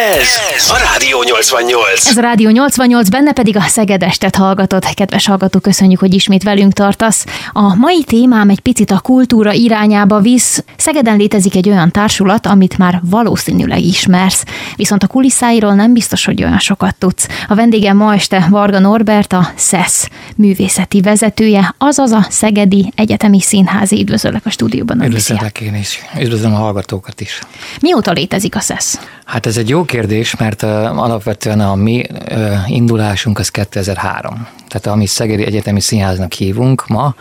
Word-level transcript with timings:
Ez 0.00 0.70
a 0.70 0.76
Rádió 0.92 1.22
88. 1.22 2.06
Ez 2.06 2.16
a 2.16 2.20
Rádió 2.20 2.50
88, 2.50 3.08
benne 3.08 3.32
pedig 3.32 3.56
a 3.56 3.60
Szegedestet 3.60 4.36
hallgatott. 4.36 4.84
Kedves 4.84 5.26
hallgató, 5.26 5.58
köszönjük, 5.58 6.00
hogy 6.00 6.14
ismét 6.14 6.42
velünk 6.42 6.72
tartasz. 6.72 7.24
A 7.52 7.74
mai 7.74 8.04
témám 8.04 8.48
egy 8.48 8.60
picit 8.60 8.90
a 8.90 9.00
kultúra 9.00 9.52
irányába 9.52 10.20
visz. 10.20 10.64
Szegeden 10.76 11.16
létezik 11.16 11.56
egy 11.56 11.68
olyan 11.68 11.90
társulat, 11.90 12.46
amit 12.46 12.78
már 12.78 13.00
valószínűleg 13.04 13.80
ismersz, 13.80 14.44
viszont 14.76 15.02
a 15.02 15.06
kulisszáiról 15.06 15.74
nem 15.74 15.92
biztos, 15.92 16.24
hogy 16.24 16.42
olyan 16.42 16.58
sokat 16.58 16.94
tudsz. 16.98 17.28
A 17.48 17.54
vendégem 17.54 17.96
ma 17.96 18.14
este 18.14 18.46
Varga 18.50 18.78
Norbert, 18.78 19.32
a 19.32 19.50
SZESZ 19.56 20.08
művészeti 20.36 21.00
vezetője, 21.00 21.74
azaz 21.78 22.10
a 22.10 22.26
Szegedi 22.30 22.92
Egyetemi 22.96 23.40
Színházi. 23.40 24.00
Üdvözöllek 24.00 24.46
a 24.46 24.50
stúdióban. 24.50 25.02
Üdvözlök 25.02 25.60
én 25.60 25.74
is. 25.74 26.00
Üdvözlöm 26.20 26.54
a 26.54 26.58
hallgatókat 26.58 27.20
is. 27.20 27.40
Mióta 27.80 28.12
létezik 28.12 28.56
a 28.56 28.60
SZESZ? 28.60 28.98
Hát 29.30 29.46
ez 29.46 29.56
egy 29.56 29.68
jó 29.68 29.84
kérdés, 29.84 30.36
mert 30.36 30.62
uh, 30.62 30.98
alapvetően 30.98 31.60
a 31.60 31.74
mi 31.74 32.06
uh, 32.10 32.70
indulásunk 32.70 33.38
az 33.38 33.48
2003. 33.48 34.46
Tehát 34.68 34.86
amit 34.86 35.08
Szegedi 35.08 35.44
Egyetemi 35.44 35.80
Színháznak 35.80 36.32
hívunk 36.32 36.86
ma, 36.86 37.14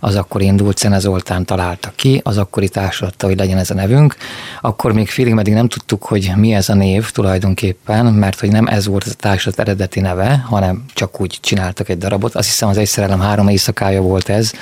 az 0.00 0.14
akkor 0.14 0.42
indult, 0.42 0.78
Szene 0.78 0.98
Zoltán 0.98 1.44
találta 1.44 1.92
ki, 1.96 2.20
az 2.24 2.38
akkori 2.38 2.68
társadatta, 2.68 3.26
hogy 3.26 3.36
legyen 3.36 3.58
ez 3.58 3.70
a 3.70 3.74
nevünk. 3.74 4.16
Akkor 4.60 4.92
még 4.92 5.08
félig 5.08 5.34
meddig 5.34 5.54
nem 5.54 5.68
tudtuk, 5.68 6.04
hogy 6.04 6.32
mi 6.36 6.54
ez 6.54 6.68
a 6.68 6.74
név 6.74 7.10
tulajdonképpen, 7.10 8.06
mert 8.06 8.40
hogy 8.40 8.50
nem 8.50 8.66
ez 8.66 8.86
volt 8.86 9.04
a 9.04 9.14
társadat 9.14 9.58
eredeti 9.58 10.00
neve, 10.00 10.44
hanem 10.48 10.84
csak 10.94 11.20
úgy 11.20 11.38
csináltak 11.40 11.88
egy 11.88 11.98
darabot. 11.98 12.34
Azt 12.34 12.48
hiszem 12.48 12.68
az 12.68 12.76
Egyszerelem 12.76 13.20
három 13.20 13.48
éjszakája 13.48 14.00
volt 14.00 14.28
ez, 14.28 14.52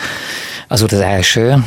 az 0.68 0.80
volt 0.80 0.92
az 0.92 1.00
első, 1.00 1.64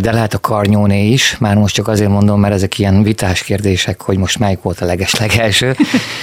de 0.00 0.12
lehet 0.12 0.34
a 0.34 0.38
Karnyóné 0.38 1.06
is, 1.06 1.36
már 1.38 1.56
most 1.56 1.74
csak 1.74 1.88
azért 1.88 2.10
mondom, 2.10 2.40
mert 2.40 2.54
ezek 2.54 2.78
ilyen 2.78 3.02
vitás 3.02 3.42
kérdések, 3.42 4.02
hogy 4.02 4.18
most 4.18 4.38
melyik 4.38 4.62
volt 4.70 4.82
a 4.82 4.84
leges-legelső. 4.84 5.76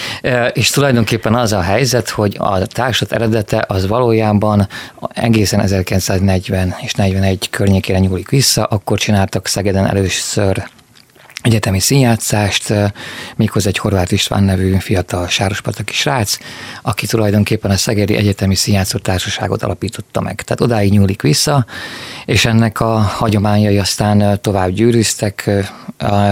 és 0.54 0.70
tulajdonképpen 0.70 1.36
az 1.36 1.54
a 1.54 1.62
helyzet, 1.62 2.10
hogy 2.10 2.36
a 2.40 2.66
társat 2.66 3.12
eredete 3.12 3.66
az 3.68 3.88
valójában 3.88 4.68
egészen 5.14 5.60
1940 5.60 6.76
és 6.82 6.94
41 6.94 7.50
környékére 7.50 8.00
nyúlik 8.00 8.30
vissza, 8.30 8.64
akkor 8.64 9.00
csináltak 9.00 9.48
Szegeden 9.48 9.86
először 9.86 10.64
egyetemi 11.48 11.80
színjátszást, 11.80 12.74
méghozzá 13.36 13.68
egy 13.70 13.78
Horváth 13.78 14.14
István 14.14 14.44
nevű 14.44 14.76
fiatal 14.80 15.28
sárospataki 15.28 15.94
srác, 15.94 16.38
aki 16.82 17.06
tulajdonképpen 17.08 17.72
a 17.72 17.78
Szegedi 17.78 18.16
Egyetemi 18.16 18.56
Színjátszó 18.56 18.98
Társaságot 18.98 19.64
alapította 19.64 20.22
meg. 20.22 20.42
Tehát 20.42 20.62
odáig 20.62 20.92
nyúlik 20.92 21.22
vissza, 21.22 21.66
és 22.26 22.46
ennek 22.46 22.80
a 22.80 22.98
hagyományai 22.98 23.78
aztán 23.78 24.40
tovább 24.42 24.70
gyűrűztek, 24.70 25.50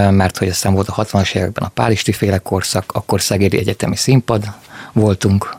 mert 0.09 0.37
hogy 0.37 0.47
aztán 0.47 0.73
volt 0.73 0.87
a 0.87 1.05
60-as 1.05 1.35
években 1.35 1.63
a 1.63 1.71
Pálisti 1.73 2.11
féle 2.11 2.37
korszak, 2.37 2.91
akkor 2.91 3.21
Szegedi 3.21 3.57
Egyetemi 3.57 3.95
Színpad 3.95 4.51
voltunk, 4.93 5.57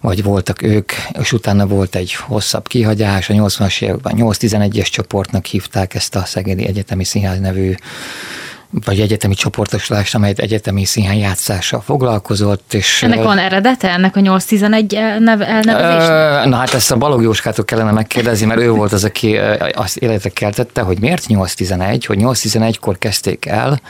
vagy 0.00 0.22
voltak 0.22 0.62
ők, 0.62 0.92
és 1.20 1.32
utána 1.32 1.66
volt 1.66 1.94
egy 1.94 2.14
hosszabb 2.14 2.66
kihagyás, 2.68 3.30
a 3.30 3.34
80-as 3.34 3.82
években 3.82 4.14
8-11-es 4.16 4.90
csoportnak 4.90 5.46
hívták 5.46 5.94
ezt 5.94 6.14
a 6.14 6.24
Szegedi 6.24 6.66
Egyetemi 6.66 7.04
Színház 7.04 7.40
nevű 7.40 7.74
vagy 8.84 9.00
egyetemi 9.00 9.34
csoportosulás, 9.34 10.14
amely 10.14 10.32
egyetemi 10.36 10.84
színház 10.84 11.16
játszással 11.16 11.80
foglalkozott. 11.80 12.74
És 12.74 13.02
ennek 13.02 13.22
van 13.22 13.38
eredete, 13.38 13.90
ennek 13.90 14.16
a 14.16 14.20
811 14.20 14.94
elnevezésnek? 14.94 16.46
Na 16.46 16.56
hát 16.56 16.74
ezt 16.74 16.90
a 16.90 16.96
Balog 16.96 17.22
Jóskától 17.22 17.64
kellene 17.64 17.90
megkérdezni, 17.90 18.46
mert 18.46 18.60
ő 18.60 18.70
volt 18.70 18.92
az, 18.92 19.04
aki 19.04 19.36
azt 19.72 19.96
életre 19.96 20.30
keltette, 20.30 20.80
hogy 20.82 21.00
miért 21.00 21.26
811, 21.26 22.06
hogy 22.06 22.18
811-kor 22.20 22.98
kezdték 22.98 23.46
el, 23.46 23.80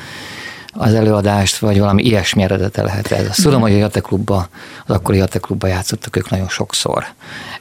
az 0.72 0.94
előadást, 0.94 1.58
vagy 1.58 1.78
valami 1.78 2.02
ilyesmi 2.02 2.42
eredete 2.42 2.82
lehet 2.82 3.10
ez. 3.12 3.28
Azt 3.28 3.42
tudom, 3.42 3.60
hogy 3.60 3.72
a 3.72 3.76
Jateklubba, 3.76 4.48
az 4.86 4.94
akkori 4.94 5.18
Jateklubba 5.18 5.66
játszottak 5.66 6.16
ők 6.16 6.30
nagyon 6.30 6.48
sokszor. 6.48 7.04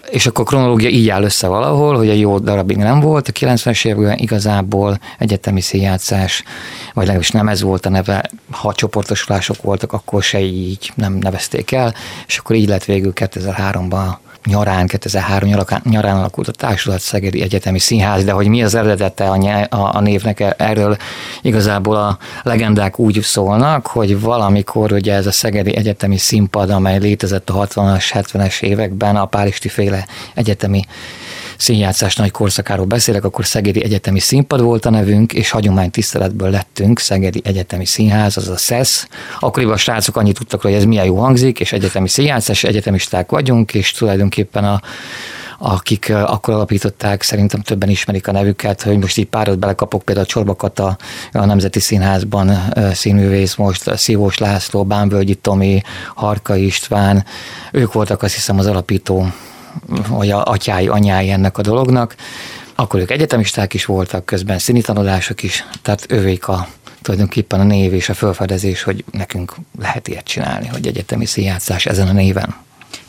És 0.10 0.26
akkor 0.26 0.44
a 0.44 0.48
kronológia 0.48 0.90
így 0.90 1.10
áll 1.10 1.24
össze 1.24 1.48
valahol, 1.48 1.98
hogy 1.98 2.10
egy 2.10 2.20
jó 2.20 2.40
darabig 2.40 2.78
nem 2.78 3.00
volt, 3.00 3.28
a 3.28 3.32
90-es 3.32 3.86
években 3.86 4.18
igazából 4.18 5.00
egyetemi 5.18 5.62
színjátszás, 5.62 6.44
vagy 6.94 7.04
legalábbis 7.04 7.30
nem 7.30 7.48
ez 7.48 7.62
volt 7.62 7.86
a 7.86 7.90
neve, 7.90 8.30
ha 8.52 8.74
csoportosulások 8.74 9.62
voltak, 9.62 9.94
akkor 9.94 10.24
se 10.24 10.40
így 10.40 10.92
nem 10.96 11.14
nevezték 11.14 11.72
el, 11.72 11.94
és 12.28 12.38
akkor 12.38 12.56
így 12.56 12.68
lett 12.68 12.86
végül 12.86 13.14
2003-ban 13.16 14.14
nyarán, 14.46 14.88
2003 14.88 15.50
nyarán 15.84 16.18
alakult 16.18 16.48
a 16.48 16.52
Társulat 16.52 17.00
Szegedi 17.00 17.42
Egyetemi 17.42 17.80
Színház, 17.80 18.24
de 18.24 18.32
hogy 18.32 18.48
mi 18.48 18.64
az 18.64 18.76
eredete 18.76 19.30
a, 19.30 19.38
ny- 19.38 19.74
a, 19.74 19.96
a 19.96 20.00
névnek, 20.00 20.40
e- 20.40 20.56
erről 20.58 20.98
igazából 21.42 21.96
a 21.96 22.18
legendák 22.44 23.00
úgy 23.00 23.22
szólnak, 23.22 23.88
hogy 23.88 24.20
valamikor 24.20 24.92
ugye 24.92 25.14
ez 25.14 25.26
a 25.26 25.32
Szegedi 25.32 25.76
Egyetemi 25.76 26.18
Színpad, 26.18 26.70
amely 26.70 27.00
létezett 27.00 27.50
a 27.50 27.68
60-as, 27.68 28.06
70-es 28.14 28.62
években, 28.62 29.16
a 29.16 29.26
Pálisti 29.26 29.70
féle 29.70 30.06
egyetemi 30.34 30.82
színjátszás 31.62 32.16
nagy 32.16 32.32
korszakáról 32.32 32.86
beszélek, 32.86 33.24
akkor 33.24 33.46
Szegedi 33.46 33.84
Egyetemi 33.84 34.20
Színpad 34.20 34.62
volt 34.62 34.86
a 34.86 34.90
nevünk, 34.90 35.34
és 35.34 35.50
hagyománytiszteletből 35.50 36.50
lettünk 36.50 37.00
Szegedi 37.00 37.42
Egyetemi 37.44 37.86
Színház, 37.86 38.38
az 38.38 38.50
a 38.50 38.58
SZESZ. 38.58 39.08
Akkoriban 39.40 39.74
a 39.74 39.78
srácok 39.78 40.16
annyit 40.16 40.38
tudtak, 40.38 40.62
hogy 40.62 40.74
ez 40.74 40.84
milyen 40.84 41.06
jó 41.06 41.18
hangzik, 41.18 41.60
és 41.60 41.72
egyetemi 41.72 42.08
színjátszás, 42.08 42.64
egyetemisták 42.64 43.30
vagyunk, 43.30 43.74
és 43.74 43.92
tulajdonképpen 43.92 44.64
a 44.64 44.82
akik 45.64 46.10
akkor 46.10 46.54
alapították, 46.54 47.22
szerintem 47.22 47.62
többen 47.62 47.90
ismerik 47.90 48.28
a 48.28 48.32
nevüket, 48.32 48.82
hogy 48.82 48.98
most 48.98 49.18
így 49.18 49.28
párat 49.28 49.60
belekapok, 49.60 50.04
például 50.04 50.28
Csorbakat 50.28 50.80
a, 50.80 50.98
a 51.32 51.46
Nemzeti 51.46 51.80
Színházban 51.80 52.74
színművész 52.94 53.56
most, 53.56 53.98
Szívós 53.98 54.38
László, 54.38 54.84
Bánvölgyi 54.84 55.36
Tomi, 55.36 55.82
Harka 56.16 56.56
István, 56.56 57.26
ők 57.72 57.94
voltak 57.94 58.24
azt 58.24 58.34
hiszem 58.34 58.60
az 58.60 58.66
alapító 58.66 59.28
vagy 60.08 60.30
a 60.30 60.44
atyái, 60.44 60.88
anyái 60.88 61.30
ennek 61.30 61.58
a 61.58 61.62
dolognak. 61.62 62.16
Akkor 62.76 63.00
ők 63.00 63.12
egyetemisták 63.12 63.74
is 63.74 63.86
voltak, 63.86 64.26
közben 64.26 64.60
színi 64.60 64.82
tanulások 64.82 65.44
is, 65.44 65.66
tehát 65.82 66.06
ővék 66.10 66.48
a 66.48 66.68
tulajdonképpen 67.02 67.60
a 67.60 67.64
név 67.64 67.94
és 67.94 68.10
a 68.10 68.14
felfedezés, 68.14 68.84
hogy 68.84 69.04
nekünk 69.12 69.56
lehet 69.80 70.08
ilyet 70.08 70.26
csinálni, 70.26 70.68
hogy 70.68 70.88
egyetemi 70.88 71.26
színjátszás 71.26 71.86
ezen 71.86 72.08
a 72.08 72.12
néven. 72.12 72.56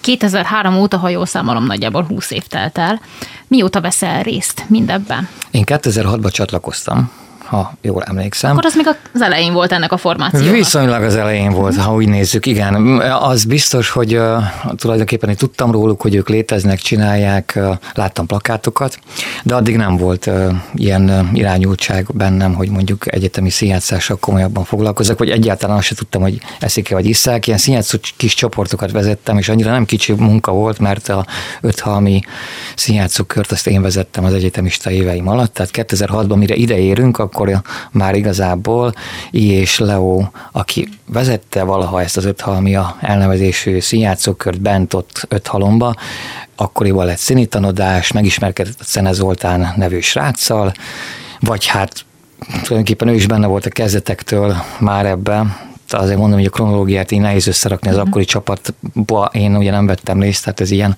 2003 0.00 0.76
óta, 0.76 0.96
ha 0.96 1.08
jól 1.08 1.26
számolom, 1.26 1.64
nagyjából 1.64 2.02
20 2.02 2.30
év 2.30 2.46
telt 2.46 2.78
el. 2.78 3.00
Mióta 3.48 3.80
veszel 3.80 4.22
részt 4.22 4.64
mindebben? 4.68 5.28
Én 5.50 5.62
2006-ban 5.66 6.32
csatlakoztam 6.32 7.10
ha 7.52 7.72
jól 7.80 8.02
emlékszem. 8.02 8.50
Akkor 8.50 8.64
az 8.64 8.74
még 8.74 8.86
az 9.14 9.22
elején 9.22 9.52
volt 9.52 9.72
ennek 9.72 9.92
a 9.92 9.96
formációnak. 9.96 10.52
Viszonylag 10.52 11.02
az 11.02 11.16
elején 11.16 11.50
volt, 11.50 11.76
ha 11.76 11.94
úgy 11.94 12.08
nézzük, 12.08 12.46
igen. 12.46 12.74
Az 13.00 13.44
biztos, 13.44 13.90
hogy 13.90 14.16
uh, 14.16 14.42
tulajdonképpen 14.76 15.28
én 15.28 15.36
tudtam 15.36 15.70
róluk, 15.70 16.02
hogy 16.02 16.14
ők 16.14 16.28
léteznek, 16.28 16.78
csinálják, 16.78 17.52
uh, 17.56 17.76
láttam 17.94 18.26
plakátokat, 18.26 18.98
de 19.42 19.54
addig 19.54 19.76
nem 19.76 19.96
volt 19.96 20.26
uh, 20.26 20.54
ilyen 20.74 21.30
irányultság 21.32 22.06
bennem, 22.14 22.54
hogy 22.54 22.68
mondjuk 22.68 23.14
egyetemi 23.14 23.50
színjátszással 23.50 24.16
komolyabban 24.16 24.64
foglalkozok, 24.64 25.18
vagy 25.18 25.30
egyáltalán 25.30 25.76
azt 25.76 25.86
sem 25.86 25.96
tudtam, 25.96 26.22
hogy 26.22 26.40
eszik-e 26.60 26.94
vagy 26.94 27.06
iszák. 27.06 27.46
Ilyen 27.46 27.58
színjátszó 27.58 27.98
kis 28.16 28.34
csoportokat 28.34 28.90
vezettem, 28.90 29.38
és 29.38 29.48
annyira 29.48 29.70
nem 29.70 29.84
kicsi 29.84 30.12
munka 30.12 30.52
volt, 30.52 30.78
mert 30.78 31.08
a 31.08 31.26
öthalmi 31.60 32.20
színjátszókört 32.76 33.52
azt 33.52 33.66
én 33.66 33.82
vezettem 33.82 34.24
az 34.24 34.34
egyetemista 34.34 34.90
éveim 34.90 35.28
alatt, 35.28 35.54
tehát 35.54 35.70
2006-ban 35.74 36.36
mire 36.36 36.54
ide 36.54 36.78
érünk, 36.78 37.18
akkor 37.18 37.41
akkor 37.50 37.62
már 37.90 38.14
igazából 38.14 38.94
I. 39.30 39.50
és 39.50 39.78
Leo, 39.78 40.24
aki 40.52 40.88
vezette 41.06 41.62
valaha 41.62 42.02
ezt 42.02 42.16
az 42.16 42.24
öthalmia 42.24 42.96
elnevezésű 43.00 43.80
színjátszókört 43.80 44.60
bent 44.60 44.94
ott 44.94 45.26
öthalomba, 45.28 45.94
akkoriban 46.56 47.06
lett 47.06 47.18
színitanodás, 47.18 48.12
megismerkedett 48.12 48.80
a 48.80 48.84
Szene 48.84 49.12
Zoltán 49.12 49.72
nevű 49.76 50.00
sráccal, 50.00 50.72
vagy 51.40 51.66
hát 51.66 52.04
tulajdonképpen 52.48 53.08
ő 53.08 53.14
is 53.14 53.26
benne 53.26 53.46
volt 53.46 53.66
a 53.66 53.70
kezdetektől 53.70 54.56
már 54.78 55.06
ebben, 55.06 55.56
azért 55.98 56.18
mondom, 56.18 56.38
hogy 56.38 56.46
a 56.46 56.50
kronológiát 56.50 57.10
így 57.10 57.20
nehéz 57.20 57.46
összerakni 57.46 57.88
az 57.88 57.96
mhm. 57.96 58.06
akkori 58.06 58.24
csapatba, 58.24 59.30
én 59.32 59.56
ugye 59.56 59.70
nem 59.70 59.86
vettem 59.86 60.20
részt, 60.20 60.44
tehát 60.44 60.60
ez 60.60 60.70
ilyen 60.70 60.96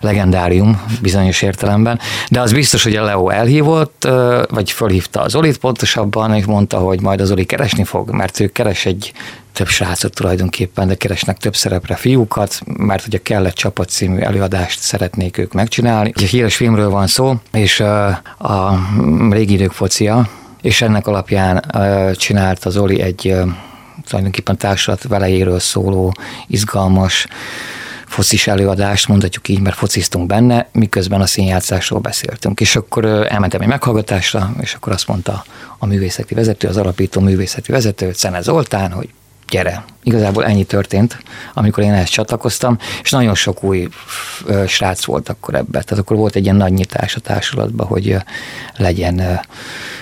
legendárium 0.00 0.82
bizonyos 1.02 1.42
értelemben, 1.42 1.98
de 2.30 2.40
az 2.40 2.52
biztos, 2.52 2.82
hogy 2.82 2.96
a 2.96 3.04
Leo 3.04 3.28
elhívott, 3.28 4.08
vagy 4.50 4.70
fölhívta 4.70 5.20
az 5.20 5.30
Zolit 5.30 5.58
pontosabban, 5.58 6.34
és 6.34 6.44
mondta, 6.44 6.78
hogy 6.78 7.00
majd 7.00 7.20
az 7.20 7.28
Zoli 7.28 7.44
keresni 7.44 7.84
fog, 7.84 8.10
mert 8.10 8.40
ő 8.40 8.46
keres 8.46 8.86
egy 8.86 9.12
több 9.52 9.66
srácot 9.66 10.14
tulajdonképpen, 10.14 10.88
de 10.88 10.94
keresnek 10.94 11.36
több 11.36 11.56
szerepre 11.56 11.94
fiúkat, 11.94 12.60
mert 12.64 13.06
ugye 13.06 13.18
kellett 13.18 13.54
csapat 13.54 13.88
című 13.88 14.20
előadást 14.20 14.80
szeretnék 14.80 15.38
ők 15.38 15.52
megcsinálni. 15.52 16.12
Egy 16.14 16.22
híres 16.22 16.56
filmről 16.56 16.90
van 16.90 17.06
szó, 17.06 17.34
és 17.52 17.80
a 18.38 18.78
régi 19.30 19.52
idők 19.52 19.72
focia, 19.72 20.28
és 20.62 20.82
ennek 20.82 21.06
alapján 21.06 21.64
csinált 22.16 22.64
az 22.64 22.76
Oli 22.76 23.00
egy 23.00 23.36
tulajdonképpen 24.08 24.56
társulat 24.56 25.02
velejéről 25.02 25.58
szóló, 25.58 26.14
izgalmas, 26.46 27.26
focis 28.06 28.46
előadást, 28.46 29.08
mondhatjuk 29.08 29.48
így, 29.48 29.60
mert 29.60 29.76
fociztunk 29.76 30.26
benne, 30.26 30.68
miközben 30.72 31.20
a 31.20 31.26
színjátszásról 31.26 32.00
beszéltünk. 32.00 32.60
És 32.60 32.76
akkor 32.76 33.04
elmentem 33.04 33.60
egy 33.60 33.68
meghallgatásra, 33.68 34.54
és 34.60 34.74
akkor 34.74 34.92
azt 34.92 35.08
mondta 35.08 35.44
a 35.78 35.86
művészeti 35.86 36.34
vezető, 36.34 36.68
az 36.68 36.76
alapító 36.76 37.20
művészeti 37.20 37.72
vezető, 37.72 38.12
Szene 38.12 38.40
Zoltán, 38.40 38.92
hogy 38.92 39.08
gyere. 39.52 39.84
Igazából 40.02 40.44
ennyi 40.44 40.64
történt, 40.64 41.22
amikor 41.54 41.84
én 41.84 41.92
ehhez 41.92 42.08
csatlakoztam, 42.08 42.78
és 43.02 43.10
nagyon 43.10 43.34
sok 43.34 43.64
új 43.64 43.88
ö, 44.46 44.64
srác 44.66 45.04
volt 45.04 45.28
akkor 45.28 45.54
ebben. 45.54 45.82
Tehát 45.84 46.04
akkor 46.04 46.16
volt 46.16 46.34
egy 46.34 46.44
ilyen 46.44 46.56
nagy 46.56 46.72
nyitás 46.72 47.14
a 47.14 47.20
társulatban, 47.20 47.86
hogy 47.86 48.10
ö, 48.10 48.16
legyen 48.76 49.18
ö, 49.18 49.32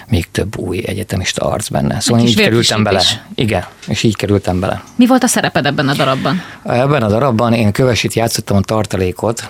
még 0.09 0.31
több 0.31 0.59
új 0.59 0.83
egyetemista 0.87 1.47
arc 1.47 1.69
benne. 1.69 2.01
Szóval 2.01 2.27
így 2.27 2.37
kerültem 2.37 2.83
bele. 2.83 2.99
vérfrissítés. 2.99 3.35
Igen, 3.35 3.65
és 3.87 4.03
így 4.03 4.17
kerültem 4.17 4.61
bele. 4.61 4.83
Mi 4.97 5.07
volt 5.07 5.23
a 5.23 5.27
szereped 5.27 5.67
ebben 5.67 5.89
a 5.89 5.95
darabban? 5.95 6.43
Ebben 6.65 7.03
a 7.03 7.09
darabban 7.09 7.53
én 7.53 7.73
kövesit 7.73 8.15
játszottam 8.15 8.57
a 8.57 8.61
tartalékot, 8.61 9.49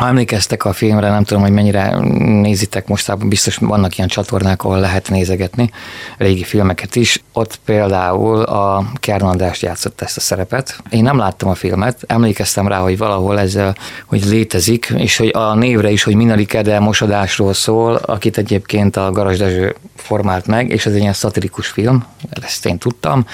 ha 0.00 0.06
emlékeztek 0.06 0.64
a 0.64 0.72
filmre, 0.72 1.10
nem 1.10 1.24
tudom, 1.24 1.42
hogy 1.42 1.52
mennyire 1.52 1.98
nézitek 2.40 2.88
mostában, 2.88 3.28
biztos 3.28 3.56
vannak 3.56 3.96
ilyen 3.96 4.08
csatornák, 4.08 4.64
ahol 4.64 4.78
lehet 4.78 5.10
nézegetni 5.10 5.70
régi 6.18 6.44
filmeket 6.44 6.96
is. 6.96 7.22
Ott 7.32 7.60
például 7.64 8.42
a 8.42 8.84
Kern 8.94 9.24
András 9.24 9.62
játszott 9.62 10.00
ezt 10.00 10.16
a 10.16 10.20
szerepet. 10.20 10.82
Én 10.90 11.02
nem 11.02 11.18
láttam 11.18 11.48
a 11.48 11.54
filmet, 11.54 12.04
emlékeztem 12.06 12.68
rá, 12.68 12.78
hogy 12.78 12.98
valahol 12.98 13.40
ez 13.40 13.58
hogy 14.06 14.24
létezik, 14.24 14.92
és 14.96 15.16
hogy 15.16 15.30
a 15.34 15.54
névre 15.54 15.90
is, 15.90 16.02
hogy 16.02 16.14
Minali 16.14 16.44
Kede 16.44 16.78
mosodásról 16.78 17.52
szól, 17.52 17.94
akit 17.94 18.38
egyébként 18.38 18.96
a 18.96 19.10
Garas 19.10 19.38
Dezső 19.38 19.76
formált 19.96 20.46
meg, 20.46 20.68
és 20.68 20.86
ez 20.86 20.92
egy 20.92 21.00
ilyen 21.00 21.12
szatirikus 21.12 21.66
film, 21.66 22.04
ezt 22.42 22.66
én 22.66 22.78
tudtam. 22.78 23.26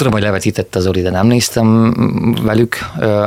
Tudom, 0.00 0.14
hogy 0.14 0.24
levetítette 0.24 0.78
az 0.78 0.84
Zoli, 0.84 1.02
de 1.02 1.10
nem 1.10 1.26
néztem 1.26 1.94
velük, 2.42 2.76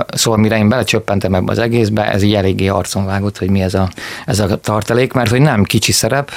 szóval 0.08 0.40
mire 0.40 0.58
én 0.58 0.70
belecsöppentem 0.70 1.34
ebbe 1.34 1.52
az 1.52 1.58
egészbe, 1.58 2.12
ez 2.12 2.22
így 2.22 2.34
eléggé 2.34 2.68
arcon 2.68 3.06
vágott, 3.06 3.38
hogy 3.38 3.50
mi 3.50 3.62
ez 3.62 3.74
a, 3.74 3.90
ez 4.26 4.40
a 4.40 4.58
tartalék, 4.58 5.14
mert 5.14 5.30
hogy 5.30 5.42
nem 5.42 5.64
kicsi 5.64 5.92
szerep, 5.92 6.32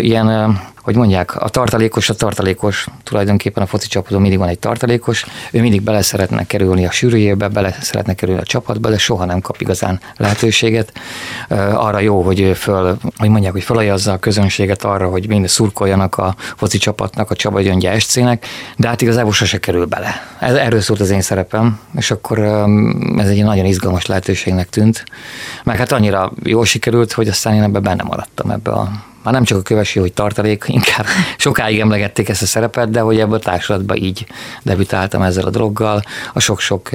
ilyen, 0.00 0.58
hogy 0.88 0.96
mondják, 0.96 1.40
a 1.40 1.48
tartalékos 1.48 2.08
a 2.08 2.14
tartalékos, 2.14 2.86
tulajdonképpen 3.02 3.62
a 3.62 3.66
foci 3.66 3.88
csapaton 3.88 4.20
mindig 4.20 4.38
van 4.38 4.48
egy 4.48 4.58
tartalékos, 4.58 5.24
ő 5.50 5.60
mindig 5.60 5.82
bele 5.82 6.02
szeretne 6.02 6.46
kerülni 6.46 6.86
a 6.86 6.90
sűrűjébe, 6.90 7.48
bele 7.48 7.76
szeretne 7.80 8.14
kerülni 8.14 8.40
a 8.40 8.44
csapatba, 8.44 8.90
de 8.90 8.98
soha 8.98 9.24
nem 9.24 9.40
kap 9.40 9.60
igazán 9.60 10.00
lehetőséget. 10.16 10.92
Arra 11.74 11.98
jó, 11.98 12.22
hogy 12.22 12.52
föl, 12.54 12.96
hogy 13.16 13.28
mondják, 13.28 13.52
hogy 13.52 13.62
felajazza 13.62 14.12
a 14.12 14.18
közönséget 14.18 14.84
arra, 14.84 15.08
hogy 15.08 15.28
mind 15.28 15.48
szurkoljanak 15.48 16.16
a 16.18 16.34
foci 16.56 16.78
csapatnak, 16.78 17.30
a 17.30 17.34
Csaba 17.34 17.60
Gyöngye 17.60 17.98
SC-nek, 17.98 18.46
de 18.76 18.88
hát 18.88 19.02
igazából 19.02 19.32
sose 19.32 19.58
kerül 19.58 19.86
bele. 19.86 20.14
Ez, 20.38 20.54
erről 20.54 20.80
szólt 20.80 21.00
az 21.00 21.10
én 21.10 21.20
szerepem, 21.20 21.80
és 21.96 22.10
akkor 22.10 22.38
ez 23.18 23.28
egy 23.28 23.44
nagyon 23.44 23.64
izgalmas 23.64 24.06
lehetőségnek 24.06 24.68
tűnt. 24.68 25.04
Meg 25.64 25.76
hát 25.76 25.92
annyira 25.92 26.32
jól 26.42 26.64
sikerült, 26.64 27.12
hogy 27.12 27.28
aztán 27.28 27.54
én 27.54 27.62
ebbe 27.62 27.78
benne 27.78 28.02
maradtam 28.02 28.50
ebbe 28.50 28.70
a 28.70 29.06
már 29.22 29.34
nem 29.34 29.44
csak 29.44 29.58
a 29.58 29.62
kövesi, 29.62 29.98
hogy 29.98 30.12
tartalék, 30.12 30.64
inkább 30.78 31.06
sokáig 31.36 31.80
emlegették 31.80 32.28
ezt 32.28 32.42
a 32.42 32.46
szerepet, 32.46 32.90
de 32.90 33.00
hogy 33.00 33.20
ebbe 33.20 33.34
a 33.34 33.38
társulatba 33.38 33.96
így 33.96 34.26
debütáltam 34.62 35.22
ezzel 35.22 35.44
a 35.44 35.50
droggal, 35.50 36.02
a 36.32 36.40
sok-sok 36.40 36.90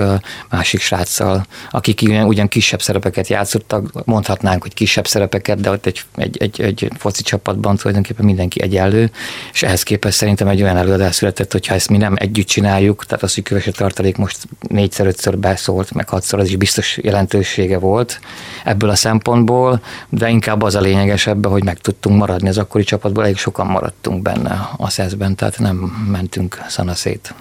másik 0.50 0.81
sráccal, 0.81 1.46
akik 1.72 2.02
ugyan, 2.24 2.48
kisebb 2.48 2.81
szerepeket 2.81 3.28
játszottak, 3.28 4.06
mondhatnánk, 4.06 4.62
hogy 4.62 4.74
kisebb 4.74 5.08
szerepeket, 5.08 5.62
de 5.62 5.70
ott 5.70 5.86
egy, 5.86 6.02
egy, 6.16 6.42
egy, 6.42 6.62
egy 6.62 6.88
foci 6.98 7.24
csapatban 7.24 7.75
tulajdonképpen 7.75 8.25
mindenki 8.25 8.62
egyenlő, 8.62 9.12
és 9.54 9.64
ehhez 9.64 9.84
képest 9.84 10.18
szerintem 10.18 10.48
egy 10.48 10.62
olyan 10.62 10.78
előadás 10.78 11.16
született, 11.16 11.52
hogyha 11.52 11.74
ezt 11.74 11.90
mi 11.90 11.98
nem 11.98 12.14
együtt 12.18 12.48
csináljuk, 12.48 13.06
tehát 13.06 13.24
az, 13.24 13.34
hogy 13.34 13.44
kövesi 13.44 13.72
tartalék 13.72 14.18
most 14.18 14.38
négyszer, 14.68 15.08
ötször 15.08 15.38
beszólt, 15.38 15.94
meg 15.94 16.10
hatszor, 16.10 16.40
az 16.40 16.48
is 16.48 16.56
biztos 16.56 16.98
jelentősége 17.02 17.78
volt 17.78 18.20
ebből 18.64 18.90
a 18.90 18.96
szempontból, 18.96 19.81
de 20.10 20.30
inkább 20.30 20.62
az 20.62 20.75
a 20.75 20.81
lényeges 20.81 21.28
ebben, 21.28 21.52
hogy 21.52 21.64
meg 21.64 21.78
tudtunk 21.78 22.22
maradni 22.25 22.50
az 22.50 22.58
akkori 22.58 22.84
csapatból, 22.84 23.24
elég 23.24 23.38
sokan 23.38 23.66
maradtunk 23.66 24.22
benne 24.22 24.70
a 24.78 24.90
szeszben, 24.90 25.36
tehát 25.36 25.60
nem 25.60 25.75
mentünk 26.12 26.62
szanaszét. 26.68 27.34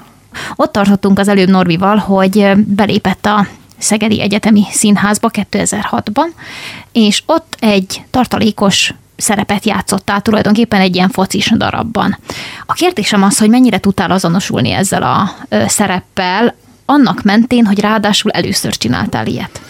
Ott 0.56 0.72
tartottunk 0.72 1.18
az 1.18 1.28
előbb 1.28 1.48
Norvival, 1.48 1.96
hogy 1.96 2.52
belépett 2.56 3.26
a 3.26 3.46
Szegedi 3.78 4.20
Egyetemi 4.20 4.62
Színházba 4.70 5.30
2006-ban, 5.32 6.26
és 6.92 7.22
ott 7.26 7.56
egy 7.60 8.02
tartalékos 8.10 8.94
szerepet 9.16 9.64
játszottál 9.64 10.20
tulajdonképpen 10.20 10.80
egy 10.80 10.94
ilyen 10.94 11.08
focis 11.08 11.52
darabban. 11.56 12.18
A 12.66 12.72
kérdésem 12.72 13.22
az, 13.22 13.38
hogy 13.38 13.48
mennyire 13.48 13.78
tudtál 13.78 14.10
azonosulni 14.10 14.70
ezzel 14.70 15.02
a 15.02 15.30
szereppel, 15.66 16.54
annak 16.84 17.22
mentén, 17.22 17.66
hogy 17.66 17.80
ráadásul 17.80 18.30
először 18.30 18.76
csináltál 18.76 19.26
ilyet. 19.26 19.60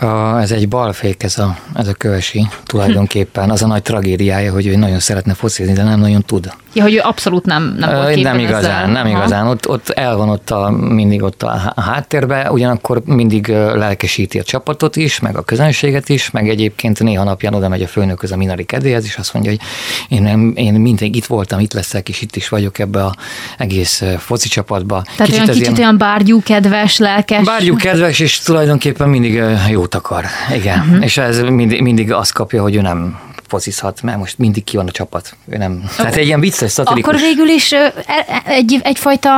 A, 0.00 0.40
ez 0.40 0.50
egy 0.52 0.68
balfék, 0.68 1.22
ez 1.22 1.38
a, 1.38 1.56
ez 1.74 1.88
a 1.88 1.92
kövesi 1.92 2.48
tulajdonképpen. 2.64 3.50
Az 3.50 3.62
a 3.62 3.66
nagy 3.66 3.82
tragédiája, 3.82 4.52
hogy 4.52 4.66
ő 4.66 4.76
nagyon 4.76 4.98
szeretne 4.98 5.34
focizni, 5.34 5.72
de 5.72 5.82
nem 5.82 6.00
nagyon 6.00 6.22
tud. 6.22 6.50
Ja, 6.74 6.82
hogy 6.82 6.94
ő 6.94 7.00
abszolút 7.02 7.44
nem, 7.44 7.76
nem 7.78 7.94
volt 7.94 8.08
Ö, 8.08 8.12
képben 8.12 8.36
Nem 8.36 8.44
igazán, 8.44 8.80
ezzel. 8.80 8.86
nem 8.92 9.06
Aha. 9.06 9.16
igazán. 9.16 9.46
Ott, 9.46 9.68
ott 9.68 9.88
el 9.88 10.16
van 10.16 10.28
ott 10.28 10.50
a, 10.50 10.70
mindig 10.70 11.22
ott 11.22 11.42
a 11.42 11.72
háttérbe, 11.76 12.50
ugyanakkor 12.50 13.02
mindig 13.04 13.48
lelkesíti 13.48 14.38
a 14.38 14.42
csapatot 14.42 14.96
is, 14.96 15.20
meg 15.20 15.36
a 15.36 15.42
közönséget 15.42 16.08
is, 16.08 16.30
meg 16.30 16.48
egyébként 16.48 17.02
néha 17.02 17.24
napján 17.24 17.54
oda 17.54 17.68
megy 17.68 17.82
a 17.82 17.86
főnökhöz 17.86 18.32
a 18.32 18.36
Minari 18.36 18.64
kedéhez, 18.64 19.04
és 19.04 19.16
azt 19.16 19.32
mondja, 19.34 19.50
hogy 19.50 19.60
én, 20.08 20.22
nem, 20.22 20.52
én 20.56 20.74
mindig 20.74 21.16
itt 21.16 21.26
voltam, 21.26 21.60
itt 21.60 21.72
leszek, 21.72 22.08
és 22.08 22.20
itt 22.20 22.36
is 22.36 22.48
vagyok 22.48 22.78
ebbe 22.78 23.04
a 23.04 23.14
egész 23.58 24.02
foci 24.18 24.48
csapatba. 24.48 25.02
Tehát 25.16 25.32
kicsit 25.32 25.48
olyan 25.48 25.60
kicsit 25.60 25.78
olyan 25.78 25.98
bárgyú, 25.98 26.42
kedves, 26.42 26.98
lelkes. 26.98 27.44
Bárgyú 27.44 27.76
kedves, 27.76 28.20
és 28.20 28.38
tulajdonképpen 28.38 29.08
mindig 29.08 29.36
ö, 29.36 29.54
jót 29.92 30.04
akar. 30.04 30.24
Igen. 30.54 30.78
Uh-huh. 30.78 31.04
És 31.04 31.16
ez 31.16 31.40
mindig, 31.40 31.82
mindig 31.82 32.12
azt 32.12 32.32
kapja, 32.32 32.62
hogy 32.62 32.74
ő 32.74 32.80
nem 32.80 33.18
focizhat, 33.46 34.02
mert 34.02 34.18
most 34.18 34.38
mindig 34.38 34.64
ki 34.64 34.76
van 34.76 34.86
a 34.86 34.90
csapat. 34.90 35.36
Ő 35.48 35.56
nem. 35.56 35.90
Tehát 35.96 36.16
egy 36.16 36.26
ilyen 36.26 36.40
vicces, 36.40 36.70
szatirikus. 36.70 37.14
Akkor 37.14 37.26
végül 37.26 37.48
is 37.48 37.72
ö, 37.72 37.86
e- 38.06 38.42
egy, 38.44 38.80
egyfajta 38.82 39.30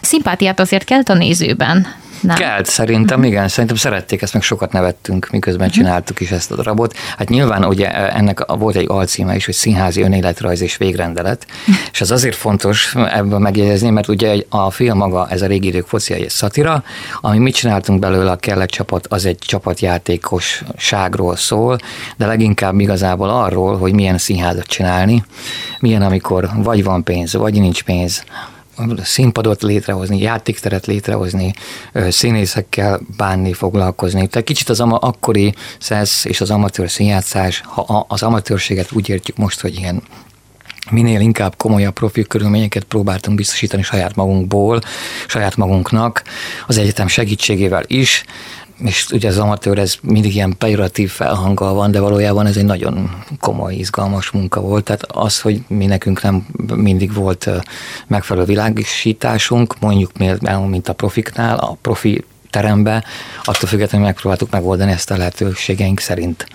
szimpátiát 0.00 0.60
azért 0.60 0.84
kelt 0.84 1.08
a 1.08 1.14
nézőben. 1.14 1.86
Nem? 2.20 2.36
Kelt, 2.36 2.66
szerintem, 2.66 3.24
igen, 3.24 3.48
szerintem 3.48 3.76
szerették 3.76 4.22
ezt, 4.22 4.32
meg 4.32 4.42
sokat 4.42 4.72
nevettünk, 4.72 5.28
miközben 5.30 5.70
csináltuk 5.70 6.20
is 6.20 6.30
ezt 6.30 6.50
a 6.50 6.54
darabot. 6.54 6.96
Hát 7.16 7.28
nyilván 7.28 7.64
ugye 7.64 8.12
ennek 8.12 8.40
a- 8.40 8.56
volt 8.56 8.76
egy 8.76 8.86
alcíme 8.88 9.34
is, 9.34 9.44
hogy 9.44 9.54
színházi 9.54 10.02
önéletrajz 10.02 10.60
és 10.60 10.76
végrendelet, 10.76 11.46
és 11.92 12.00
ez 12.00 12.10
azért 12.10 12.36
fontos 12.36 12.94
ebből 12.94 13.38
megjegyezni, 13.38 13.90
mert 13.90 14.08
ugye 14.08 14.42
a 14.48 14.70
film 14.70 14.96
maga, 14.96 15.28
ez 15.30 15.42
a 15.42 15.46
régi 15.46 15.66
idők 15.66 15.86
focia, 15.86 16.16
egy 16.16 16.30
szatira, 16.30 16.82
ami 17.20 17.38
mit 17.38 17.54
csináltunk 17.54 17.98
belőle 17.98 18.30
a 18.30 18.36
kellett 18.36 18.68
csapat, 18.68 19.06
az 19.06 19.26
egy 19.26 19.38
csapatjátékosságról 19.38 21.36
szól, 21.36 21.78
de 22.16 22.26
leginkább 22.26 22.80
igazából 22.80 23.28
arról, 23.28 23.78
hogy 23.78 23.92
milyen 23.92 24.18
színházat 24.18 24.66
csinálni, 24.66 25.24
milyen 25.80 26.02
amikor 26.02 26.48
vagy 26.54 26.84
van 26.84 27.04
pénz, 27.04 27.32
vagy 27.34 27.60
nincs 27.60 27.82
pénz, 27.82 28.24
színpadot 29.02 29.62
létrehozni, 29.62 30.20
játékteret 30.20 30.86
létrehozni, 30.86 31.52
színészekkel 32.08 33.00
bánni, 33.16 33.52
foglalkozni. 33.52 34.26
Tehát 34.26 34.46
kicsit 34.46 34.68
az 34.68 34.80
ama, 34.80 34.96
akkori 34.96 35.54
szesz 35.78 36.24
és 36.24 36.40
az 36.40 36.50
amatőr 36.50 36.90
színjátszás, 36.90 37.62
ha 37.64 38.06
az 38.08 38.22
amatőrséget 38.22 38.92
úgy 38.92 39.08
értjük 39.08 39.36
most, 39.36 39.60
hogy 39.60 39.76
ilyen 39.78 40.02
minél 40.90 41.20
inkább 41.20 41.56
komolyabb 41.56 41.92
profi 41.92 42.22
körülményeket 42.22 42.84
próbáltunk 42.84 43.36
biztosítani 43.36 43.82
saját 43.82 44.14
magunkból, 44.14 44.80
saját 45.26 45.56
magunknak, 45.56 46.22
az 46.66 46.78
egyetem 46.78 47.06
segítségével 47.06 47.82
is, 47.86 48.24
és 48.84 49.06
ugye 49.12 49.28
az 49.28 49.38
amatőr 49.38 49.78
ez 49.78 49.96
mindig 50.02 50.34
ilyen 50.34 50.54
pejoratív 50.58 51.10
felhanggal 51.10 51.74
van, 51.74 51.90
de 51.90 52.00
valójában 52.00 52.46
ez 52.46 52.56
egy 52.56 52.64
nagyon 52.64 53.24
komoly, 53.40 53.74
izgalmas 53.74 54.30
munka 54.30 54.60
volt. 54.60 54.84
Tehát 54.84 55.02
az, 55.02 55.40
hogy 55.40 55.62
mi 55.66 55.86
nekünk 55.86 56.22
nem 56.22 56.46
mindig 56.74 57.12
volt 57.12 57.50
megfelelő 58.06 58.46
világosításunk, 58.46 59.80
mondjuk 59.80 60.10
mint 60.68 60.88
a 60.88 60.92
profiknál, 60.92 61.58
a 61.58 61.76
profi 61.80 62.24
terembe, 62.50 63.04
attól 63.44 63.68
függetlenül 63.68 64.06
megpróbáltuk 64.06 64.50
megoldani 64.50 64.92
ezt 64.92 65.10
a 65.10 65.16
lehetőségeink 65.16 66.00
szerint 66.00 66.46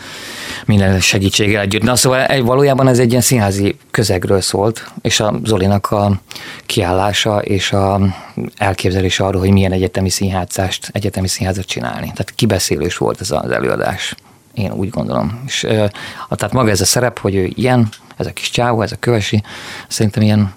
minden 0.65 1.00
segítséggel 1.00 1.62
együtt. 1.62 1.81
Na 1.83 1.95
szóval 1.95 2.25
egy- 2.25 2.43
valójában 2.43 2.88
ez 2.88 3.00
egy 3.00 3.09
ilyen 3.09 3.21
színházi 3.21 3.77
közegről 3.91 4.41
szólt, 4.41 4.91
és 5.01 5.19
a 5.19 5.39
Zolinak 5.43 5.91
a 5.91 6.21
kiállása 6.65 7.41
és 7.41 7.71
a 7.71 8.00
elképzelése 8.57 9.23
arról, 9.23 9.41
hogy 9.41 9.51
milyen 9.51 9.71
egyetemi 9.71 10.09
színházást, 10.09 10.89
egyetemi 10.91 11.27
színházat 11.27 11.65
csinálni. 11.65 12.05
Tehát 12.05 12.31
kibeszélős 12.35 12.97
volt 12.97 13.21
ez 13.21 13.31
az 13.31 13.51
előadás. 13.51 14.15
Én 14.53 14.71
úgy 14.71 14.89
gondolom. 14.89 15.43
És, 15.45 15.63
ö, 15.63 15.85
tehát 16.29 16.53
maga 16.53 16.69
ez 16.69 16.81
a 16.81 16.85
szerep, 16.85 17.19
hogy 17.19 17.35
ő 17.35 17.51
ilyen, 17.55 17.89
ez 18.17 18.25
a 18.25 18.31
kis 18.31 18.50
csávó, 18.50 18.81
ez 18.81 18.91
a 18.91 18.95
kövesi, 19.00 19.43
szerintem 19.88 20.21
ilyen 20.23 20.53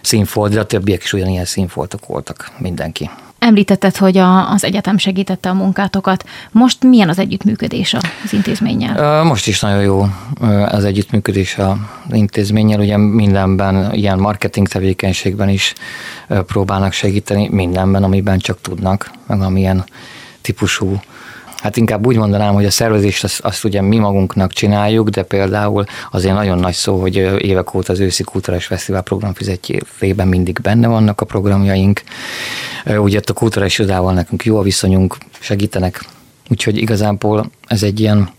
színfolt, 0.00 0.52
de 0.52 0.60
a 0.60 0.64
többiek 0.66 1.02
is 1.02 1.12
ugyanilyen 1.12 1.44
színfoltok 1.44 2.06
voltak, 2.06 2.50
mindenki. 2.58 3.10
Említetted, 3.46 3.96
hogy 3.96 4.18
a, 4.18 4.50
az 4.50 4.64
egyetem 4.64 4.98
segítette 4.98 5.48
a 5.48 5.54
munkátokat. 5.54 6.24
Most 6.52 6.84
milyen 6.84 7.08
az 7.08 7.18
együttműködés 7.18 7.94
az 7.94 8.32
intézménnyel? 8.32 9.24
Most 9.24 9.46
is 9.46 9.60
nagyon 9.60 9.82
jó 9.82 10.06
az 10.68 10.84
együttműködés 10.84 11.58
az 11.58 11.76
intézménnyel, 12.10 12.80
ugye 12.80 12.96
mindenben, 12.96 13.92
ilyen 13.94 14.18
marketing 14.18 14.68
tevékenységben 14.68 15.48
is 15.48 15.74
próbálnak 16.28 16.92
segíteni, 16.92 17.48
mindenben, 17.50 18.02
amiben 18.02 18.38
csak 18.38 18.60
tudnak, 18.60 19.10
meg 19.26 19.40
amilyen 19.40 19.84
típusú 20.40 21.00
Hát 21.66 21.76
inkább 21.76 22.06
úgy 22.06 22.16
mondanám, 22.16 22.54
hogy 22.54 22.64
a 22.64 22.70
szervezést 22.70 23.24
azt, 23.24 23.40
azt 23.40 23.64
ugye 23.64 23.80
mi 23.82 23.98
magunknak 23.98 24.52
csináljuk, 24.52 25.08
de 25.08 25.22
például 25.22 25.84
azért 26.10 26.34
nagyon 26.34 26.58
nagy 26.58 26.74
szó, 26.74 27.00
hogy 27.00 27.16
évek 27.38 27.74
óta 27.74 27.92
az 27.92 28.00
őszi 28.00 28.22
kulturális 28.22 28.66
fesztivál 28.66 29.02
programfizetjében 29.02 30.28
mindig 30.28 30.60
benne 30.60 30.88
vannak 30.88 31.20
a 31.20 31.24
programjaink. 31.24 32.02
Ugye 32.86 33.18
ott 33.18 33.30
a 33.30 33.32
kulturális 33.32 33.78
irodával 33.78 34.12
nekünk 34.12 34.44
jó 34.44 34.58
a 34.58 34.62
viszonyunk, 34.62 35.16
segítenek. 35.40 36.04
Úgyhogy 36.48 36.76
igazából 36.76 37.50
ez 37.66 37.82
egy 37.82 38.00
ilyen 38.00 38.30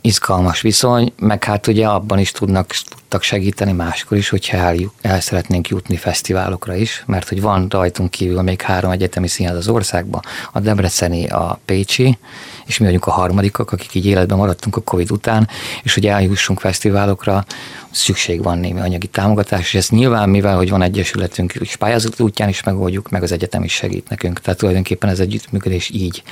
izgalmas 0.00 0.60
viszony, 0.60 1.12
meg 1.18 1.44
hát 1.44 1.66
ugye 1.66 1.86
abban 1.86 2.18
is 2.18 2.32
tudnak, 2.32 2.74
tudtak 3.08 3.22
segíteni 3.22 3.72
máskor 3.72 4.18
is, 4.18 4.28
hogyha 4.28 4.56
el, 4.56 4.76
el 5.00 5.20
szeretnénk 5.20 5.68
jutni 5.68 5.96
fesztiválokra 5.96 6.74
is, 6.74 7.02
mert 7.06 7.28
hogy 7.28 7.40
van 7.40 7.66
rajtunk 7.70 8.10
kívül 8.10 8.42
még 8.42 8.60
három 8.60 8.90
egyetemi 8.90 9.28
színház 9.28 9.56
az 9.56 9.68
országban, 9.68 10.22
a 10.52 10.60
Debreceni, 10.60 11.26
a 11.26 11.58
Pécsi, 11.64 12.18
és 12.66 12.78
mi 12.78 12.84
vagyunk 12.84 13.06
a 13.06 13.10
harmadikak, 13.10 13.72
akik 13.72 13.94
így 13.94 14.06
életben 14.06 14.38
maradtunk 14.38 14.76
a 14.76 14.80
Covid 14.80 15.10
után, 15.10 15.48
és 15.82 15.94
hogy 15.94 16.06
eljussunk 16.06 16.60
fesztiválokra, 16.60 17.44
szükség 17.90 18.42
van 18.42 18.58
némi 18.58 18.80
anyagi 18.80 19.06
támogatás, 19.06 19.60
és 19.60 19.74
ezt 19.74 19.90
nyilván, 19.90 20.28
mivel 20.28 20.56
hogy 20.56 20.70
van 20.70 20.82
egyesületünk, 20.82 21.52
és 21.52 21.76
pályázat 21.76 22.20
útján 22.20 22.48
is 22.48 22.62
megoldjuk, 22.62 23.10
meg 23.10 23.22
az 23.22 23.32
egyetem 23.32 23.62
is 23.62 23.72
segít 23.72 24.08
nekünk. 24.08 24.40
Tehát 24.40 24.58
tulajdonképpen 24.58 25.10
ez 25.10 25.20
együttműködés 25.20 25.90
így. 25.90 26.22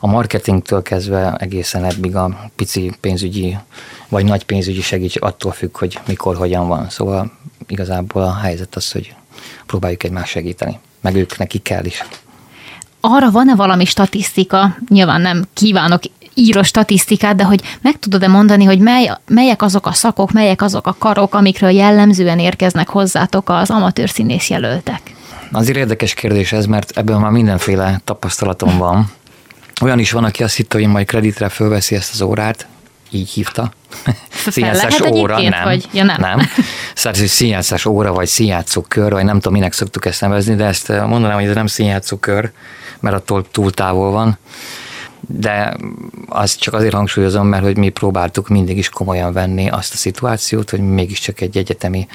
A 0.00 0.06
marketingtől 0.06 0.82
kezdve 0.82 1.36
egészen 1.38 1.84
eddig 1.84 2.16
a 2.16 2.50
pici 2.56 2.92
pénzügyi, 3.00 3.56
vagy 4.08 4.24
nagy 4.24 4.44
pénzügyi 4.44 4.80
segítség 4.80 5.22
attól 5.22 5.52
függ, 5.52 5.78
hogy 5.78 5.98
mikor, 6.06 6.23
hogyan 6.32 6.68
van. 6.68 6.90
Szóval 6.90 7.32
igazából 7.66 8.22
a 8.22 8.34
helyzet 8.34 8.76
az, 8.76 8.92
hogy 8.92 9.14
próbáljuk 9.66 10.02
egymást 10.02 10.30
segíteni. 10.30 10.78
Meg 11.00 11.14
ők 11.14 11.38
neki 11.38 11.58
kell 11.58 11.84
is 11.84 12.04
arra 13.06 13.30
van-e 13.30 13.54
valami 13.54 13.84
statisztika, 13.84 14.76
nyilván 14.88 15.20
nem 15.20 15.44
kívánok 15.52 16.02
író 16.34 16.62
statisztikát, 16.62 17.36
de 17.36 17.44
hogy 17.44 17.62
meg 17.80 17.98
tudod-e 17.98 18.28
mondani, 18.28 18.64
hogy 18.64 18.78
mely, 18.78 19.10
melyek 19.26 19.62
azok 19.62 19.86
a 19.86 19.92
szakok, 19.92 20.32
melyek 20.32 20.62
azok 20.62 20.86
a 20.86 20.96
karok, 20.98 21.34
amikről 21.34 21.70
jellemzően 21.70 22.38
érkeznek 22.38 22.88
hozzátok 22.88 23.48
az 23.48 23.70
amatőr 23.70 24.10
színész 24.10 24.50
jelöltek? 24.50 25.00
Azért 25.52 25.78
érdekes 25.78 26.14
kérdés 26.14 26.52
ez, 26.52 26.66
mert 26.66 26.98
ebből 26.98 27.18
már 27.18 27.30
mindenféle 27.30 28.00
tapasztalatom 28.04 28.78
van. 28.78 29.10
Olyan 29.82 29.98
is 29.98 30.12
van, 30.12 30.24
aki 30.24 30.42
azt 30.42 30.56
hitte, 30.56 30.78
hogy 30.78 30.86
majd 30.86 31.06
kreditre 31.06 31.48
fölveszi 31.48 31.94
ezt 31.94 32.12
az 32.12 32.20
órát, 32.20 32.66
így 33.14 33.30
hívta. 33.30 33.72
Színjátszás 34.46 35.00
óra, 35.00 35.40
nem. 35.40 35.64
Vagy? 35.64 35.88
Ja, 35.92 36.04
nem. 36.04 36.16
nem. 36.20 36.48
Szóval 36.94 37.26
színjátszás 37.26 37.84
óra, 37.86 38.12
vagy 38.12 38.26
színjátszó 38.26 38.80
kör, 38.80 39.12
vagy 39.12 39.24
nem 39.24 39.36
tudom, 39.36 39.52
minek 39.52 39.72
szoktuk 39.72 40.04
ezt 40.06 40.20
nevezni, 40.20 40.54
de 40.54 40.64
ezt 40.64 40.88
mondanám, 40.88 41.34
hogy 41.34 41.48
ez 41.48 41.54
nem 41.54 41.66
színjátszó 41.66 42.16
kör, 42.16 42.50
mert 43.00 43.16
attól 43.16 43.50
túl 43.50 43.70
távol 43.70 44.10
van 44.10 44.38
de 45.28 45.76
azt 46.28 46.60
csak 46.60 46.74
azért 46.74 46.94
hangsúlyozom, 46.94 47.46
mert 47.46 47.62
hogy 47.62 47.76
mi 47.76 47.88
próbáltuk 47.88 48.48
mindig 48.48 48.76
is 48.78 48.88
komolyan 48.88 49.32
venni 49.32 49.68
azt 49.68 49.92
a 49.92 49.96
szituációt, 49.96 50.70
hogy 50.70 50.80
mégiscsak 50.80 51.40
egy 51.40 51.56
egyetemi 51.56 52.06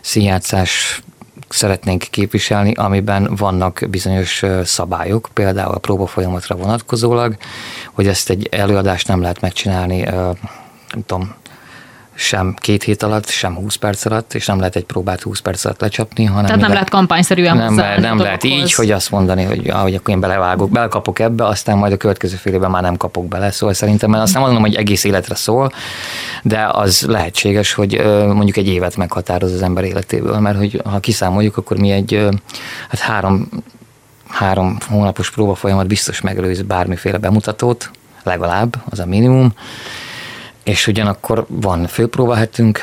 színjátszás 0.00 1.02
szeretnénk 1.48 2.02
képviselni, 2.10 2.72
amiben 2.72 3.34
vannak 3.36 3.82
bizonyos 3.90 4.42
szabályok, 4.64 5.28
például 5.32 5.74
a 5.74 5.78
próbafolyamatra 5.78 6.56
vonatkozólag, 6.56 7.36
hogy 7.92 8.06
ezt 8.06 8.30
egy 8.30 8.48
előadást 8.50 9.08
nem 9.08 9.20
lehet 9.20 9.40
megcsinálni, 9.40 10.00
nem 10.00 11.04
tudom, 11.06 11.34
sem 12.18 12.54
két 12.58 12.82
hét 12.82 13.02
alatt, 13.02 13.28
sem 13.28 13.54
20 13.54 13.74
perc 13.74 14.04
alatt, 14.04 14.34
és 14.34 14.46
nem 14.46 14.58
lehet 14.58 14.76
egy 14.76 14.84
próbát 14.84 15.22
20 15.22 15.40
perc 15.40 15.64
alatt 15.64 15.80
lecsapni, 15.80 16.24
hanem... 16.24 16.44
Tehát 16.44 16.60
nem 16.60 16.72
lehet 16.72 16.88
kampányszerűen 16.88 17.56
Nem, 17.56 17.74
nem, 17.74 18.00
nem 18.00 18.18
lehet 18.18 18.44
így, 18.44 18.74
hogy 18.74 18.90
azt 18.90 19.10
mondani, 19.10 19.42
hogy, 19.42 19.68
ahogy 19.68 19.94
akkor 19.94 20.14
én 20.14 20.20
belevágok, 20.20 20.70
belekapok 20.70 21.18
ebbe, 21.18 21.44
aztán 21.44 21.78
majd 21.78 21.92
a 21.92 21.96
következő 21.96 22.36
fél 22.36 22.52
évben 22.52 22.70
már 22.70 22.82
nem 22.82 22.96
kapok 22.96 23.28
bele, 23.28 23.50
szóval 23.50 23.74
szerintem, 23.74 24.10
mert 24.10 24.22
azt 24.22 24.32
nem 24.32 24.42
mondom, 24.42 24.60
hogy 24.60 24.74
egész 24.74 25.04
életre 25.04 25.34
szól, 25.34 25.72
de 26.42 26.68
az 26.72 27.04
lehetséges, 27.08 27.72
hogy 27.72 28.02
mondjuk 28.26 28.56
egy 28.56 28.68
évet 28.68 28.96
meghatároz 28.96 29.52
az 29.52 29.62
ember 29.62 29.84
életéből, 29.84 30.38
mert 30.38 30.56
hogy 30.58 30.82
ha 30.84 31.00
kiszámoljuk, 31.00 31.56
akkor 31.56 31.78
mi 31.78 31.90
egy 31.90 32.28
hát 32.88 33.00
három, 33.00 33.48
három 34.28 34.76
hónapos 34.88 35.30
próba 35.30 35.54
folyamat 35.54 35.86
biztos 35.86 36.20
megelőz 36.20 36.62
bármiféle 36.62 37.18
bemutatót, 37.18 37.90
legalább, 38.22 38.76
az 38.90 38.98
a 38.98 39.06
minimum, 39.06 39.52
és 40.66 40.86
ugyanakkor 40.86 41.46
van 41.48 41.86
főpróbahetünk, 41.86 42.80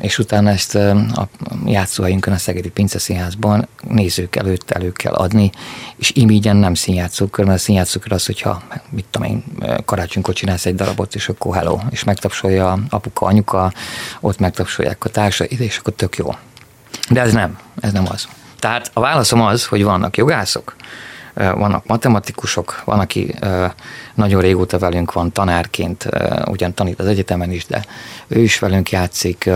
és 0.00 0.18
utána 0.18 0.50
ezt 0.50 0.74
a 0.74 1.28
játszóhelyünkön 1.66 2.32
a 2.32 2.36
Szegedi 2.36 2.70
Pince 2.70 2.98
Színházban 2.98 3.68
nézők 3.88 4.36
előtt 4.36 4.70
elő 4.70 4.92
kell 4.92 5.12
adni, 5.12 5.50
és 5.96 6.10
imígyen 6.14 6.56
nem 6.56 6.74
színjátszókör, 6.74 7.44
mert 7.44 7.58
a 7.58 7.62
színjátszókör 7.62 8.12
az, 8.12 8.26
hogyha 8.26 8.62
mit 8.90 9.04
tudom 9.10 9.28
én, 9.28 9.44
karácsonykor 9.84 10.34
csinálsz 10.34 10.66
egy 10.66 10.74
darabot, 10.74 11.14
és 11.14 11.28
akkor 11.28 11.56
hello, 11.56 11.78
és 11.90 12.04
megtapsolja 12.04 12.78
apuka, 12.88 13.26
anyuka, 13.26 13.72
ott 14.20 14.38
megtapsolják 14.38 15.04
a 15.04 15.08
társaid, 15.08 15.60
és 15.60 15.78
akkor 15.78 15.92
tök 15.92 16.16
jó. 16.16 16.34
De 17.10 17.20
ez 17.20 17.32
nem, 17.32 17.58
ez 17.80 17.92
nem 17.92 18.04
az. 18.08 18.28
Tehát 18.58 18.90
a 18.92 19.00
válaszom 19.00 19.40
az, 19.40 19.66
hogy 19.66 19.84
vannak 19.84 20.16
jogászok, 20.16 20.76
vannak 21.36 21.86
matematikusok, 21.86 22.82
van, 22.84 22.98
aki 22.98 23.34
nagyon 24.14 24.40
régóta 24.40 24.78
velünk 24.78 25.12
van 25.12 25.32
tanárként, 25.32 26.08
ugyan 26.44 26.74
tanít 26.74 27.00
az 27.00 27.06
egyetemen 27.06 27.50
is, 27.50 27.66
de 27.66 27.84
ő 28.26 28.40
is 28.40 28.58
velünk 28.58 28.90
játszik. 28.90 29.50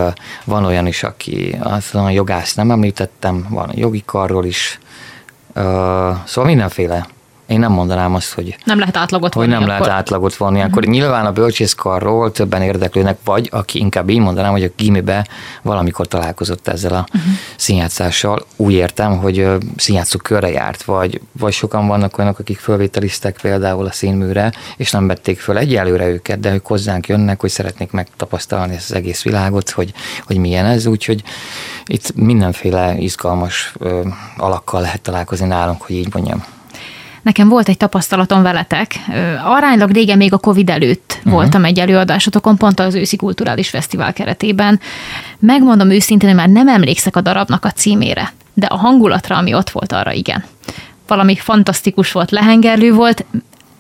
Van 0.45 0.65
olyan 0.65 0.87
is, 0.87 1.03
aki 1.03 1.59
azt 1.61 1.95
a 1.95 2.11
jogász 2.11 2.55
nem 2.55 2.71
említettem, 2.71 3.47
van 3.51 3.71
jogi 3.75 4.03
karról 4.07 4.45
is, 4.45 4.79
szóval 6.25 6.45
mindenféle 6.45 7.07
én 7.51 7.59
nem 7.59 7.73
mondanám 7.73 8.15
azt, 8.15 8.33
hogy 8.33 8.57
nem 8.65 8.79
lehet 8.79 8.97
átlagot 8.97 9.35
hogy 9.35 9.49
nem 9.49 9.63
akkor. 9.63 9.69
lehet 9.69 9.89
átlagot 9.89 10.37
vonni. 10.37 10.57
Uh-huh. 10.57 10.71
Akkor 10.71 10.85
nyilván 10.85 11.27
a 11.27 11.33
bölcsészkarról 11.33 12.33
többen 12.33 12.63
érdeklőnek, 12.63 13.19
vagy 13.25 13.49
aki 13.53 13.79
inkább 13.79 14.09
így 14.09 14.19
mondanám, 14.19 14.51
hogy 14.51 14.63
a 14.63 14.69
gimibe 14.77 15.27
valamikor 15.63 16.07
találkozott 16.07 16.69
ezzel 16.69 16.93
a 16.93 17.05
uh-huh. 17.15 17.33
színjátszással. 17.57 18.47
Úgy 18.57 18.73
értem, 18.73 19.19
hogy 19.19 19.49
színjátszó 19.77 20.19
körre 20.19 20.51
járt, 20.51 20.83
vagy, 20.83 21.21
vagy 21.33 21.53
sokan 21.53 21.87
vannak 21.87 22.19
olyanok, 22.19 22.39
akik 22.39 22.59
fölvételiztek 22.59 23.39
például 23.43 23.87
a 23.87 23.93
színműre, 23.93 24.53
és 24.77 24.91
nem 24.91 25.07
vették 25.07 25.41
föl 25.41 25.59
egyelőre 25.59 26.09
őket, 26.09 26.41
de 26.41 26.53
ők 26.53 26.67
hozzánk 26.67 27.09
jönnek, 27.09 27.41
hogy 27.41 27.51
szeretnék 27.51 27.91
megtapasztalni 27.91 28.75
ezt 28.75 28.91
az 28.91 28.97
egész 28.97 29.23
világot, 29.23 29.71
hogy, 29.71 29.93
hogy 30.27 30.37
milyen 30.37 30.67
ez, 30.67 30.87
úgyhogy 30.87 31.23
itt 31.85 32.15
mindenféle 32.15 32.95
izgalmas 32.99 33.73
ö, 33.79 34.01
alakkal 34.37 34.81
lehet 34.81 35.01
találkozni 35.01 35.47
nálunk, 35.47 35.83
hogy 35.83 35.97
így 35.97 36.15
mondjam. 36.15 36.45
Nekem 37.23 37.49
volt 37.49 37.69
egy 37.69 37.77
tapasztalatom 37.77 38.43
veletek. 38.43 38.95
Aránylag 39.45 39.91
régen, 39.91 40.17
még 40.17 40.33
a 40.33 40.39
Covid 40.39 40.71
előtt 40.71 41.15
uh-huh. 41.19 41.33
voltam 41.33 41.65
egy 41.65 41.79
előadásotokon, 41.79 42.57
pont 42.57 42.81
az 42.81 42.95
őszi 42.95 43.17
kulturális 43.17 43.69
fesztivál 43.69 44.13
keretében. 44.13 44.81
Megmondom 45.39 45.91
őszintén, 45.91 46.29
hogy 46.29 46.39
már 46.39 46.49
nem 46.49 46.69
emlékszek 46.69 47.17
a 47.17 47.21
darabnak 47.21 47.65
a 47.65 47.71
címére, 47.71 48.33
de 48.55 48.67
a 48.67 48.77
hangulatra, 48.77 49.37
ami 49.37 49.55
ott 49.55 49.71
volt, 49.71 49.93
arra 49.93 50.13
igen. 50.13 50.45
Valami 51.07 51.37
fantasztikus 51.37 52.13
volt, 52.13 52.31
lehengerlő 52.31 52.93
volt, 52.93 53.25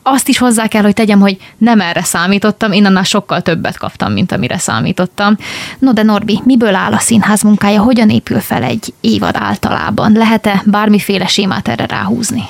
azt 0.03 0.29
is 0.29 0.39
hozzá 0.39 0.67
kell, 0.67 0.83
hogy 0.83 0.95
tegyem, 0.95 1.21
hogy 1.21 1.37
nem 1.59 1.81
erre 1.81 2.03
számítottam, 2.03 2.73
én 2.73 2.85
annál 2.85 3.03
sokkal 3.03 3.41
többet 3.41 3.79
kaptam, 3.79 4.13
mint 4.13 4.33
amire 4.33 4.59
számítottam. 4.59 5.37
No 5.79 5.93
de 5.93 6.03
Norbi, 6.03 6.41
miből 6.45 6.75
áll 6.75 6.93
a 6.93 6.99
színház 6.99 7.43
munkája, 7.43 7.83
hogyan 7.83 8.11
épül 8.11 8.41
fel 8.41 8.63
egy 8.63 8.95
évad 9.01 9.37
általában? 9.37 10.13
Lehet-e 10.13 10.63
bármiféle 10.67 11.27
sémát 11.27 11.69
erre 11.69 11.87
ráhúzni? 11.87 12.43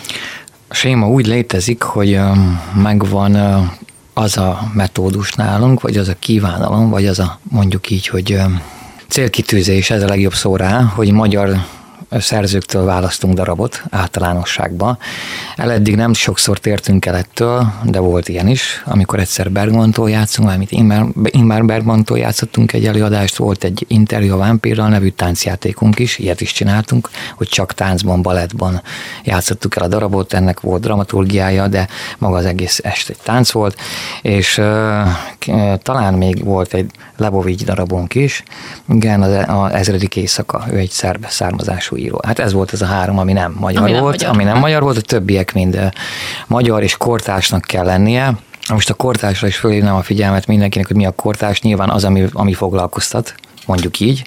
A 0.73 0.75
séma 0.75 1.09
úgy 1.09 1.27
létezik, 1.27 1.83
hogy 1.83 2.21
megvan 2.83 3.37
az 4.15 4.37
a 4.37 4.71
metódus 4.75 5.33
nálunk, 5.33 5.81
vagy 5.81 5.97
az 5.97 6.09
a 6.09 6.15
kívánalom, 6.19 6.91
vagy 6.91 7.07
az 7.07 7.19
a 7.19 7.39
mondjuk 7.43 7.91
így, 7.91 8.07
hogy 8.07 8.41
célkitűzés, 9.09 9.91
ez 9.91 10.03
a 10.03 10.07
legjobb 10.07 10.35
szó 10.35 10.57
rá, 10.57 10.83
hogy 10.83 11.11
magyar 11.11 11.57
szerzőktől 12.11 12.85
választunk 12.85 13.35
darabot 13.35 13.83
általánosságban. 13.91 14.99
El 15.57 15.71
eddig 15.71 15.97
nem 15.97 16.13
sokszor 16.13 16.59
tértünk 16.59 17.07
el 17.07 17.17
ettől, 17.17 17.73
de 17.83 17.99
volt 17.99 18.29
ilyen 18.29 18.49
is, 18.49 18.83
amikor 18.87 19.19
egyszer 19.19 19.51
Bergmantól 19.51 20.11
játszunk, 20.11 20.49
valamit 20.49 20.71
Ingmar 21.31 21.65
Bergmantól 21.65 22.19
játszottunk 22.19 22.73
egy 22.73 22.87
előadást, 22.87 23.37
volt 23.37 23.65
egy 23.65 23.85
interjú 23.89 24.33
a 24.33 24.37
Vámpírral 24.37 24.89
nevű 24.89 25.09
táncjátékunk 25.09 25.99
is, 25.99 26.19
ilyet 26.19 26.41
is 26.41 26.53
csináltunk, 26.53 27.11
hogy 27.37 27.49
csak 27.49 27.75
táncban, 27.75 28.23
balettban 28.23 28.83
játszottuk 29.25 29.77
el 29.77 29.83
a 29.83 29.89
darabot, 29.89 30.33
ennek 30.33 30.61
volt 30.61 30.83
dramaturgiája, 30.83 31.69
de 31.69 31.89
maga 32.19 32.37
az 32.37 32.45
egész 32.45 32.81
este 32.83 33.13
egy 33.13 33.23
tánc 33.23 33.51
volt, 33.51 33.77
és 34.23 34.59
uh, 34.59 35.79
talán 35.83 36.15
még 36.15 36.45
volt 36.45 36.75
egy 36.75 36.91
Lebovics 37.17 37.65
darabunk 37.65 38.15
is, 38.15 38.43
igen, 38.89 39.23
az, 39.23 39.45
az 39.47 39.73
ezredik 39.73 40.17
éjszaka, 40.17 40.65
ő 40.73 40.77
egy 40.77 40.91
szerb 40.91 41.27
származású 41.29 41.97
író. 42.01 42.21
Hát 42.27 42.39
ez 42.39 42.53
volt 42.53 42.71
az 42.71 42.83
a 42.83 42.87
három, 42.87 43.19
ami 43.19 43.33
nem 43.33 43.57
magyar 43.59 43.83
ami 43.83 43.91
nem 43.91 44.01
volt, 44.01 44.17
magyar. 44.17 44.35
ami 44.35 44.45
nem 44.45 44.59
magyar 44.59 44.83
volt, 44.83 44.97
a 44.97 45.01
többiek 45.01 45.53
mind 45.53 45.91
magyar 46.47 46.83
és 46.83 46.97
kortársnak 46.97 47.63
kell 47.63 47.85
lennie. 47.85 48.33
Most 48.69 48.91
a 48.91 48.95
kortársra 48.95 49.47
is 49.47 49.57
fölhívnám 49.57 49.95
a 49.95 50.03
figyelmet 50.03 50.47
mindenkinek, 50.47 50.87
hogy 50.87 50.97
mi 50.97 51.07
a 51.07 51.11
kortárs, 51.11 51.61
nyilván 51.61 51.91
az, 51.91 52.05
ami, 52.05 52.27
ami 52.33 52.55
foglalkoztat, 52.55 53.35
mondjuk 53.67 54.01
így. 54.01 54.25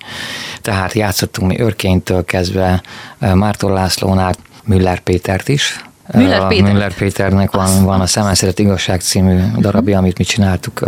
Tehát 0.61 0.93
játszottunk 0.93 1.49
mi 1.49 1.59
Örkénytől 1.59 2.25
kezdve 2.25 2.81
Márton 3.17 3.73
Lászlónál 3.73 4.33
Müller 4.63 4.99
Pétert 4.99 5.47
is, 5.49 5.83
Müller 6.11 6.47
Péter. 6.47 6.71
Müller 6.71 6.93
Péternek 6.93 7.51
van, 7.51 7.83
van 7.83 8.01
a 8.01 8.05
Szemelszeret 8.05 8.59
igazság 8.59 9.01
című 9.01 9.39
darabja, 9.57 9.97
amit 9.97 10.17
mi 10.17 10.23
csináltuk. 10.23 10.81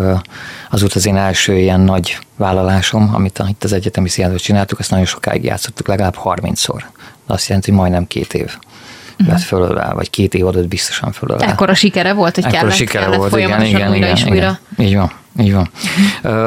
Az 0.70 0.80
volt 0.80 0.94
az 0.94 1.06
én 1.06 1.18
első 1.18 1.58
ilyen 1.58 1.80
nagy 1.80 2.18
vállalásom, 2.36 3.12
amit 3.14 3.44
itt 3.48 3.64
az 3.64 3.74
egyetemi 3.74 4.10
színházban 4.10 4.42
csináltuk, 4.42 4.80
azt 4.80 4.90
nagyon 4.90 5.06
sokáig 5.06 5.44
játszottuk, 5.44 5.88
legalább 5.88 6.16
30-szor. 6.24 6.82
Azt 7.28 7.48
jelenti, 7.48 7.70
hogy 7.70 7.80
majdnem 7.80 8.08
két 8.08 8.34
év 8.34 8.58
lett 9.28 9.42
fölöle, 9.42 9.92
vagy 9.94 10.10
két 10.10 10.34
év 10.34 10.48
adott 10.48 10.68
biztosan 10.68 11.12
fölöle. 11.12 11.46
Ekkora 11.46 11.74
sikere 11.74 12.14
volt, 12.14 12.36
hogy 12.36 12.44
Ekkora 12.44 12.60
kellett, 12.60 12.76
sikere 12.76 13.04
kellett 13.04 13.18
volt, 13.18 13.36
igen, 13.36 13.48
folyamatosan 13.48 13.76
igen, 13.76 13.92
újra 13.92 14.06
igen, 14.06 14.16
és 14.16 14.22
igen. 14.22 14.34
újra. 14.34 14.60
Így 14.78 14.96
van, 14.96 15.12
így 15.40 15.54
van. 15.54 15.70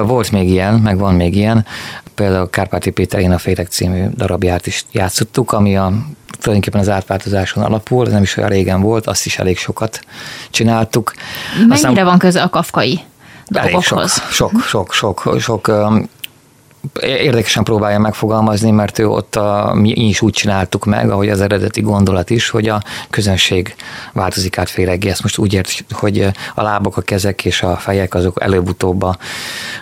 Volt 0.07 0.31
még 0.31 0.49
ilyen, 0.49 0.75
meg 0.75 0.99
van 0.99 1.15
még 1.15 1.37
ilyen. 1.37 1.67
Például 2.15 2.51
Kárpáti 2.51 2.91
Péter 2.91 3.21
Én 3.21 3.33
a 3.33 3.39
Féreg 3.39 3.67
című 3.67 4.07
darabját 4.17 4.67
is 4.67 4.85
játszottuk, 4.93 5.53
ami 5.53 5.77
a 5.77 5.93
tulajdonképpen 6.39 6.81
az 6.81 6.89
átváltozáson 6.89 7.65
alapul, 7.65 8.07
ez 8.07 8.13
nem 8.13 8.23
is 8.23 8.37
olyan 8.37 8.51
régen 8.51 8.81
volt, 8.81 9.07
azt 9.07 9.27
is 9.27 9.39
elég 9.39 9.59
sokat 9.59 10.01
csináltuk. 10.51 11.15
Mennyire 11.69 12.05
van 12.05 12.19
köze 12.19 12.43
a 12.43 12.49
kafkai 12.49 13.01
Elég 13.55 13.71
sok, 13.71 13.81
dolgokhoz? 13.83 14.23
sok, 14.31 14.61
sok, 14.63 14.93
sok, 14.93 15.35
sok 15.39 15.67
öm, 15.67 16.09
érdekesen 17.01 17.65
próbálja 17.65 17.99
megfogalmazni, 17.99 18.71
mert 18.71 18.99
ő 18.99 19.09
ott 19.09 19.37
a, 19.37 19.73
mi 19.75 19.91
is 19.91 20.21
úgy 20.21 20.33
csináltuk 20.33 20.85
meg, 20.85 21.11
ahogy 21.11 21.29
az 21.29 21.41
eredeti 21.41 21.81
gondolat 21.81 22.31
is, 22.31 22.49
hogy 22.49 22.69
a 22.69 22.83
közönség 23.11 23.75
változik 24.13 24.59
át 24.59 24.71
féreggé. 24.71 25.09
Ezt 25.09 25.23
most 25.23 25.39
úgy 25.39 25.55
ért, 25.55 25.85
hogy 25.91 26.31
a 26.55 26.63
lábok, 26.63 26.97
a 26.97 27.01
kezek 27.01 27.45
és 27.45 27.63
a 27.63 27.77
fejek 27.77 28.15
azok 28.15 28.43
előbb-utóbb, 28.43 29.05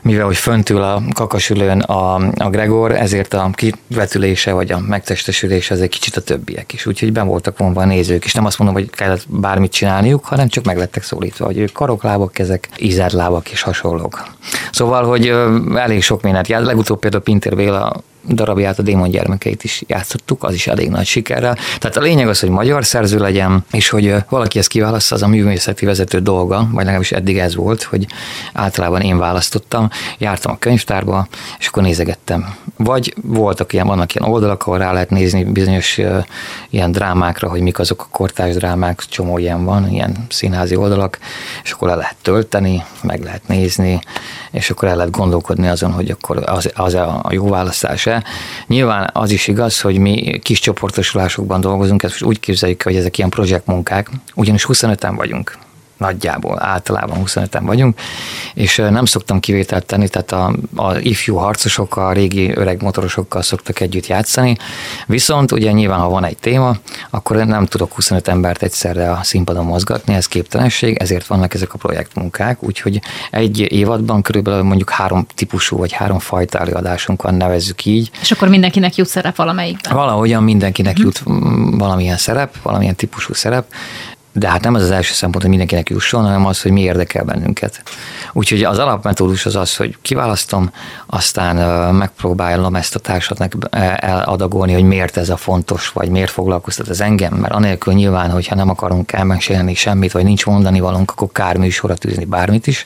mivel 0.02 0.24
hogy 0.24 0.36
föntül 0.36 0.82
a 0.82 1.02
kakasülőn 1.14 1.80
a, 1.80 2.14
a 2.36 2.50
Gregor, 2.50 2.94
ezért 2.94 3.34
a 3.34 3.50
kivetülése 3.52 4.52
vagy 4.52 4.72
a 4.72 4.78
megtestesülése 4.78 5.74
az 5.74 5.80
egy 5.80 5.88
kicsit 5.88 6.16
a 6.16 6.20
többiek 6.20 6.72
is. 6.72 6.86
Úgyhogy 6.86 7.12
ben 7.12 7.26
voltak 7.26 7.58
vonva 7.58 7.80
a 7.80 7.84
nézők 7.84 8.24
is. 8.24 8.34
Nem 8.34 8.44
azt 8.44 8.58
mondom, 8.58 8.76
hogy 8.76 8.90
kellett 8.90 9.24
bármit 9.28 9.72
csinálniuk, 9.72 10.24
hanem 10.24 10.48
csak 10.48 10.64
meg 10.64 10.76
lettek 10.76 11.02
szólítva, 11.02 11.44
hogy 11.44 11.58
ők 11.58 11.72
karok, 11.72 12.02
lábak, 12.02 12.32
kezek, 12.32 12.68
ízerlábak 12.78 13.50
és 13.50 13.62
hasonlók. 13.62 14.26
Szóval, 14.72 15.04
hogy 15.04 15.26
elég 15.74 16.02
sok 16.02 16.22
mindent. 16.22 16.48
Legutóbb 16.48 16.95
például 16.98 17.22
Pintér 17.22 17.56
Béla 17.56 18.02
darabját, 18.28 18.78
a 18.78 18.82
Démon 18.82 19.10
gyermekeit 19.10 19.64
is 19.64 19.82
játszottuk, 19.86 20.44
az 20.44 20.54
is 20.54 20.66
elég 20.66 20.88
nagy 20.88 21.06
sikerrel. 21.06 21.56
Tehát 21.78 21.96
a 21.96 22.00
lényeg 22.00 22.28
az, 22.28 22.40
hogy 22.40 22.48
magyar 22.48 22.84
szerző 22.84 23.18
legyen, 23.18 23.64
és 23.72 23.88
hogy 23.88 24.14
valaki 24.28 24.58
ezt 24.58 24.68
kiválaszta, 24.68 25.14
az 25.14 25.22
a 25.22 25.28
művészeti 25.28 25.86
vezető 25.86 26.18
dolga, 26.18 26.68
vagy 26.70 26.84
legalábbis 26.84 27.12
eddig 27.12 27.38
ez 27.38 27.54
volt, 27.54 27.82
hogy 27.82 28.06
általában 28.52 29.00
én 29.00 29.18
választottam, 29.18 29.88
jártam 30.18 30.52
a 30.52 30.58
könyvtárba, 30.58 31.26
és 31.58 31.66
akkor 31.66 31.82
nézegettem. 31.82 32.54
Vagy 32.76 33.14
voltak 33.22 33.72
ilyen, 33.72 33.86
vannak 33.86 34.14
ilyen 34.14 34.30
oldalak, 34.30 34.62
ahol 34.62 34.78
rá 34.78 34.92
lehet 34.92 35.10
nézni 35.10 35.44
bizonyos 35.44 36.00
ilyen 36.70 36.92
drámákra, 36.92 37.48
hogy 37.48 37.60
mik 37.60 37.78
azok 37.78 38.00
a 38.00 38.08
kortárs 38.10 38.54
drámák, 38.54 39.02
csomó 39.08 39.38
ilyen 39.38 39.64
van, 39.64 39.90
ilyen 39.90 40.26
színházi 40.28 40.76
oldalak, 40.76 41.18
és 41.62 41.70
akkor 41.70 41.88
le 41.88 41.94
lehet 41.94 42.16
tölteni, 42.22 42.84
meg 43.02 43.22
lehet 43.22 43.48
nézni, 43.48 44.00
és 44.50 44.70
akkor 44.70 44.88
el 44.88 44.96
lehet 44.96 45.10
gondolkodni 45.10 45.68
azon, 45.68 45.92
hogy 45.92 46.10
akkor 46.10 46.42
az, 46.46 46.70
az 46.74 46.94
a 46.94 47.24
jó 47.30 47.48
Nyilván 48.66 49.10
az 49.12 49.30
is 49.30 49.48
igaz, 49.48 49.80
hogy 49.80 49.98
mi 49.98 50.38
kis 50.38 50.60
csoportosulásokban 50.60 51.60
dolgozunk, 51.60 52.02
ezt 52.02 52.12
most 52.12 52.24
úgy 52.24 52.40
képzeljük, 52.40 52.82
hogy 52.82 52.96
ezek 52.96 53.18
ilyen 53.18 53.30
projektmunkák, 53.30 54.10
ugyanis 54.34 54.66
25-en 54.68 55.12
vagyunk 55.16 55.58
nagyjából, 55.96 56.62
általában 56.62 57.22
25-en 57.24 57.62
vagyunk, 57.62 57.98
és 58.54 58.76
nem 58.76 59.04
szoktam 59.04 59.40
kivételt 59.40 59.86
tenni, 59.86 60.08
tehát 60.08 60.32
a, 60.32 60.54
a 60.74 60.98
ifjú 60.98 61.36
harcosokkal, 61.36 62.06
a 62.06 62.12
régi 62.12 62.56
öreg 62.56 62.82
motorosokkal 62.82 63.42
szoktak 63.42 63.80
együtt 63.80 64.06
játszani, 64.06 64.56
viszont 65.06 65.52
ugye 65.52 65.72
nyilván, 65.72 65.98
ha 65.98 66.08
van 66.08 66.24
egy 66.24 66.38
téma, 66.38 66.76
akkor 67.10 67.36
nem 67.36 67.66
tudok 67.66 67.94
25 67.94 68.28
embert 68.28 68.62
egyszerre 68.62 69.10
a 69.10 69.22
színpadon 69.22 69.64
mozgatni, 69.64 70.14
ez 70.14 70.26
képtelenség, 70.26 70.96
ezért 70.96 71.26
vannak 71.26 71.54
ezek 71.54 71.74
a 71.74 71.78
projektmunkák, 71.78 72.62
úgyhogy 72.62 73.00
egy 73.30 73.72
évadban 73.72 74.22
körülbelül 74.22 74.62
mondjuk 74.62 74.90
három 74.90 75.26
típusú 75.34 75.76
vagy 75.76 75.92
három 75.92 76.18
fajta 76.18 76.58
előadásunk 76.58 77.22
van, 77.22 77.34
nevezzük 77.34 77.84
így, 77.84 78.10
És 78.20 78.30
akkor 78.30 78.48
mindenkinek 78.48 78.94
jut 78.96 79.08
szerep 79.08 79.36
valamelyikben. 79.36 79.94
Valahogyan 79.94 80.42
mindenkinek 80.42 80.98
jut 80.98 81.28
mm, 81.30 81.78
valamilyen 81.78 82.16
szerep, 82.16 82.62
valamilyen 82.62 82.94
típusú 82.94 83.34
szerep, 83.34 83.66
de 84.38 84.48
hát 84.48 84.62
nem 84.62 84.76
ez 84.76 84.82
az 84.82 84.90
első 84.90 85.12
szempont, 85.12 85.40
hogy 85.40 85.50
mindenkinek 85.50 85.90
jusson, 85.90 86.22
hanem 86.22 86.46
az, 86.46 86.62
hogy 86.62 86.70
mi 86.70 86.80
érdekel 86.80 87.24
bennünket. 87.24 87.82
Úgyhogy 88.32 88.62
az 88.62 88.78
alapmetódus 88.78 89.46
az 89.46 89.56
az, 89.56 89.76
hogy 89.76 89.96
kiválasztom, 90.02 90.70
aztán 91.06 91.56
megpróbálom 91.94 92.74
ezt 92.74 92.94
a 92.94 92.98
társatnak 92.98 93.52
eladagolni, 93.96 94.72
hogy 94.72 94.82
miért 94.82 95.16
ez 95.16 95.28
a 95.28 95.36
fontos, 95.36 95.88
vagy 95.88 96.08
miért 96.08 96.30
foglalkoztat 96.30 96.88
ez 96.88 97.00
engem, 97.00 97.34
mert 97.34 97.54
anélkül 97.54 97.92
nyilván, 97.92 98.30
hogyha 98.30 98.54
nem 98.54 98.70
akarunk 98.70 99.12
elmesélni 99.12 99.74
semmit, 99.74 100.12
vagy 100.12 100.24
nincs 100.24 100.46
mondani 100.46 100.80
valunk, 100.80 101.10
akkor 101.10 101.28
kár 101.32 101.56
műsorra 101.56 101.94
tűzni 101.94 102.24
bármit 102.24 102.66
is. 102.66 102.84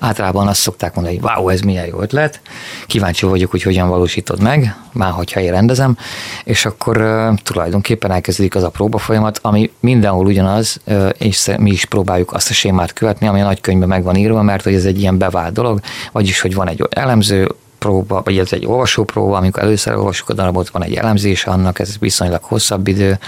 Általában 0.00 0.48
azt 0.48 0.60
szokták 0.60 0.94
mondani, 0.94 1.16
hogy 1.16 1.30
wow, 1.36 1.48
ez 1.48 1.60
milyen 1.60 1.86
jó 1.86 2.00
ötlet, 2.00 2.40
kíváncsi 2.86 3.26
vagyok, 3.26 3.50
hogy 3.50 3.62
hogyan 3.62 3.88
valósítod 3.88 4.42
meg, 4.42 4.76
már 4.92 5.10
hogyha 5.10 5.40
én 5.40 5.50
rendezem, 5.50 5.96
és 6.44 6.66
akkor 6.66 6.96
tulajdonképpen 7.42 8.10
elkezdődik 8.10 8.54
az 8.54 8.62
a 8.62 8.70
próba 8.70 8.98
folyamat, 8.98 9.38
ami 9.42 9.70
mindenhol 9.80 10.26
ugyanaz, 10.26 10.80
és 11.18 11.50
mi 11.58 11.70
is 11.70 11.84
próbáljuk 11.84 12.32
azt 12.32 12.50
a 12.50 12.52
sémát 12.52 12.92
követni, 12.92 13.26
ami 13.26 13.40
a 13.40 13.44
nagykönyvben 13.44 13.88
meg 13.88 14.02
van 14.02 14.16
írva, 14.16 14.42
mert 14.42 14.64
hogy 14.64 14.74
ez 14.74 14.84
egy 14.84 15.00
ilyen 15.00 15.18
bevált 15.18 15.52
dolog, 15.52 15.80
vagyis, 16.12 16.40
hogy 16.40 16.54
van 16.54 16.68
egy 16.68 16.86
elemző, 16.90 17.48
próba, 17.78 18.22
vagy 18.24 18.38
ez 18.38 18.52
egy 18.52 18.66
olvasó 18.66 19.04
próba, 19.04 19.36
amikor 19.36 19.62
először 19.62 19.94
olvasjuk 19.94 20.28
a 20.28 20.32
darabot, 20.32 20.68
van 20.68 20.84
egy 20.84 20.94
elemzése 20.94 21.50
annak, 21.50 21.78
ez 21.78 21.98
viszonylag 21.98 22.42
hosszabb 22.42 22.88
idő, 22.88 23.18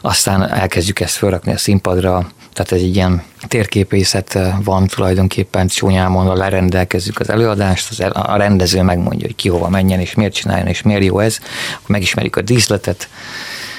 aztán 0.00 0.48
elkezdjük 0.48 1.00
ezt 1.00 1.16
felrakni 1.16 1.52
a 1.52 1.56
színpadra, 1.56 2.26
tehát 2.52 2.72
ez 2.72 2.80
egy 2.80 2.94
ilyen 2.96 3.22
térképészet 3.48 4.38
van 4.64 4.86
tulajdonképpen, 4.86 5.66
csúnyán 5.66 6.10
mondva 6.10 6.34
lerendelkezzük 6.34 7.20
az 7.20 7.30
előadást, 7.30 7.90
az 7.90 8.00
el, 8.00 8.10
a 8.10 8.36
rendező 8.36 8.82
megmondja, 8.82 9.26
hogy 9.26 9.36
ki 9.36 9.48
hova 9.48 9.68
menjen, 9.68 10.00
és 10.00 10.14
miért 10.14 10.34
csináljon, 10.34 10.66
és 10.66 10.82
miért 10.82 11.04
jó 11.04 11.18
ez, 11.18 11.38
akkor 11.74 11.90
megismerjük 11.90 12.36
a 12.36 12.42
díszletet, 12.42 13.08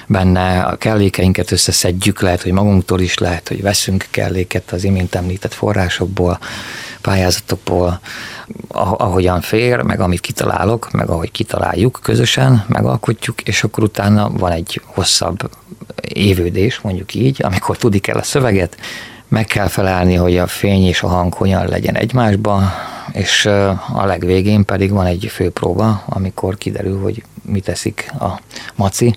benne 0.08 0.62
a 0.62 0.76
kellékeinket 0.76 1.52
összeszedjük, 1.52 2.22
lehet, 2.22 2.42
hogy 2.42 2.52
magunktól 2.52 3.00
is, 3.00 3.18
lehet, 3.18 3.48
hogy 3.48 3.62
veszünk 3.62 4.06
kelléket 4.12 4.72
az 4.72 4.84
imént 4.84 5.16
említett 5.16 5.54
forrásokból, 5.54 6.40
pályázatokból, 7.02 8.00
ah- 8.68 9.02
ahogyan 9.02 9.42
fér, 9.42 9.82
meg 9.82 10.00
amit 10.00 10.20
kitalálok, 10.20 10.92
meg 10.92 11.10
ahogy 11.10 11.32
kitaláljuk 11.32 12.00
közösen, 12.04 12.66
megalkotjuk, 12.68 13.42
és 13.42 13.64
akkor 13.64 13.84
utána 13.84 14.30
van 14.30 14.52
egy 14.52 14.82
hosszabb 14.86 15.50
évődés, 16.02 16.80
mondjuk 16.80 17.14
így, 17.14 17.40
amikor 17.44 17.78
tudni 17.78 18.00
kell 18.00 18.18
a 18.18 18.24
szöveget, 18.24 18.78
meg 19.28 19.46
kell 19.46 19.68
felelni, 19.68 20.16
hogy 20.16 20.38
a 20.38 20.48
fény 20.48 20.86
és 20.86 21.02
a 21.02 21.08
hang 21.08 21.34
hogyan 21.34 21.68
legyen 21.68 21.96
egymásba, 21.96 22.72
és 23.12 23.46
a 23.94 24.06
legvégén 24.06 24.66
pedig 24.66 24.92
van 24.92 25.06
egy 25.06 25.30
főpróba, 25.32 26.04
amikor 26.06 26.58
kiderül, 26.58 27.02
hogy 27.02 27.24
mit 27.48 27.64
teszik 27.64 28.12
a 28.20 28.40
maci, 28.76 29.16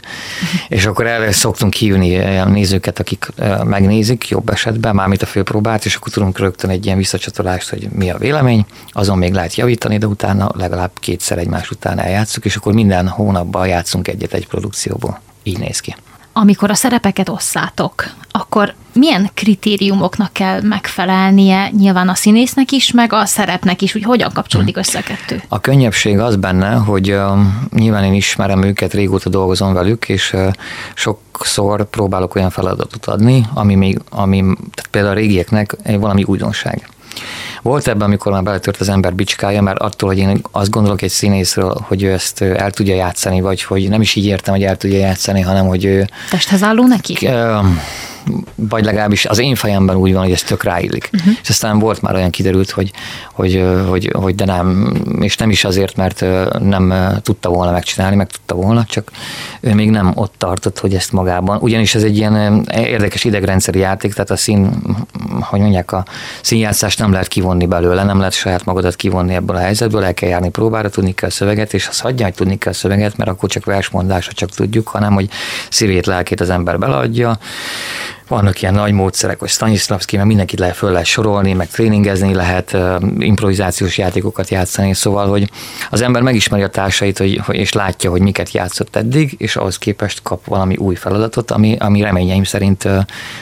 és 0.69 0.87
akkor 0.87 1.07
erre 1.07 1.33
szoktunk 1.33 1.75
hívni 1.75 2.17
ö, 2.17 2.45
nézőket, 2.45 2.99
akik 2.99 3.29
ö, 3.37 3.65
megnézik 3.65 4.29
jobb 4.29 4.49
esetben, 4.49 4.95
mármint 4.95 5.23
a 5.23 5.27
főpróbát, 5.27 5.85
és 5.85 5.95
akkor 5.95 6.13
tudunk 6.13 6.39
rögtön 6.39 6.71
egy 6.71 6.85
ilyen 6.85 6.97
visszacsatolást, 6.97 7.69
hogy 7.69 7.89
mi 7.93 8.11
a 8.11 8.19
vélemény, 8.19 8.67
azon 8.89 9.19
még 9.19 9.33
lehet 9.33 9.55
javítani, 9.55 9.99
de 9.99 10.07
utána 10.07 10.51
legalább 10.55 10.91
kétszer 10.95 11.39
egymás 11.39 11.71
után 11.71 11.99
eljátszuk, 11.99 12.45
és 12.45 12.57
akkor 12.57 12.73
minden 12.73 13.09
hónapban 13.09 13.67
játszunk 13.67 14.09
egyet 14.09 14.33
egy 14.33 14.47
produkcióból. 14.47 15.21
Így 15.43 15.59
néz 15.59 15.81
ki. 15.81 15.95
Amikor 16.33 16.71
a 16.71 16.75
szerepeket 16.75 17.29
osszátok, 17.29 18.05
akkor 18.31 18.75
milyen 18.93 19.31
kritériumoknak 19.35 20.33
kell 20.33 20.61
megfelelnie 20.63 21.71
nyilván 21.71 22.09
a 22.09 22.15
színésznek 22.15 22.71
is, 22.71 22.93
meg 22.93 23.13
a 23.13 23.25
szerepnek 23.25 23.83
is, 23.83 23.93
hogy 23.93 24.03
hogyan 24.03 24.31
kapcsolódik 24.33 24.77
össze 24.77 24.99
a 24.99 25.03
kettő? 25.03 25.43
A 25.49 25.61
könnyebbség 25.61 26.19
az 26.19 26.37
benne, 26.37 26.75
hogy 26.75 27.13
uh, 27.13 27.39
nyilván 27.75 28.05
én 28.05 28.13
ismerem 28.13 28.63
őket, 28.63 28.95
régóta 28.95 29.29
dolgozom 29.29 29.73
velük, 29.73 30.09
és 30.09 30.33
uh, 30.33 30.49
sokszor 30.95 31.85
próbálok 31.85 32.35
olyan 32.35 32.51
feladatot 32.51 33.07
adni, 33.07 33.47
ami 33.55 33.75
még, 33.75 34.01
ami 34.11 34.41
tehát 34.75 34.91
például 34.91 35.15
a 35.15 35.19
régieknek 35.19 35.77
egy 35.83 35.99
valami 35.99 36.23
újdonság. 36.23 36.89
Volt 37.63 37.89
ebben, 37.89 38.03
amikor 38.03 38.33
már 38.33 38.43
beletört 38.43 38.81
az 38.81 38.89
ember 38.89 39.15
bicskája, 39.15 39.63
mert 39.63 39.79
attól, 39.79 40.09
hogy 40.09 40.19
én 40.19 40.43
azt 40.51 40.71
gondolok 40.71 41.03
egy 41.03 41.11
színészről, 41.11 41.77
hogy 41.83 42.03
ő 42.03 42.13
ezt 42.13 42.43
el 42.43 42.71
tudja 42.71 42.95
játszani, 42.95 43.41
vagy 43.41 43.63
hogy 43.63 43.89
nem 43.89 44.01
is 44.01 44.15
így 44.15 44.27
értem, 44.27 44.55
hogy 44.55 44.63
el 44.63 44.77
tudja 44.77 44.99
játszani, 44.99 45.41
hanem 45.41 45.67
hogy 45.67 45.85
ő 45.85 46.09
Testhez 46.31 46.63
álló 46.63 46.87
neki? 46.87 47.27
Ö, 47.27 47.59
vagy 48.55 48.85
legalábbis 48.85 49.27
az 49.27 49.39
én 49.39 49.55
fejemben 49.55 49.97
úgy 49.97 50.13
van, 50.13 50.23
hogy 50.23 50.33
ez 50.33 50.43
tök 50.43 50.63
ráillik. 50.63 51.11
Uh-huh. 51.13 51.35
És 51.43 51.49
aztán 51.49 51.79
volt 51.79 52.03
már 52.03 52.15
olyan 52.15 52.31
kiderült, 52.31 52.71
hogy, 52.71 52.91
hogy, 53.33 53.65
hogy, 53.89 54.11
hogy 54.13 54.35
de 54.35 54.45
nem, 54.45 54.95
és 55.21 55.37
nem 55.37 55.51
is 55.51 55.65
azért, 55.65 55.97
mert 55.97 56.25
nem 56.59 56.95
tudta 57.23 57.49
volna 57.49 57.73
megcsinálni, 57.73 58.17
meg 58.17 58.31
tudta 58.31 58.55
volna, 58.55 58.85
csak 58.85 59.11
ő 59.61 59.75
még 59.75 59.91
nem 59.91 60.13
ott 60.15 60.35
tartott, 60.39 60.79
hogy 60.79 60.95
ezt 60.95 61.13
magában. 61.13 61.59
Ugyanis 61.61 61.95
ez 61.95 62.03
egy 62.03 62.17
ilyen 62.17 62.67
érdekes 62.75 63.25
idegrendszeri 63.25 63.79
játék, 63.79 64.13
tehát 64.13 64.31
a 64.31 64.37
szín, 64.37 64.83
hogy 65.41 65.61
mondják, 65.61 65.93
a 65.93 66.05
színjátszást 66.43 66.99
nem 66.99 67.13
lehet 67.13 67.29
kivonni 67.29 67.67
belőle, 67.67 68.05
nem 68.05 68.19
lehet 68.19 68.33
saját 68.33 68.65
magadat 68.65 68.97
kivonni 68.97 69.35
ebből 69.35 69.57
a 69.57 69.61
helyzetből, 69.61 70.05
el 70.05 70.15
kell 70.15 70.29
járni 70.29 70.49
próbára, 70.49 70.89
tudni 70.89 71.15
kell 71.15 71.29
a 71.29 71.33
szöveget, 71.33 71.75
és 71.75 71.89
az 71.89 72.01
hagyja, 72.01 72.25
hogy 72.25 72.35
tudni 72.35 72.59
kell 72.59 72.73
a 72.73 72.75
szöveget, 72.75 73.17
mert 73.17 73.31
akkor 73.31 73.49
csak 73.49 73.65
versmondásra 73.65 74.33
csak 74.33 74.51
tudjuk, 74.51 74.89
hanem 74.89 75.13
hogy 75.13 75.29
szívét, 75.71 76.07
lelkét 76.07 76.41
az 76.41 76.51
ember 76.51 76.79
beleadja, 76.79 77.39
vannak 78.31 78.63
ilyen 78.63 78.75
nagy 78.75 78.93
módszerek, 78.93 79.39
hogy 79.39 79.49
Stanislavski, 79.49 80.17
mert 80.17 80.29
mindenkit 80.29 80.59
lehet 80.59 80.77
föl 80.77 80.91
lehet 80.91 81.07
sorolni, 81.07 81.53
meg 81.53 81.69
tréningezni 81.69 82.35
lehet, 82.35 82.77
improvizációs 83.19 83.99
játékokat 83.99 84.49
játszani, 84.49 84.95
szóval, 84.95 85.29
hogy 85.29 85.51
az 85.91 86.01
ember 86.01 86.23
megismeri 86.23 86.63
a 86.63 86.69
társait, 86.69 87.19
hogy, 87.19 87.41
és 87.49 87.73
látja, 87.73 88.11
hogy 88.11 88.21
miket 88.21 88.53
játszott 88.53 88.97
eddig, 88.97 89.35
és 89.39 89.57
ahhoz 89.57 89.79
képest 89.79 90.23
kap 90.23 90.45
valami 90.45 90.77
új 90.77 90.95
feladatot, 90.95 91.51
ami, 91.51 91.77
ami 91.79 92.01
reményeim 92.01 92.45
szerint 92.45 92.89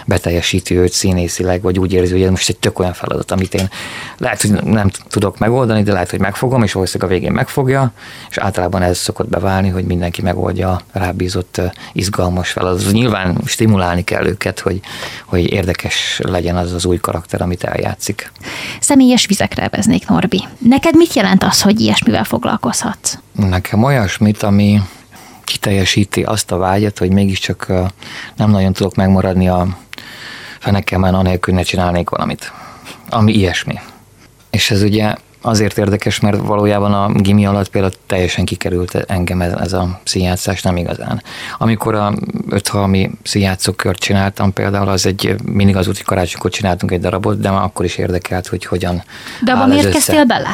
beteljesíti 0.07 0.77
őt 0.77 0.92
színészileg, 0.92 1.62
vagy 1.62 1.79
úgy 1.79 1.92
érzi, 1.92 2.12
hogy 2.12 2.22
ez 2.22 2.31
most 2.31 2.48
egy 2.48 2.59
tök 2.59 2.79
olyan 2.79 2.92
feladat, 2.92 3.31
amit 3.31 3.55
én 3.55 3.70
lehet, 4.18 4.40
hogy 4.40 4.51
nem 4.51 4.88
tudok 5.09 5.38
megoldani, 5.38 5.83
de 5.83 5.92
lehet, 5.92 6.11
hogy 6.11 6.20
megfogom, 6.20 6.62
és 6.62 6.72
valószínűleg 6.72 7.12
a 7.12 7.14
végén 7.14 7.33
megfogja, 7.33 7.92
és 8.31 8.38
általában 8.38 8.83
ez 8.83 8.98
szokott 8.98 9.29
beválni, 9.29 9.68
hogy 9.68 9.85
mindenki 9.85 10.22
megoldja 10.22 10.70
a 10.70 10.81
rábízott 10.92 11.61
izgalmas 11.92 12.51
feladatot. 12.51 12.92
Nyilván 12.92 13.38
stimulálni 13.44 14.05
kell 14.05 14.27
őket, 14.27 14.61
hogy, 14.61 14.77
hogy 15.24 15.52
érdekes 15.52 16.20
legyen 16.22 16.56
az 16.56 16.72
az 16.72 16.84
új 16.84 16.96
karakter, 16.96 17.42
amit 17.42 17.64
eljátszik. 17.64 18.32
Személyes 18.80 19.26
vizekre 19.26 19.68
veznék, 19.68 20.08
Norbi. 20.08 20.44
Neked 20.58 20.96
mit 20.96 21.12
jelent 21.12 21.44
az, 21.44 21.62
hogy 21.62 21.80
ilyesmivel 21.80 22.24
foglalkozhatsz? 22.24 23.18
Nekem 23.32 23.82
olyasmit, 23.82 24.42
ami 24.42 24.80
kiteljesíti 25.44 26.22
azt 26.22 26.52
a 26.52 26.56
vágyat, 26.56 26.98
hogy 26.98 27.12
mégiscsak 27.12 27.66
nem 28.36 28.50
nagyon 28.50 28.72
tudok 28.72 28.94
megmaradni 28.94 29.48
a 29.48 29.66
fenekemen, 30.58 31.14
anélkül 31.14 31.54
ne 31.54 31.62
csinálnék 31.62 32.08
valamit. 32.08 32.52
Ami 33.08 33.32
ilyesmi. 33.32 33.74
És 34.50 34.70
ez 34.70 34.82
ugye 34.82 35.14
azért 35.40 35.79
érdekes, 35.79 36.20
mert 36.20 36.37
valójában 36.37 36.94
a 36.94 37.12
gimi 37.12 37.46
alatt 37.46 37.68
például 37.68 37.92
teljesen 38.07 38.44
kikerült 38.44 38.94
engem 38.94 39.40
ez, 39.40 39.53
ez 39.53 39.72
a 39.72 40.01
színjátszás, 40.05 40.62
nem 40.62 40.77
igazán. 40.77 41.22
Amikor 41.59 41.94
a 41.94 42.14
öthalmi 42.48 43.11
kört 43.77 43.98
csináltam 43.98 44.53
például, 44.53 44.88
az 44.88 45.07
egy 45.07 45.35
mindig 45.44 45.77
az 45.77 45.88
úti 45.88 46.03
karácsonykor 46.03 46.51
csináltunk 46.51 46.92
egy 46.92 47.01
darabot, 47.01 47.40
de 47.40 47.51
már 47.51 47.62
akkor 47.62 47.85
is 47.85 47.96
érdekelt, 47.96 48.46
hogy 48.46 48.64
hogyan 48.64 49.03
De 49.44 49.53
abban 49.53 49.68
miért 49.68 49.92
kezdtél 49.92 50.24
bele? 50.24 50.48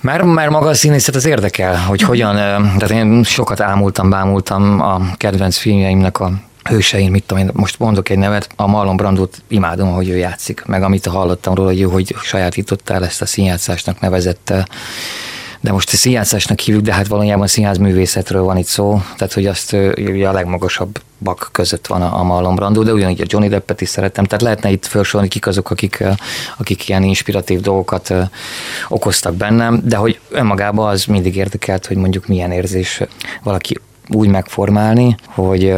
Mert, 0.00 0.24
mert 0.24 0.50
maga 0.50 0.68
a 0.68 0.74
színészet 0.74 1.14
az 1.14 1.24
érdekel, 1.24 1.76
hogy 1.76 2.00
hogyan, 2.00 2.34
tehát 2.34 2.90
én 2.90 3.22
sokat 3.22 3.60
ámultam, 3.60 4.10
bámultam 4.10 4.80
a 4.80 5.00
kedvenc 5.16 5.56
filmjeimnek 5.56 6.20
a 6.20 6.32
hőseim, 6.62 7.10
mit 7.10 7.24
tudom 7.26 7.44
én, 7.44 7.50
most 7.52 7.78
mondok 7.78 8.08
egy 8.08 8.18
nevet, 8.18 8.48
a 8.56 8.66
Marlon 8.66 8.96
Brandot 8.96 9.42
imádom, 9.48 9.92
hogy 9.92 10.08
ő 10.08 10.16
játszik, 10.16 10.62
meg 10.66 10.82
amit 10.82 11.06
hallottam 11.06 11.54
róla, 11.54 11.68
hogy, 11.68 11.82
hogy 11.82 12.14
sajátította 12.22 12.94
el 12.94 13.04
ezt 13.04 13.22
a 13.22 13.26
színjátszásnak 13.26 14.00
nevezett 14.00 14.52
de 15.60 15.72
most 15.72 15.88
színjátszásnak 15.88 16.60
hívjuk, 16.60 16.84
de 16.84 16.94
hát 16.94 17.06
valójában 17.06 17.46
színház 17.46 17.78
művészetről 17.78 18.42
van 18.42 18.56
itt 18.56 18.66
szó, 18.66 19.02
tehát 19.16 19.32
hogy 19.32 19.46
azt 19.46 19.72
ugye 19.96 20.28
a 20.28 20.32
legmagasabb 20.32 21.00
bak 21.18 21.48
között 21.52 21.86
van 21.86 22.02
a, 22.02 22.18
a 22.18 22.22
Marlon 22.22 22.54
Brando, 22.54 22.82
de 22.82 22.92
ugyanígy 22.92 23.20
a 23.20 23.24
Johnny 23.26 23.48
Deppet 23.48 23.80
is 23.80 23.88
szeretem, 23.88 24.24
tehát 24.24 24.42
lehetne 24.42 24.70
itt 24.70 24.86
felsorolni, 24.86 25.28
kik 25.28 25.46
azok, 25.46 25.70
akik, 25.70 26.04
akik 26.58 26.88
ilyen 26.88 27.02
inspiratív 27.02 27.60
dolgokat 27.60 28.14
okoztak 28.88 29.34
bennem, 29.34 29.80
de 29.84 29.96
hogy 29.96 30.20
önmagában 30.30 30.88
az 30.88 31.04
mindig 31.04 31.36
érdekelt, 31.36 31.86
hogy 31.86 31.96
mondjuk 31.96 32.26
milyen 32.26 32.52
érzés 32.52 33.02
valaki 33.42 33.78
úgy 34.10 34.28
megformálni, 34.28 35.16
hogy 35.26 35.74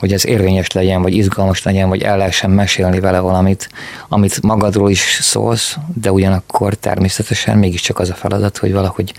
hogy 0.00 0.12
ez 0.12 0.26
érvényes 0.26 0.70
legyen, 0.70 1.02
vagy 1.02 1.14
izgalmas 1.14 1.62
legyen, 1.62 1.88
vagy 1.88 2.02
el 2.02 2.16
lehessen 2.16 2.50
mesélni 2.50 3.00
vele 3.00 3.18
valamit, 3.18 3.68
amit 4.08 4.42
magadról 4.42 4.90
is 4.90 5.18
szólsz, 5.20 5.76
de 5.94 6.12
ugyanakkor 6.12 6.74
természetesen 6.74 7.58
mégiscsak 7.58 7.98
az 7.98 8.10
a 8.10 8.14
feladat, 8.14 8.58
hogy 8.58 8.72
valahogy 8.72 9.14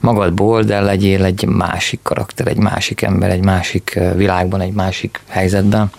magadból, 0.00 0.62
de 0.62 0.80
legyél 0.80 1.24
egy 1.24 1.44
másik 1.44 2.00
karakter, 2.02 2.46
egy 2.46 2.56
másik 2.56 3.02
ember, 3.02 3.30
egy 3.30 3.44
másik 3.44 4.00
világban, 4.16 4.60
egy 4.60 4.72
másik 4.72 5.20
helyzetben. 5.28 5.90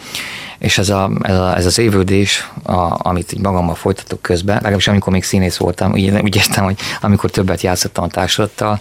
És 0.58 0.78
ez, 0.78 0.90
a, 0.90 1.12
ez, 1.22 1.38
a, 1.38 1.58
ez 1.58 1.66
az 1.66 1.80
évődés, 1.80 2.50
a, 2.64 2.98
amit 3.08 3.34
így 3.34 3.42
magammal 3.42 3.76
folytatok 3.76 4.22
közben, 4.22 4.56
legalábbis 4.56 4.88
amikor 4.88 5.14
még 5.14 5.24
színész 5.24 5.58
voltam, 5.58 5.92
úgy, 5.92 6.10
úgy 6.10 6.36
értem, 6.36 6.64
hogy 6.64 6.78
amikor 7.02 7.30
többet 7.30 7.62
játszottam 7.62 8.04
a 8.04 8.08
társulattal, 8.08 8.80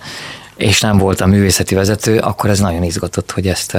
és 0.60 0.80
nem 0.80 0.98
voltam 0.98 1.30
művészeti 1.30 1.74
vezető, 1.74 2.18
akkor 2.18 2.50
ez 2.50 2.60
nagyon 2.60 2.82
izgatott, 2.82 3.30
hogy 3.30 3.46
ezt 3.46 3.76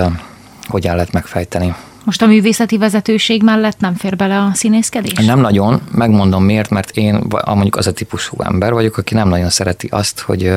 hogyan 0.67 0.95
lehet 0.95 1.11
megfejteni. 1.11 1.75
Most 2.03 2.21
a 2.21 2.25
művészeti 2.25 2.77
vezetőség 2.77 3.43
mellett 3.43 3.79
nem 3.79 3.95
fér 3.95 4.15
bele 4.15 4.39
a 4.39 4.51
színészkedés? 4.53 5.25
Nem 5.25 5.39
nagyon, 5.39 5.81
megmondom 5.91 6.43
miért, 6.43 6.69
mert 6.69 6.97
én 6.97 7.23
mondjuk 7.45 7.75
az 7.75 7.87
a 7.87 7.91
típusú 7.91 8.41
ember 8.43 8.73
vagyok, 8.73 8.97
aki 8.97 9.13
nem 9.13 9.29
nagyon 9.29 9.49
szereti 9.49 9.87
azt, 9.91 10.19
hogy 10.19 10.53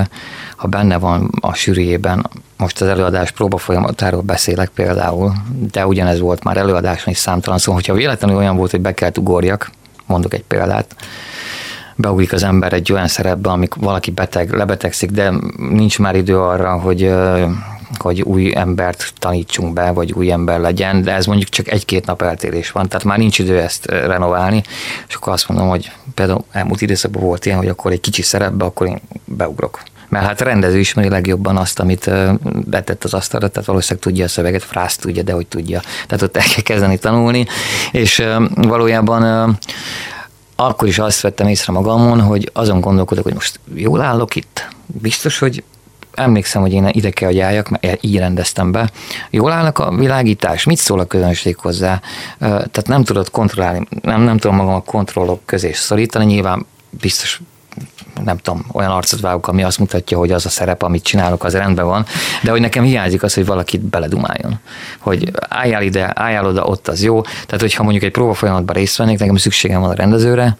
ha 0.57 0.69
benne 0.69 0.97
van 0.97 1.31
a 1.41 1.55
sűrűjében, 1.55 2.31
most 2.57 2.81
az 2.81 2.89
előadás 2.89 3.31
próba 3.31 3.57
folyamatáról 3.57 4.23
beszélek 4.23 4.69
például, 4.69 5.33
de 5.73 5.87
ugyanez 5.87 6.19
volt 6.19 6.45
már 6.45 6.57
előadáson 6.57 7.13
is 7.13 7.19
számtalan, 7.19 7.59
szóval 7.59 7.75
hogyha 7.75 7.95
véletlenül 7.95 8.37
olyan 8.37 8.57
volt, 8.57 8.71
hogy 8.71 8.81
be 8.81 8.95
kell 8.95 9.11
ugorjak, 9.19 9.71
mondok 10.07 10.35
egy 10.35 10.45
példát, 10.45 10.97
beugrik 11.97 12.33
az 12.33 12.43
ember 12.43 12.73
egy 12.73 12.93
olyan 12.93 13.09
szerepbe, 13.09 13.51
amik 13.51 13.75
valaki 13.75 14.11
beteg, 14.11 14.53
lebetegszik, 14.53 15.11
de 15.11 15.33
nincs 15.57 15.99
már 15.99 16.17
idő 16.17 16.39
arra, 16.41 16.79
hogy 16.79 17.15
hogy 17.99 18.23
új 18.23 18.57
embert 18.57 19.13
tanítsunk 19.19 19.73
be, 19.73 19.91
vagy 19.91 20.13
új 20.13 20.31
ember 20.31 20.61
legyen, 20.61 21.03
de 21.03 21.15
ez 21.15 21.27
mondjuk 21.27 21.49
csak 21.49 21.69
egy-két 21.69 22.07
nap 22.07 22.23
eltérés 22.23 22.71
van, 22.71 22.89
tehát 22.89 23.05
már 23.05 23.19
nincs 23.19 23.39
idő 23.39 23.61
ezt 23.61 23.87
renoválni, 23.87 24.63
és 25.09 25.15
akkor 25.15 25.33
azt 25.33 25.49
mondom, 25.49 25.69
hogy 25.69 25.93
például 26.15 26.45
elmúlt 26.53 26.81
időszakban 26.81 27.23
volt 27.23 27.47
ilyen, 27.47 27.59
hogy 27.59 27.69
akkor 27.69 27.93
egy 27.93 28.01
kicsi 28.01 28.23
szerepbe, 28.23 28.65
akkor 28.65 28.87
én 28.87 29.01
beugrok. 29.25 29.83
Mert 30.09 30.27
hát 30.27 30.41
a 30.41 30.45
rendező 30.45 30.79
ismeri 30.79 31.09
legjobban 31.09 31.57
azt, 31.57 31.81
amit 31.81 32.11
betett 32.43 33.05
az 33.05 33.15
asztalra, 33.15 33.49
tehát 33.49 33.69
valószínűleg 33.69 34.05
tudja 34.05 34.25
a 34.25 34.29
szöveget, 34.29 34.63
frászt 34.63 35.01
tudja, 35.01 35.23
de 35.23 35.33
hogy 35.33 35.47
tudja. 35.47 35.81
Tehát 36.07 36.23
ott 36.23 36.37
el 36.37 36.45
kell 36.55 36.63
kezdeni 36.63 36.99
tanulni, 36.99 37.47
és 37.93 38.25
valójában 38.55 39.57
akkor 40.57 40.89
is 40.89 40.99
azt 40.99 41.21
vettem 41.21 41.47
észre 41.47 41.73
magamon, 41.73 42.21
hogy 42.21 42.51
azon 42.53 42.81
gondolkodok, 42.81 43.25
hogy 43.25 43.35
most 43.35 43.61
jól 43.75 44.01
állok 44.01 44.37
itt, 44.37 44.69
biztos, 44.87 45.39
hogy 45.39 45.65
emlékszem, 46.15 46.63
hogy 46.63 46.73
én 46.73 46.89
ide 46.89 47.11
kell, 47.11 47.29
hogy 47.29 47.39
álljak, 47.39 47.69
mert 47.69 48.05
így 48.05 48.19
rendeztem 48.19 48.73
be. 48.73 48.91
Jól 49.31 49.53
állnak 49.53 49.79
a 49.79 49.95
világítás, 49.95 50.65
mit 50.65 50.79
szól 50.79 51.01
a 51.01 51.05
közönség 51.05 51.57
hozzá? 51.57 52.01
Tehát 52.39 52.87
nem 52.87 53.05
tudod 53.05 53.31
kontrollálni, 53.31 53.87
nem, 54.03 54.23
nem 54.23 54.39
tudom 54.39 54.57
magam 54.57 54.75
a 54.75 54.83
kontrollok 54.83 55.41
közé 55.45 55.73
szorítani, 55.73 56.25
nyilván 56.25 56.67
biztos 56.91 57.41
nem 58.25 58.37
tudom, 58.37 58.65
olyan 58.73 58.91
arcot 58.91 59.21
vágok, 59.21 59.49
ami 59.49 59.63
azt 59.63 59.79
mutatja, 59.79 60.19
hogy 60.19 60.31
az 60.31 60.47
a 60.47 60.49
szerep, 60.49 60.83
amit 60.83 61.03
csinálok, 61.03 61.45
az 61.45 61.55
rendben 61.55 61.87
van, 61.87 62.05
de 62.43 62.51
hogy 62.51 62.61
nekem 62.61 62.85
hiányzik 62.85 63.23
az, 63.23 63.35
hogy 63.35 63.47
valakit 63.47 63.81
beledumáljon. 63.81 64.59
Hogy 64.99 65.31
álljál 65.49 65.83
ide, 65.83 66.13
álljál 66.15 66.47
oda, 66.47 66.65
ott 66.65 66.89
az 66.89 67.03
jó. 67.03 67.21
Tehát, 67.21 67.61
hogyha 67.61 67.83
mondjuk 67.83 68.05
egy 68.05 68.11
próba 68.11 68.35
folyamatban 68.35 68.75
részt 68.75 68.97
vennék, 68.97 69.19
nekem 69.19 69.37
szükségem 69.37 69.81
van 69.81 69.91
a 69.91 69.95
rendezőre, 69.95 70.57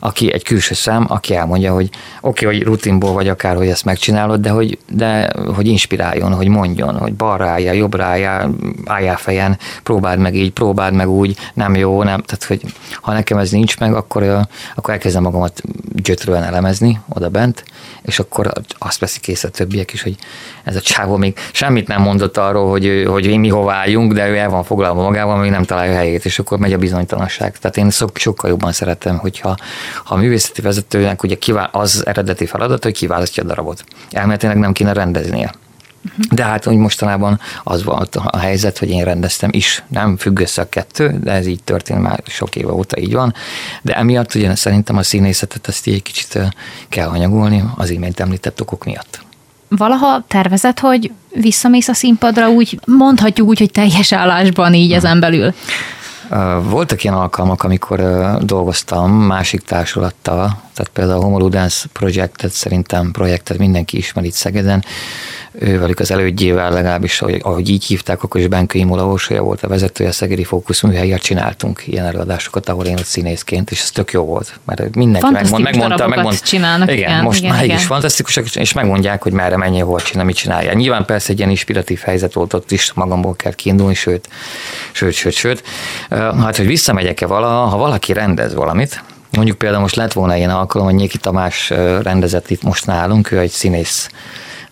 aki 0.00 0.32
egy 0.32 0.44
külső 0.44 0.74
szám, 0.74 1.04
aki 1.08 1.34
elmondja, 1.34 1.72
hogy 1.72 1.90
oké, 2.20 2.44
okay, 2.44 2.58
hogy 2.58 2.66
rutinból 2.66 3.12
vagy 3.12 3.28
akár, 3.28 3.56
hogy 3.56 3.68
ezt 3.68 3.84
megcsinálod, 3.84 4.40
de 4.40 4.50
hogy, 4.50 4.78
de 4.92 5.30
hogy 5.54 5.66
inspiráljon, 5.66 6.32
hogy 6.32 6.48
mondjon, 6.48 6.98
hogy 6.98 7.14
balra 7.14 7.48
álljál, 7.48 7.74
jobbra 7.74 8.04
álljál, 8.04 8.54
álljál 8.84 9.16
fejen, 9.16 9.58
próbáld 9.82 10.18
meg 10.18 10.34
így, 10.34 10.52
próbáld 10.52 10.94
meg 10.94 11.08
úgy, 11.08 11.36
nem 11.54 11.76
jó, 11.76 12.02
nem, 12.02 12.20
tehát 12.20 12.44
hogy 12.44 12.74
ha 13.00 13.12
nekem 13.12 13.38
ez 13.38 13.50
nincs 13.50 13.78
meg, 13.78 13.94
akkor, 13.94 14.46
akkor 14.74 14.92
elkezdem 14.92 15.22
magamat 15.22 15.62
gyötrően 15.94 16.42
elemezni 16.42 17.00
oda 17.08 17.28
bent, 17.28 17.64
és 18.02 18.18
akkor 18.18 18.52
azt 18.78 19.00
veszik 19.00 19.28
észre 19.28 19.48
a 19.48 19.50
többiek 19.50 19.92
is, 19.92 20.02
hogy 20.02 20.16
ez 20.64 20.76
a 20.76 20.80
csávó 20.80 21.16
még 21.16 21.38
semmit 21.52 21.86
nem 21.86 22.02
mondott 22.02 22.36
arról, 22.36 22.70
hogy, 22.70 23.04
hogy 23.08 23.38
mi 23.38 23.48
hová 23.48 23.74
álljunk, 23.74 24.12
de 24.12 24.28
ő 24.28 24.36
el 24.36 24.48
van 24.48 24.64
foglalva 24.64 25.02
magával, 25.02 25.36
még 25.36 25.50
nem 25.50 25.64
találja 25.64 25.94
helyét, 25.94 26.24
és 26.24 26.38
akkor 26.38 26.58
megy 26.58 26.72
a 26.72 26.78
bizonytalanság. 26.78 27.58
Tehát 27.58 27.76
én 27.76 27.90
sokkal 28.14 28.50
jobban 28.50 28.72
szeretem, 28.72 29.18
hogyha 29.18 29.48
ha 29.50 29.56
a 30.04 30.16
művészeti 30.16 30.60
vezetőnek 30.60 31.22
ugye 31.22 31.34
kivál, 31.34 31.68
az 31.72 32.06
eredeti 32.06 32.46
feladat, 32.46 32.82
hogy 32.82 32.92
kiválasztja 32.92 33.42
a 33.42 33.46
darabot. 33.46 33.84
Elméletileg 34.10 34.58
nem 34.58 34.72
kéne 34.72 34.92
rendeznie. 34.92 35.54
De 36.30 36.44
hát 36.44 36.66
úgy 36.66 36.76
mostanában 36.76 37.40
az 37.64 37.84
volt 37.84 38.16
a 38.16 38.38
helyzet, 38.38 38.78
hogy 38.78 38.90
én 38.90 39.04
rendeztem 39.04 39.50
is, 39.52 39.82
nem 39.88 40.16
függ 40.16 40.38
össze 40.38 40.62
a 40.62 40.68
kettő, 40.68 41.18
de 41.22 41.32
ez 41.32 41.46
így 41.46 41.62
történt 41.62 42.02
már 42.02 42.22
sok 42.26 42.56
éve 42.56 42.72
óta 42.72 42.98
így 42.98 43.12
van. 43.12 43.34
De 43.82 43.96
emiatt 43.96 44.34
ugye 44.34 44.54
szerintem 44.54 44.96
a 44.96 45.02
színészetet 45.02 45.68
ezt 45.68 45.86
így 45.86 45.94
egy 45.94 46.02
kicsit 46.02 46.38
kell 46.88 47.06
hanyagolni 47.06 47.64
az 47.76 47.90
imént 47.90 48.20
említett 48.20 48.60
okok 48.60 48.84
miatt. 48.84 49.20
Valaha 49.68 50.24
tervezett, 50.28 50.78
hogy 50.78 51.12
visszamész 51.34 51.88
a 51.88 51.94
színpadra 51.94 52.48
úgy, 52.48 52.80
mondhatjuk 52.86 53.48
úgy, 53.48 53.58
hogy 53.58 53.70
teljes 53.70 54.12
állásban 54.12 54.74
így 54.74 54.92
ezen 54.92 55.20
belül? 55.20 55.54
Voltak 56.62 57.04
ilyen 57.04 57.14
alkalmak, 57.14 57.62
amikor 57.62 58.00
dolgoztam 58.40 59.12
másik 59.12 59.60
társulattal, 59.60 60.60
tehát 60.80 60.94
például 60.94 61.20
a 61.20 61.24
Homoludance 61.24 61.86
projektet 61.92 62.50
szerintem 62.50 63.10
projektet 63.10 63.58
mindenki 63.58 63.96
ismeri 63.96 64.26
itt 64.26 64.32
Szegeden, 64.32 64.84
ővelük 65.52 66.00
az 66.00 66.10
elődjével 66.10 66.70
legalábbis, 66.70 67.20
ahogy, 67.22 67.40
ahogy 67.42 67.68
így 67.68 67.84
hívták, 67.84 68.22
akkor 68.22 68.40
is 68.40 68.46
Benke 68.46 68.78
Imola 68.78 69.06
Orsolya 69.06 69.42
volt 69.42 69.62
a 69.62 69.68
vezetője, 69.68 70.08
a 70.08 70.12
Szegedi 70.12 70.44
Fókusz 70.44 70.80
műhelyet 70.80 71.22
csináltunk 71.22 71.82
ilyen 71.86 72.04
előadásokat, 72.04 72.68
ahol 72.68 72.84
én 72.84 72.96
ott 72.98 73.04
színészként, 73.04 73.70
és 73.70 73.80
ez 73.80 73.90
tök 73.90 74.12
jó 74.12 74.24
volt, 74.24 74.60
mert 74.64 74.94
mindenki 74.94 75.30
megmond, 75.30 75.62
megmondta, 75.62 76.08
megmondta, 76.08 76.44
csinálnak, 76.44 76.90
igen, 76.90 77.10
igen, 77.10 77.22
most 77.22 77.38
igen, 77.38 77.54
már 77.54 77.64
igen. 77.64 77.76
is 77.76 77.84
fantasztikusak, 77.84 78.54
és 78.54 78.72
megmondják, 78.72 79.22
hogy 79.22 79.32
merre 79.32 79.56
menjél, 79.56 79.84
hol 79.84 80.00
csinál, 80.00 80.24
mit 80.24 80.36
csinálja. 80.36 80.72
Nyilván 80.72 81.04
persze 81.04 81.30
egy 81.32 81.38
ilyen 81.38 81.50
inspiratív 81.50 82.00
helyzet 82.00 82.32
volt 82.32 82.54
ott 82.54 82.70
is, 82.70 82.92
magamból 82.92 83.36
kell 83.36 83.54
kiindulni, 83.54 83.94
sőt, 83.94 84.28
sőt, 84.92 85.12
sőt, 85.12 85.32
sőt. 85.32 85.62
Hát, 86.10 86.56
hogy 86.56 86.66
visszamegyek-e 86.66 87.26
valaha, 87.26 87.66
ha 87.66 87.76
valaki 87.76 88.12
rendez 88.12 88.54
valamit, 88.54 89.02
Mondjuk 89.30 89.58
például 89.58 89.82
most 89.82 89.96
lett 89.96 90.12
volna 90.12 90.36
ilyen 90.36 90.50
alkalom, 90.50 90.86
hogy 90.86 90.96
Nyéki 90.96 91.18
Tamás 91.18 91.70
rendezett 92.02 92.50
itt 92.50 92.62
most 92.62 92.86
nálunk, 92.86 93.30
ő 93.30 93.38
egy 93.38 93.50
színész 93.50 94.10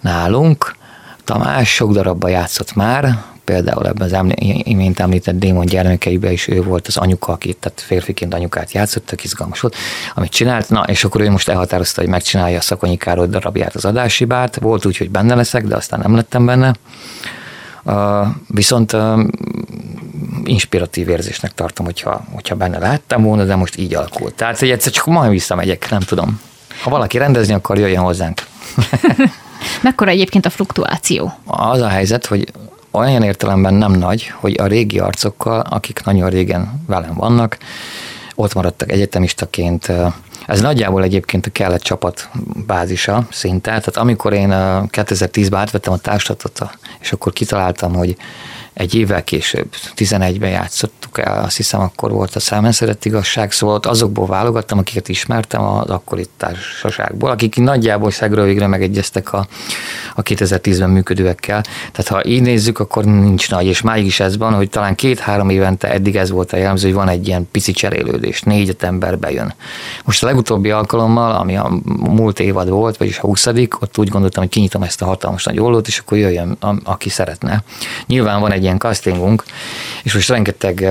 nálunk. 0.01 0.77
Tamás 1.25 1.75
sok 1.75 1.93
darabban 1.93 2.31
játszott 2.31 2.75
már, 2.75 3.19
például 3.45 3.87
ebben 3.87 4.07
az 4.07 4.13
emlí- 4.13 4.67
imént 4.67 5.01
említett 5.01 5.39
Démon 5.39 5.67
gyermekeiben 5.67 6.33
is 6.33 6.49
ő 6.49 6.63
volt 6.63 6.87
az 6.87 6.97
anyuka, 6.97 7.33
aki 7.33 7.53
tehát 7.53 7.81
férfiként 7.81 8.35
anyukát 8.35 8.73
játszott, 8.73 9.21
izgalmas 9.23 9.61
volt, 9.61 9.77
amit 10.15 10.31
csinált, 10.31 10.71
na 10.71 10.83
és 10.83 11.05
akkor 11.05 11.21
ő 11.21 11.31
most 11.31 11.49
elhatározta, 11.49 12.01
hogy 12.01 12.11
megcsinálja 12.11 12.59
a 12.59 12.61
Szakonyi 12.61 12.97
Károly 12.97 13.29
darabját, 13.29 13.75
az 13.75 13.85
adásibát, 13.85 14.59
volt 14.61 14.87
úgy, 14.87 14.97
hogy 14.97 15.11
benne 15.11 15.35
leszek, 15.35 15.65
de 15.65 15.77
aztán 15.77 16.01
nem 16.01 16.15
lettem 16.15 16.47
benne. 16.47 16.75
Uh, 17.85 18.27
viszont 18.49 18.93
uh, 18.93 19.21
inspiratív 20.45 21.09
érzésnek 21.09 21.55
tartom, 21.55 21.87
hogyha, 21.87 22.25
hogyha 22.33 22.55
benne 22.55 22.79
lehettem 22.79 23.23
volna, 23.23 23.45
de 23.45 23.57
most 23.57 23.77
így 23.77 23.95
alakult. 23.95 24.35
Tehát, 24.35 24.59
hogy 24.59 24.71
egyszer 24.71 24.93
csak 24.93 25.07
majd 25.07 25.31
visszamegyek, 25.31 25.91
nem 25.91 26.01
tudom. 26.01 26.41
Ha 26.83 26.91
valaki 26.91 27.19
rendezni 27.19 27.55
akar, 27.55 27.79
jöjjön 27.79 28.03
hozzánk. 28.03 28.43
Mekkora 29.83 30.11
egyébként 30.11 30.47
a 30.47 30.51
fluktuáció? 30.51 31.33
Az 31.45 31.81
a 31.81 31.89
helyzet, 31.89 32.27
hogy 32.27 32.53
olyan 32.91 33.23
értelemben 33.23 33.75
nem 33.75 33.93
nagy, 33.93 34.33
hogy 34.35 34.55
a 34.61 34.67
régi 34.67 34.99
arcokkal, 34.99 35.61
akik 35.61 36.05
nagyon 36.05 36.31
régen 36.31 36.83
velem 36.87 37.15
vannak, 37.15 37.59
ott 38.35 38.55
maradtak 38.55 38.93
egyetemistaként. 38.93 39.93
Ez 40.47 40.61
nagyjából 40.61 41.03
egyébként 41.03 41.47
a 41.47 41.51
kellett 41.51 41.83
csapat 41.83 42.29
bázisa 42.67 43.27
szinte. 43.31 43.71
Tehát 43.71 43.97
amikor 43.97 44.33
én 44.33 44.49
2010-ben 44.53 45.61
átvettem 45.61 45.93
a 45.93 45.97
társadalmat, 45.97 46.79
és 47.01 47.13
akkor 47.13 47.33
kitaláltam, 47.33 47.95
hogy 47.95 48.17
egy 48.79 48.95
évvel 48.95 49.25
később, 49.25 49.75
11-ben 49.97 50.51
játszottuk 50.51 51.19
el, 51.19 51.45
azt 51.45 51.57
hiszem 51.57 51.81
akkor 51.81 52.11
volt 52.11 52.35
a 52.35 52.41
számenszedett 52.41 53.05
igazság, 53.05 53.53
szóval 53.53 53.75
ott 53.75 53.87
azokból 53.87 54.27
válogattam, 54.27 54.79
akiket 54.79 55.09
ismertem 55.09 55.63
az 55.63 55.91
akkori 55.91 56.27
társaságból, 56.37 57.31
akik 57.31 57.57
nagyjából 57.57 58.11
szegről 58.11 58.45
végre 58.45 58.67
megegyeztek 58.67 59.33
a, 59.33 59.47
a 60.15 60.23
2010-ben 60.23 60.91
működőekkel. 60.91 61.63
Tehát 61.93 62.09
ha 62.09 62.25
így 62.25 62.43
nézzük, 62.43 62.79
akkor 62.79 63.05
nincs 63.05 63.51
nagy, 63.51 63.67
és 63.67 63.81
máig 63.81 64.07
is 64.07 64.21
ez 64.21 64.37
van, 64.37 64.55
hogy 64.55 64.71
talán 64.71 64.95
két-három 64.95 65.49
évente 65.49 65.93
eddig 65.93 66.17
ez 66.17 66.31
volt 66.31 66.53
a 66.53 66.57
jellemző, 66.57 66.87
hogy 66.87 66.97
van 66.97 67.09
egy 67.09 67.27
ilyen 67.27 67.49
pici 67.51 67.73
cserélődés, 67.73 68.43
négy-öt 68.43 68.83
ember 68.83 69.19
bejön. 69.19 69.55
Most 70.05 70.23
a 70.23 70.27
legutóbbi 70.27 70.71
alkalommal, 70.71 71.35
ami 71.35 71.57
a 71.57 71.73
múlt 71.85 72.41
évad 72.41 72.69
volt, 72.69 72.97
vagyis 72.97 73.19
a 73.19 73.27
20 73.27 73.47
ott 73.81 73.99
úgy 73.99 74.09
gondoltam, 74.09 74.43
hogy 74.43 74.53
kinyitom 74.53 74.83
ezt 74.83 75.03
a 75.03 75.05
hatalmas 75.05 75.45
nagy 75.45 75.61
ollót, 75.61 75.87
és 75.87 75.99
akkor 75.99 76.19
jöjjön, 76.19 76.57
a, 76.61 76.75
aki 76.85 77.09
szeretne. 77.09 77.63
Nyilván 78.07 78.41
van 78.41 78.53
egy 78.53 78.67
ilyen 78.69 78.81
castingunk, 78.81 79.45
és 80.03 80.15
most 80.15 80.29
rengeteg 80.29 80.89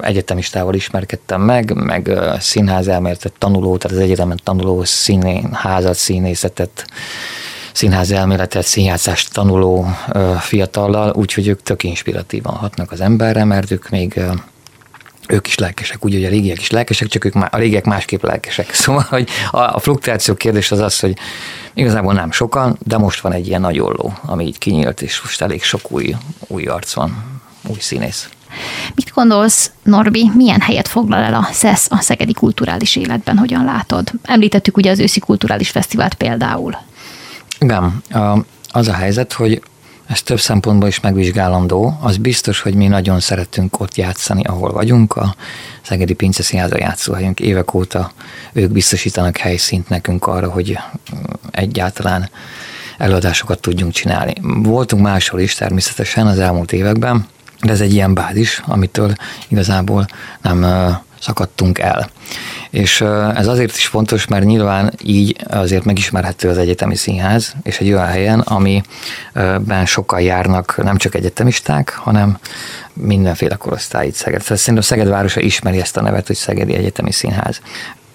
egyetemistával 0.00 0.74
ismerkedtem 0.74 1.40
meg, 1.40 1.72
meg 1.74 2.10
színház 2.38 2.88
elméletet 2.88 3.32
tanuló, 3.38 3.76
tehát 3.76 3.96
az 3.96 4.02
egyetemen 4.02 4.40
tanuló 4.44 4.84
színházat, 4.84 5.94
színészetet, 5.94 6.86
színház 7.72 8.10
elméletet, 8.10 8.64
színjátszást 8.64 9.32
tanuló 9.32 9.86
fiatallal, 10.40 11.12
úgyhogy 11.16 11.48
ők 11.48 11.62
tök 11.62 11.82
inspiratívan 11.82 12.54
hatnak 12.54 12.92
az 12.92 13.00
emberre, 13.00 13.44
mert 13.44 13.70
ők 13.70 13.88
még 13.88 14.20
ők 15.28 15.46
is 15.46 15.58
lelkesek, 15.58 16.04
úgy, 16.04 16.12
hogy 16.12 16.24
a 16.24 16.28
régiek 16.28 16.60
is 16.60 16.70
lelkesek, 16.70 17.08
csak 17.08 17.24
ők 17.24 17.34
a 17.34 17.48
régiek 17.56 17.84
másképp 17.84 18.22
lelkesek. 18.22 18.74
Szóval, 18.84 19.06
hogy 19.08 19.28
a, 19.50 19.58
a 19.58 19.78
fluktuáció 19.78 20.34
kérdés 20.34 20.70
az 20.70 20.78
az, 20.78 21.00
hogy 21.00 21.16
igazából 21.74 22.12
nem 22.12 22.30
sokan, 22.30 22.78
de 22.86 22.98
most 22.98 23.20
van 23.20 23.32
egy 23.32 23.46
ilyen 23.46 23.60
nagy 23.60 23.78
olló, 23.78 24.12
ami 24.22 24.46
így 24.46 24.58
kinyílt, 24.58 25.02
és 25.02 25.20
most 25.22 25.40
elég 25.40 25.62
sok 25.62 25.90
új, 25.90 26.16
új 26.46 26.64
arc 26.64 26.92
van, 26.92 27.40
új 27.66 27.78
színész. 27.78 28.28
Mit 28.94 29.10
gondolsz, 29.14 29.70
Norbi, 29.82 30.30
milyen 30.34 30.60
helyet 30.60 30.88
foglal 30.88 31.22
el 31.22 31.34
a 31.34 31.48
SZESZ 31.52 31.86
a 31.90 32.00
szegedi 32.00 32.32
kulturális 32.32 32.96
életben, 32.96 33.36
hogyan 33.36 33.64
látod? 33.64 34.10
Említettük 34.22 34.76
ugye 34.76 34.90
az 34.90 34.98
őszi 34.98 35.20
kulturális 35.20 35.70
fesztivált 35.70 36.14
például. 36.14 36.76
Igen, 37.58 38.02
az 38.70 38.88
a 38.88 38.92
helyzet, 38.92 39.32
hogy 39.32 39.62
ez 40.06 40.22
több 40.22 40.40
szempontból 40.40 40.88
is 40.88 41.00
megvizsgálandó. 41.00 41.98
Az 42.00 42.16
biztos, 42.16 42.60
hogy 42.60 42.74
mi 42.74 42.86
nagyon 42.86 43.20
szeretünk 43.20 43.80
ott 43.80 43.96
játszani, 43.96 44.42
ahol 44.44 44.72
vagyunk. 44.72 45.16
A 45.16 45.34
Szegedi 45.82 46.14
Pince 46.14 46.42
Színháza 46.42 46.78
játszóhelyünk 46.78 47.40
évek 47.40 47.74
óta 47.74 48.12
ők 48.52 48.70
biztosítanak 48.70 49.36
helyszínt 49.36 49.88
nekünk 49.88 50.26
arra, 50.26 50.50
hogy 50.50 50.78
egyáltalán 51.50 52.30
előadásokat 52.98 53.60
tudjunk 53.60 53.92
csinálni. 53.92 54.32
Voltunk 54.62 55.02
máshol 55.02 55.40
is 55.40 55.54
természetesen 55.54 56.26
az 56.26 56.38
elmúlt 56.38 56.72
években, 56.72 57.26
de 57.62 57.72
ez 57.72 57.80
egy 57.80 57.92
ilyen 57.92 58.14
bázis, 58.14 58.62
amitől 58.66 59.14
igazából 59.48 60.06
nem 60.42 60.66
szakadtunk 61.24 61.78
el. 61.78 62.08
És 62.70 63.00
ez 63.34 63.46
azért 63.46 63.76
is 63.76 63.86
fontos, 63.86 64.26
mert 64.26 64.44
nyilván 64.44 64.92
így 65.02 65.36
azért 65.48 65.84
megismerhető 65.84 66.48
az 66.48 66.58
egyetemi 66.58 66.96
színház, 66.96 67.54
és 67.62 67.78
egy 67.78 67.92
olyan 67.92 68.06
helyen, 68.06 68.40
amiben 68.40 69.86
sokkal 69.86 70.20
járnak 70.20 70.82
nem 70.82 70.96
csak 70.96 71.14
egyetemisták, 71.14 71.94
hanem 71.94 72.38
mindenféle 72.92 73.54
korosztály 73.54 74.06
itt 74.06 74.14
Szeged. 74.14 74.42
Tehát 74.42 74.58
szerintem 74.58 74.84
Szeged 74.84 75.08
városa 75.08 75.40
ismeri 75.40 75.80
ezt 75.80 75.96
a 75.96 76.02
nevet, 76.02 76.26
hogy 76.26 76.36
Szegedi 76.36 76.74
Egyetemi 76.74 77.12
Színház. 77.12 77.60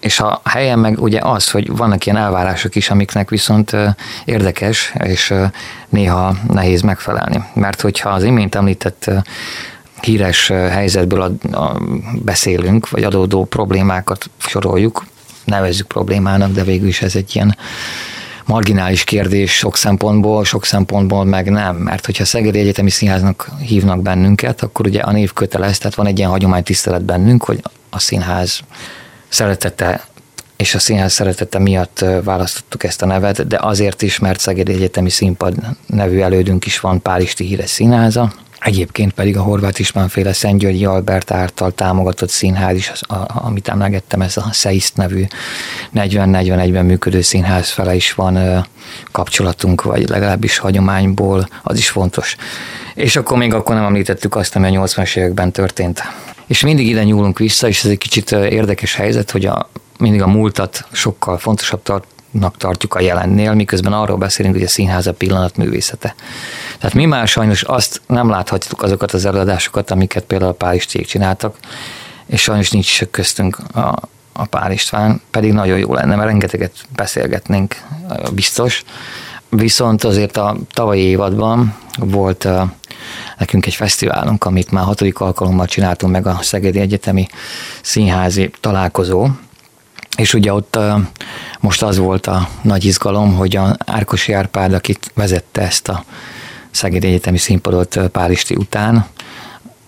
És 0.00 0.20
a 0.20 0.40
helyen 0.44 0.78
meg 0.78 1.00
ugye 1.00 1.20
az, 1.22 1.50
hogy 1.50 1.76
vannak 1.76 2.06
ilyen 2.06 2.18
elvárások 2.18 2.74
is, 2.74 2.90
amiknek 2.90 3.30
viszont 3.30 3.76
érdekes, 4.24 4.92
és 5.04 5.34
néha 5.88 6.36
nehéz 6.48 6.80
megfelelni. 6.80 7.44
Mert 7.54 7.80
hogyha 7.80 8.10
az 8.10 8.22
imént 8.22 8.54
említett 8.54 9.10
híres 10.04 10.48
helyzetből 10.48 11.20
a, 11.20 11.56
a, 11.56 11.80
beszélünk, 12.22 12.90
vagy 12.90 13.02
adódó 13.02 13.44
problémákat 13.44 14.30
soroljuk, 14.38 15.06
nevezzük 15.44 15.86
problémának, 15.86 16.52
de 16.52 16.64
végül 16.64 16.88
is 16.88 17.02
ez 17.02 17.16
egy 17.16 17.30
ilyen 17.34 17.56
marginális 18.44 19.04
kérdés 19.04 19.56
sok 19.56 19.76
szempontból, 19.76 20.44
sok 20.44 20.64
szempontból 20.64 21.24
meg 21.24 21.50
nem, 21.50 21.76
mert 21.76 22.06
hogyha 22.06 22.24
Szegedi 22.24 22.58
Egyetemi 22.58 22.90
Színháznak 22.90 23.50
hívnak 23.66 24.02
bennünket, 24.02 24.62
akkor 24.62 24.86
ugye 24.86 25.00
a 25.00 25.12
név 25.12 25.32
kötelez, 25.32 25.78
tehát 25.78 25.96
van 25.96 26.06
egy 26.06 26.18
ilyen 26.18 26.30
hagyománytisztelet 26.30 27.02
bennünk, 27.02 27.44
hogy 27.44 27.62
a 27.90 27.98
színház 27.98 28.60
szeretete 29.28 30.08
és 30.56 30.74
a 30.74 30.78
színház 30.78 31.12
szeretete 31.12 31.58
miatt 31.58 32.04
választottuk 32.24 32.84
ezt 32.84 33.02
a 33.02 33.06
nevet, 33.06 33.46
de 33.46 33.58
azért 33.60 34.02
is, 34.02 34.18
mert 34.18 34.40
Szegedi 34.40 34.72
Egyetemi 34.72 35.10
Színpad 35.10 35.54
nevű 35.86 36.20
elődünk 36.20 36.66
is 36.66 36.80
van 36.80 37.02
Pálisti 37.02 37.44
híres 37.44 37.70
színháza, 37.70 38.32
Egyébként 38.60 39.12
pedig 39.12 39.36
a 39.36 39.42
Horváth 39.42 39.80
István 39.80 40.08
féle 40.08 40.32
Györgyi 40.52 40.84
Albert 40.84 41.30
által 41.30 41.72
támogatott 41.72 42.28
színház 42.28 42.76
is, 42.76 42.90
az, 42.90 43.02
a, 43.16 43.26
amit 43.44 43.68
emlegettem, 43.68 44.22
ez 44.22 44.36
a 44.36 44.48
Szeiszt 44.52 44.96
nevű 44.96 45.24
40-41-ben 45.94 46.84
működő 46.84 47.20
színház 47.20 47.70
fele 47.70 47.94
is 47.94 48.12
van 48.12 48.36
ö, 48.36 48.58
kapcsolatunk, 49.12 49.82
vagy 49.82 50.08
legalábbis 50.08 50.58
hagyományból, 50.58 51.48
az 51.62 51.78
is 51.78 51.88
fontos. 51.88 52.36
És 52.94 53.16
akkor 53.16 53.38
még 53.38 53.54
akkor 53.54 53.74
nem 53.74 53.84
említettük 53.84 54.36
azt, 54.36 54.56
ami 54.56 54.76
a 54.76 54.84
80-as 54.84 55.16
években 55.16 55.52
történt. 55.52 56.02
És 56.46 56.60
mindig 56.62 56.86
ide 56.86 57.04
nyúlunk 57.04 57.38
vissza, 57.38 57.68
és 57.68 57.84
ez 57.84 57.90
egy 57.90 57.98
kicsit 57.98 58.32
érdekes 58.32 58.94
helyzet, 58.94 59.30
hogy 59.30 59.46
a, 59.46 59.70
mindig 59.98 60.22
a 60.22 60.26
múltat 60.26 60.84
sokkal 60.92 61.38
fontosabb 61.38 61.82
tart, 61.82 62.04
tartjuk 62.56 62.94
a 62.94 63.00
jelennél, 63.00 63.54
miközben 63.54 63.92
arról 63.92 64.16
beszélünk, 64.16 64.54
hogy 64.54 64.64
a 64.64 64.68
színház 64.68 65.06
a 65.06 65.12
pillanat 65.12 65.56
művészete. 65.56 66.14
Tehát 66.78 66.94
mi 66.94 67.04
már 67.04 67.28
sajnos 67.28 67.62
azt 67.62 68.00
nem 68.06 68.28
láthatjuk 68.28 68.82
azokat 68.82 69.12
az 69.12 69.24
előadásokat, 69.24 69.90
amiket 69.90 70.24
például 70.24 70.50
a 70.50 70.54
Pál 70.54 70.74
István 70.74 71.04
csináltak, 71.04 71.56
és 72.26 72.42
sajnos 72.42 72.70
nincs 72.70 73.04
köztünk 73.04 73.58
a, 73.74 73.98
a 74.32 74.44
Pál 74.44 74.72
István, 74.72 75.20
pedig 75.30 75.52
nagyon 75.52 75.78
jó 75.78 75.94
lenne, 75.94 76.16
mert 76.16 76.28
rengeteget 76.28 76.72
beszélgetnénk, 76.96 77.82
biztos. 78.32 78.84
Viszont 79.48 80.04
azért 80.04 80.36
a 80.36 80.56
tavalyi 80.72 81.02
évadban 81.02 81.74
volt 81.98 82.48
nekünk 83.38 83.66
egy 83.66 83.74
fesztiválunk, 83.74 84.44
amit 84.44 84.70
már 84.70 84.84
hatodik 84.84 85.20
alkalommal 85.20 85.66
csináltunk 85.66 86.12
meg 86.12 86.26
a 86.26 86.38
Szegedi 86.42 86.80
Egyetemi 86.80 87.26
Színházi 87.82 88.50
találkozó, 88.60 89.28
és 90.16 90.34
ugye 90.34 90.52
ott 90.52 90.78
most 91.60 91.82
az 91.82 91.98
volt 91.98 92.26
a 92.26 92.48
nagy 92.62 92.84
izgalom, 92.84 93.34
hogy 93.34 93.56
a 93.56 93.76
Árkosi 93.86 94.32
Árpád, 94.32 94.72
akit 94.72 95.10
vezette 95.14 95.60
ezt 95.60 95.88
a 95.88 96.04
Szegedi 96.70 97.06
Egyetemi 97.06 97.38
Színpadot 97.38 97.98
Pálisti 98.12 98.54
után, 98.54 99.06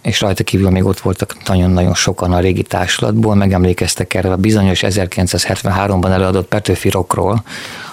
és 0.02 0.20
rajta 0.20 0.44
kívül 0.44 0.70
még 0.70 0.84
ott 0.84 1.00
voltak 1.00 1.36
nagyon-nagyon 1.46 1.94
sokan 1.94 2.32
a 2.32 2.40
régi 2.40 2.62
társulatból, 2.62 3.34
megemlékeztek 3.34 4.14
erre 4.14 4.32
a 4.32 4.36
bizonyos 4.36 4.80
1973-ban 4.82 6.10
előadott 6.10 6.48
Petőfi 6.48 6.88
Rockról, 6.88 7.42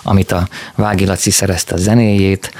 amit 0.04 0.32
a 0.32 0.48
Vági 0.76 1.06
Laci 1.06 1.30
szerezte 1.30 1.74
a 1.74 1.78
zenéjét, 1.78 2.52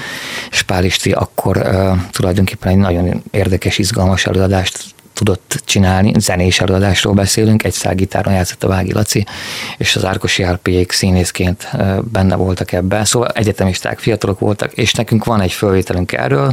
és 0.51 0.62
Pál 0.62 0.84
Isti 0.84 1.12
akkor 1.12 1.58
uh, 1.58 1.97
tulajdonképpen 2.12 2.71
egy 2.71 2.77
nagyon 2.77 3.23
érdekes, 3.32 3.77
izgalmas 3.77 4.25
előadást 4.25 4.95
tudott 5.19 5.62
csinálni, 5.65 6.12
zenés 6.17 6.60
előadásról 6.60 7.13
beszélünk, 7.13 7.63
egy 7.63 7.75
gitáron 7.93 8.34
játszott 8.34 8.63
a 8.63 8.67
Vági 8.67 8.93
Laci, 8.93 9.25
és 9.77 9.95
az 9.95 10.05
Árkosi 10.05 10.43
Árpiék 10.43 10.91
színészként 10.91 11.69
benne 12.12 12.36
voltak 12.36 12.71
ebben, 12.71 13.05
szóval 13.05 13.27
egyetemisták, 13.27 13.99
fiatalok 13.99 14.39
voltak, 14.39 14.73
és 14.73 14.93
nekünk 14.93 15.25
van 15.25 15.41
egy 15.41 15.51
fölvételünk 15.51 16.12
erről, 16.12 16.51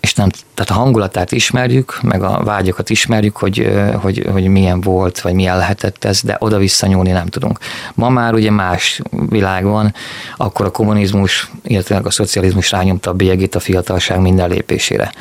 és 0.00 0.14
nem, 0.14 0.28
tehát 0.54 0.70
a 0.70 0.74
hangulatát 0.74 1.32
ismerjük, 1.32 1.98
meg 2.02 2.22
a 2.22 2.42
vágyokat 2.44 2.90
ismerjük, 2.90 3.36
hogy, 3.36 3.70
hogy, 4.00 4.26
hogy 4.32 4.46
milyen 4.46 4.80
volt, 4.80 5.20
vagy 5.20 5.32
milyen 5.32 5.56
lehetett 5.56 6.04
ez, 6.04 6.22
de 6.22 6.36
oda-vissza 6.38 6.86
nyúlni 6.86 7.10
nem 7.10 7.26
tudunk. 7.26 7.58
Ma 7.94 8.08
már 8.08 8.34
ugye 8.34 8.50
más 8.50 9.00
világ 9.28 9.64
van, 9.64 9.94
akkor 10.36 10.66
a 10.66 10.70
kommunizmus, 10.70 11.50
illetve 11.64 12.00
a 12.04 12.10
szocializmus 12.10 12.70
rányomta 12.70 13.10
a 13.10 13.14
bélyegét 13.14 13.54
a 13.54 13.60
fiatalság 13.60 14.20
minden 14.20 14.48
lépésére. 14.48 15.12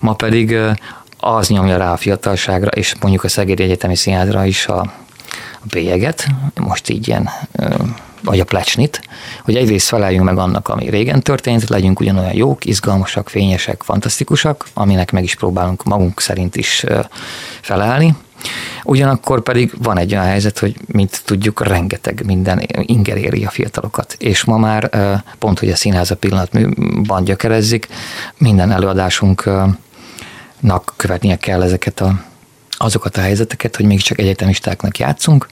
Ma 0.00 0.12
pedig 0.12 0.56
az 1.24 1.48
nyomja 1.48 1.76
rá 1.76 1.92
a 1.92 1.96
fiatalságra, 1.96 2.68
és 2.68 2.94
mondjuk 3.00 3.24
a 3.24 3.28
Szegedi 3.28 3.62
Egyetemi 3.62 3.96
Színházra 3.96 4.44
is 4.44 4.66
a, 4.66 4.80
a 4.80 5.66
bélyeget, 5.70 6.26
most 6.60 6.88
így 6.88 7.08
ilyen 7.08 7.28
vagy 8.24 8.40
a 8.40 8.44
plecsnit, 8.44 9.00
hogy 9.42 9.56
egyrészt 9.56 9.86
feleljünk 9.86 10.24
meg 10.24 10.38
annak, 10.38 10.68
ami 10.68 10.90
régen 10.90 11.22
történt, 11.22 11.68
legyünk 11.68 12.00
ugyanolyan 12.00 12.34
jók, 12.34 12.64
izgalmasak, 12.64 13.28
fényesek, 13.28 13.82
fantasztikusak, 13.82 14.66
aminek 14.74 15.10
meg 15.10 15.22
is 15.22 15.34
próbálunk 15.34 15.84
magunk 15.84 16.20
szerint 16.20 16.56
is 16.56 16.84
felelni. 17.60 18.14
Ugyanakkor 18.84 19.42
pedig 19.42 19.72
van 19.82 19.98
egy 19.98 20.12
olyan 20.12 20.24
helyzet, 20.24 20.58
hogy 20.58 20.76
mint 20.86 21.22
tudjuk, 21.24 21.66
rengeteg 21.66 22.22
minden 22.26 22.66
inger 22.80 23.16
éri 23.16 23.44
a 23.44 23.50
fiatalokat. 23.50 24.16
És 24.18 24.44
ma 24.44 24.56
már 24.56 24.90
pont, 25.38 25.58
hogy 25.58 25.70
a 25.70 25.76
színház 25.76 26.10
a 26.10 26.16
pillanatban 26.16 27.24
gyökerezzik, 27.24 27.88
minden 28.38 28.70
előadásunknak 30.62 30.94
követnie 30.96 31.36
kell 31.36 31.62
ezeket 31.62 32.00
a, 32.00 32.22
azokat 32.70 33.16
a 33.16 33.20
helyzeteket, 33.20 33.76
hogy 33.76 33.86
mégiscsak 33.86 34.18
egyetemistáknak 34.18 34.98
játszunk, 34.98 35.46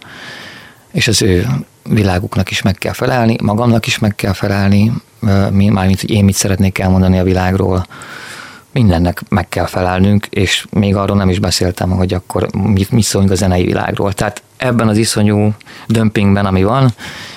és 0.92 1.09
az 1.09 1.23
ő 1.23 1.46
világuknak 1.83 2.51
is 2.51 2.62
meg 2.62 2.75
kell 2.75 2.92
felelni, 2.92 3.37
magamnak 3.42 3.87
is 3.87 3.99
meg 3.99 4.14
kell 4.14 4.33
felelni, 4.33 4.92
mármint, 5.51 6.01
hogy 6.01 6.11
én 6.11 6.25
mit 6.25 6.35
szeretnék 6.35 6.79
elmondani 6.79 7.18
a 7.18 7.25
világról, 7.25 7.87
mindennek 8.73 9.23
meg 9.29 9.49
kell 9.49 9.66
felelnünk, 9.66 10.27
és 10.27 10.66
még 10.70 10.96
arról 10.96 11.16
nem 11.16 11.29
is 11.29 11.38
beszéltem, 11.38 11.90
hogy 11.90 12.14
akkor 12.14 12.46
mit, 12.53 12.90
mit 12.90 13.05
szólunk 13.05 13.31
a 13.31 13.35
zenei 13.35 13.64
világról. 13.64 14.12
Tehát 14.12 14.42
ebben 14.57 14.88
az 14.88 14.96
iszonyú 14.96 15.55
dömpingben, 15.87 16.46
ami 16.46 16.62
van, 16.62 16.94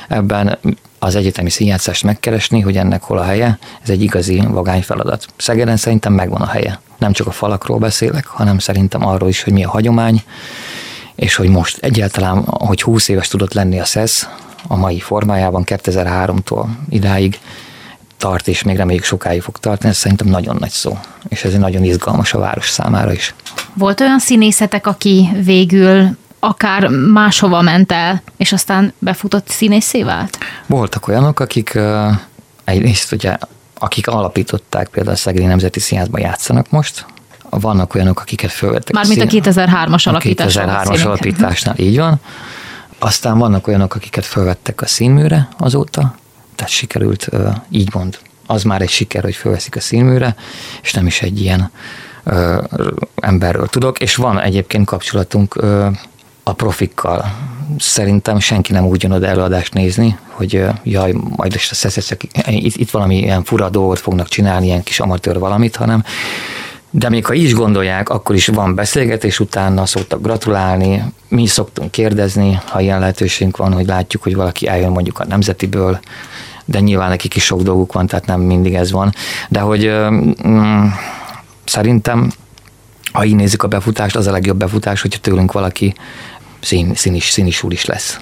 ebben 0.09 0.57
az 1.03 1.15
egyetemi 1.15 1.49
színjátszást 1.49 2.03
megkeresni, 2.03 2.59
hogy 2.59 2.77
ennek 2.77 3.03
hol 3.03 3.17
a 3.17 3.23
helye, 3.23 3.57
ez 3.83 3.89
egy 3.89 4.01
igazi 4.01 4.43
vagány 4.47 4.81
feladat. 4.81 5.25
Szegeden 5.37 5.77
szerintem 5.77 6.13
megvan 6.13 6.41
a 6.41 6.47
helye. 6.47 6.79
Nem 6.97 7.11
csak 7.11 7.27
a 7.27 7.31
falakról 7.31 7.77
beszélek, 7.77 8.25
hanem 8.25 8.59
szerintem 8.59 9.05
arról 9.05 9.29
is, 9.29 9.43
hogy 9.43 9.53
mi 9.53 9.63
a 9.63 9.69
hagyomány, 9.69 10.23
és 11.15 11.35
hogy 11.35 11.49
most 11.49 11.77
egyáltalán, 11.77 12.43
hogy 12.45 12.81
20 12.81 13.07
éves 13.07 13.27
tudott 13.27 13.53
lenni 13.53 13.79
a 13.79 13.85
SESZ 13.85 14.27
a 14.67 14.75
mai 14.75 14.99
formájában 14.99 15.63
2003-tól 15.65 16.65
idáig 16.89 17.39
tart, 18.17 18.47
és 18.47 18.63
még 18.63 18.77
reméljük 18.77 19.03
sokáig 19.03 19.41
fog 19.41 19.57
tartani, 19.57 19.89
ez 19.89 19.97
szerintem 19.97 20.27
nagyon 20.27 20.55
nagy 20.59 20.69
szó, 20.69 20.97
és 21.27 21.43
ez 21.43 21.53
nagyon 21.53 21.83
izgalmas 21.83 22.33
a 22.33 22.39
város 22.39 22.69
számára 22.69 23.11
is. 23.11 23.35
Volt 23.73 23.99
olyan 23.99 24.19
színészetek, 24.19 24.87
aki 24.87 25.29
végül 25.43 26.17
akár 26.43 26.88
máshova 26.88 27.62
ment 27.62 27.91
el, 27.91 28.21
és 28.38 28.51
aztán 28.51 28.93
befutott 28.99 29.47
színészé 29.47 30.03
vált? 30.03 30.38
Voltak 30.65 31.08
olyanok, 31.08 31.39
akik 31.39 31.79
egyrészt 32.63 33.12
ugye, 33.12 33.38
akik 33.79 34.08
alapították 34.08 34.88
például 34.88 35.15
a 35.15 35.19
Szegedi 35.19 35.45
Nemzeti 35.45 35.79
Színházban 35.79 36.21
játszanak 36.21 36.69
most, 36.69 37.06
vannak 37.49 37.95
olyanok, 37.95 38.19
akiket 38.19 38.51
fölvettek. 38.51 38.93
Mármint 38.93 39.21
a, 39.21 39.25
2003-as 39.25 40.08
alapítás. 40.08 40.56
A 40.56 40.62
2003-as 40.62 41.06
alapításnál, 41.06 41.75
így 41.77 41.97
van. 41.97 42.19
Aztán 42.99 43.38
vannak 43.38 43.67
olyanok, 43.67 43.95
akiket 43.95 44.25
fölvettek 44.25 44.82
a 44.82 44.86
színműre 44.86 45.47
azóta, 45.58 46.15
tehát 46.56 46.71
sikerült, 46.71 47.29
így 47.69 47.93
mond, 47.93 48.17
az 48.45 48.63
már 48.63 48.82
egy 48.82 48.89
siker, 48.89 49.23
hogy 49.23 49.36
fölveszik 49.36 49.75
a 49.75 49.79
színműre, 49.79 50.36
és 50.82 50.93
nem 50.93 51.06
is 51.06 51.21
egy 51.21 51.41
ilyen 51.41 51.71
ö, 52.23 52.62
emberről 53.15 53.67
tudok, 53.67 53.99
és 53.99 54.15
van 54.15 54.39
egyébként 54.39 54.86
kapcsolatunk 54.86 55.56
ö, 55.56 55.88
a 56.43 56.53
profikkal. 56.53 57.25
Szerintem 57.79 58.39
senki 58.39 58.71
nem 58.71 58.86
úgy 58.86 59.03
jön 59.03 59.12
oda 59.12 59.27
előadást 59.27 59.73
nézni, 59.73 60.17
hogy 60.27 60.65
jaj, 60.84 61.12
majd 61.36 61.51
most 61.51 61.71
a 61.71 61.75
szeszeszek, 61.75 62.23
itt, 62.47 62.75
itt 62.75 62.91
valami 62.91 63.17
ilyen 63.17 63.43
fura 63.43 63.69
dolgot 63.69 63.99
fognak 63.99 64.27
csinálni, 64.27 64.65
ilyen 64.65 64.84
kis 64.84 64.99
amatőr 64.99 65.39
valamit, 65.39 65.75
hanem 65.75 66.03
de 66.95 67.10
még 67.10 67.25
ha 67.25 67.34
is 67.34 67.53
gondolják, 67.53 68.10
akkor 68.10 68.36
is 68.36 68.47
van 68.47 68.75
beszélgetés 68.75 69.39
utána, 69.39 69.86
szoktak 69.86 70.21
gratulálni, 70.21 71.03
mi 71.27 71.47
szoktunk 71.47 71.91
kérdezni, 71.91 72.60
ha 72.65 72.79
ilyen 72.79 72.99
lehetőségünk 72.99 73.58
van, 73.58 73.73
hogy 73.73 73.86
látjuk, 73.86 74.23
hogy 74.23 74.36
valaki 74.36 74.67
eljön 74.67 74.91
mondjuk 74.91 75.19
a 75.19 75.25
nemzetiből, 75.25 75.99
de 76.65 76.79
nyilván 76.79 77.10
nekik 77.10 77.36
is 77.36 77.43
sok 77.43 77.62
dolguk 77.62 77.93
van, 77.93 78.08
tehát 78.08 78.25
nem 78.25 78.41
mindig 78.41 78.73
ez 78.73 78.91
van. 78.91 79.13
De 79.49 79.60
hogy 79.60 79.91
mm, 80.47 80.86
szerintem, 81.65 82.32
ha 83.12 83.25
így 83.25 83.36
nézzük 83.36 83.63
a 83.63 83.67
befutást, 83.67 84.15
az 84.15 84.27
a 84.27 84.32
legjobb 84.32 84.58
befutás, 84.58 85.01
hogyha 85.01 85.19
tőlünk 85.19 85.51
valaki 85.51 85.93
szín, 86.63 86.95
színis, 86.95 87.30
színis 87.30 87.63
úr 87.63 87.71
is 87.71 87.86
lesz. 87.86 88.19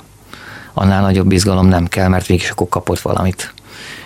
Annál 0.73 1.01
nagyobb 1.01 1.31
izgalom 1.31 1.67
nem 1.67 1.87
kell, 1.87 2.07
mert 2.07 2.25
végig 2.25 2.47
akkor 2.51 2.69
kapott 2.69 2.99
valamit 2.99 3.53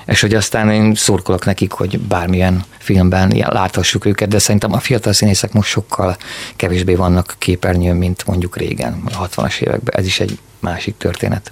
és 0.05 0.21
hogy 0.21 0.33
aztán 0.33 0.69
én 0.69 0.95
szurkolok 0.95 1.45
nekik, 1.45 1.71
hogy 1.71 1.99
bármilyen 1.99 2.63
filmben 2.77 3.33
láthassuk 3.49 4.05
őket, 4.05 4.29
de 4.29 4.39
szerintem 4.39 4.73
a 4.73 4.79
fiatal 4.79 5.13
színészek 5.13 5.53
most 5.53 5.69
sokkal 5.69 6.17
kevésbé 6.55 6.95
vannak 6.95 7.35
képernyőn, 7.37 7.95
mint 7.95 8.25
mondjuk 8.25 8.57
régen, 8.57 9.01
a 9.05 9.27
60-as 9.27 9.59
években. 9.59 9.95
Ez 9.97 10.05
is 10.05 10.19
egy 10.19 10.39
másik 10.59 10.97
történet. 10.97 11.51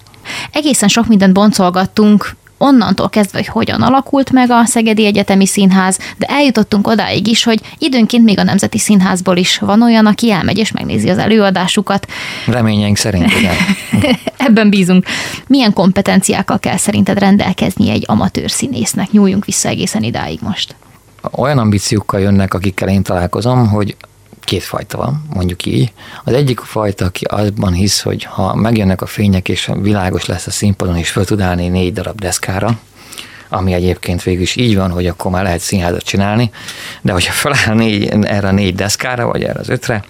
Egészen 0.52 0.90
sok 0.90 1.08
mindent 1.08 1.34
boncolgattunk, 1.34 2.36
onnantól 2.64 3.10
kezdve, 3.10 3.38
hogy 3.38 3.48
hogyan 3.48 3.82
alakult 3.82 4.32
meg 4.32 4.50
a 4.50 4.66
Szegedi 4.66 5.06
Egyetemi 5.06 5.46
Színház, 5.46 6.00
de 6.18 6.26
eljutottunk 6.26 6.88
odáig 6.88 7.28
is, 7.28 7.44
hogy 7.44 7.62
időnként 7.78 8.24
még 8.24 8.40
a 8.40 8.44
Nemzeti 8.44 8.78
Színházból 8.78 9.38
is 9.38 9.58
van 9.58 9.82
olyan, 9.82 10.06
aki 10.06 10.32
elmegy 10.32 10.58
és 10.58 10.72
megnézi 10.72 11.10
az 11.10 11.18
előadásukat. 11.18 12.08
Reményeink 12.48 12.98
szerint, 12.98 13.32
igen. 13.40 13.56
Ebben 14.48 14.70
bízunk. 14.70 15.06
Milyen 15.48 15.74
kompetenciákkal 15.74 16.60
kell 16.60 16.78
szerinted 16.78 17.20
rendelkezni 17.20 17.90
egy 17.90 18.04
amatőr 18.08 18.52
színésznek? 18.52 19.12
Nyúljunk 19.12 19.46
vissza 19.46 19.68
egészen 19.70 20.04
idáig 20.04 20.40
most. 20.42 20.76
Olyan 21.32 21.58
ambíciókkal 21.58 22.20
jönnek, 22.20 22.54
akikkel 22.54 22.90
én 22.90 23.04
találkozom, 23.04 23.68
hogy 23.68 23.96
két 24.44 24.64
fajta 24.64 24.98
van, 24.98 25.26
mondjuk 25.34 25.66
így. 25.66 25.94
Az 26.24 26.34
egyik 26.34 26.60
fajta, 26.60 27.06
aki 27.06 27.26
azban 27.26 27.74
hisz, 27.74 28.02
hogy 28.02 28.24
ha 28.24 28.56
megjönnek 28.56 29.02
a 29.02 29.06
fények, 29.06 29.50
és 29.50 29.72
világos 29.82 30.26
lesz 30.26 30.48
a 30.48 30.52
színpadon, 30.52 30.98
és 30.98 31.10
föl 31.10 31.26
tud 31.26 31.42
állni 31.42 31.68
négy 31.68 31.94
darab 31.94 32.20
deszkára, 32.20 32.80
ami 33.50 33.74
egyébként 33.74 34.24
végül 34.24 34.42
is 34.42 34.56
így 34.56 34.76
van, 34.76 34.92
hogy 34.92 35.08
akkor 35.08 35.32
már 35.32 35.44
lehet 35.44 35.60
színházat 35.60 36.04
csinálni, 36.04 36.52
de 37.02 37.12
hogyha 37.12 37.34
feláll 37.34 37.76
négy, 37.76 38.08
erre 38.08 38.48
a 38.48 38.52
négy 38.52 38.76
deszkára, 38.76 39.26
vagy 39.26 39.44
erre 39.44 39.60
az 39.60 39.70
ötre, 39.70 40.04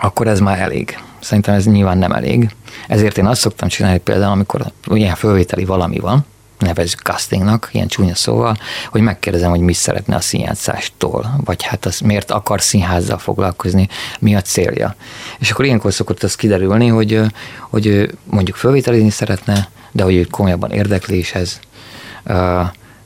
akkor 0.00 0.26
ez 0.26 0.40
már 0.40 0.58
elég. 0.58 0.98
Szerintem 1.20 1.54
ez 1.54 1.64
nyilván 1.64 1.98
nem 1.98 2.12
elég. 2.12 2.50
Ezért 2.88 3.18
én 3.18 3.26
azt 3.26 3.40
szoktam 3.40 3.68
csinálni 3.68 3.98
például, 3.98 4.32
amikor 4.32 4.72
ilyen 4.86 5.14
fölvételi 5.14 5.64
valami 5.64 5.98
van, 5.98 6.26
nevezzük 6.60 7.00
castingnak, 7.00 7.68
ilyen 7.72 7.88
csúnya 7.88 8.14
szóval, 8.14 8.56
hogy 8.90 9.00
megkérdezem, 9.00 9.50
hogy 9.50 9.60
mi 9.60 9.72
szeretne 9.72 10.16
a 10.16 10.20
színjátszástól, 10.20 11.40
vagy 11.44 11.62
hát 11.62 11.86
az 11.86 12.00
miért 12.00 12.30
akar 12.30 12.60
színházzal 12.60 13.18
foglalkozni, 13.18 13.88
mi 14.20 14.34
a 14.34 14.42
célja. 14.42 14.94
És 15.38 15.50
akkor 15.50 15.64
ilyenkor 15.64 15.92
szokott 15.92 16.22
az 16.22 16.34
kiderülni, 16.34 16.86
hogy, 16.86 17.20
hogy 17.60 18.10
mondjuk 18.24 18.56
fölvételizni 18.56 19.10
szeretne, 19.10 19.68
de 19.92 20.02
hogy 20.02 20.30
komolyabban 20.30 20.70
érdekléshez, 20.70 21.60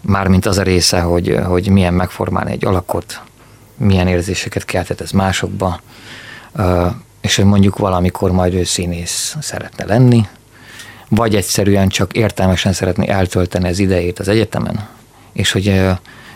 mármint 0.00 0.46
az 0.46 0.58
a 0.58 0.62
része, 0.62 1.00
hogy, 1.00 1.38
hogy 1.44 1.68
milyen 1.68 1.94
megformálni 1.94 2.50
egy 2.50 2.64
alakot, 2.64 3.20
milyen 3.76 4.08
érzéseket 4.08 4.64
keltett 4.64 5.00
ez 5.00 5.10
másokba, 5.10 5.80
és 7.20 7.36
hogy 7.36 7.44
mondjuk 7.44 7.78
valamikor 7.78 8.30
majd 8.30 8.54
ő 8.54 8.64
színész 8.64 9.36
szeretne 9.40 9.84
lenni, 9.84 10.26
vagy 11.14 11.34
egyszerűen 11.34 11.88
csak 11.88 12.12
értelmesen 12.12 12.72
szeretné 12.72 13.08
eltölteni 13.08 13.68
az 13.68 13.78
idejét 13.78 14.18
az 14.18 14.28
egyetemen, 14.28 14.88
és 15.32 15.52
hogy 15.52 15.82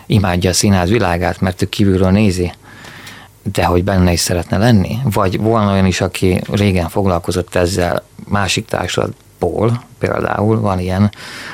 imádja 0.05 0.49
a 0.49 0.53
színház 0.53 0.89
világát, 0.89 1.41
mert 1.41 1.61
ő 1.61 1.69
kívülről 1.69 2.11
nézi, 2.11 2.51
de 3.53 3.65
hogy 3.65 3.83
benne 3.83 4.11
is 4.11 4.19
szeretne 4.19 4.57
lenni. 4.57 4.97
Vagy 5.03 5.39
volna 5.39 5.71
olyan 5.71 5.85
is, 5.85 6.01
aki 6.01 6.41
régen 6.51 6.89
foglalkozott 6.89 7.55
ezzel 7.55 8.03
másik 8.27 8.65
társadalomból, 8.65 9.83
például 9.99 10.59
van 10.59 10.79
ilyen, 10.79 11.11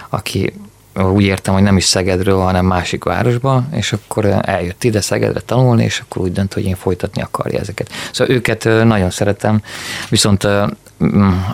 aki 0.09 0.53
úgy 0.95 1.23
értem, 1.23 1.53
hogy 1.53 1.63
nem 1.63 1.77
is 1.77 1.83
Szegedről, 1.85 2.39
hanem 2.39 2.65
másik 2.65 3.03
városba, 3.03 3.63
és 3.71 3.93
akkor 3.93 4.25
eljött 4.41 4.83
ide 4.83 5.01
Szegedre 5.01 5.39
tanulni, 5.39 5.83
és 5.83 5.99
akkor 5.99 6.21
úgy 6.21 6.31
dönt, 6.31 6.53
hogy 6.53 6.65
én 6.65 6.75
folytatni 6.75 7.21
akarja 7.21 7.59
ezeket. 7.59 7.89
Szóval 8.11 8.35
őket 8.35 8.63
nagyon 8.63 9.09
szeretem, 9.09 9.61
viszont 10.09 10.47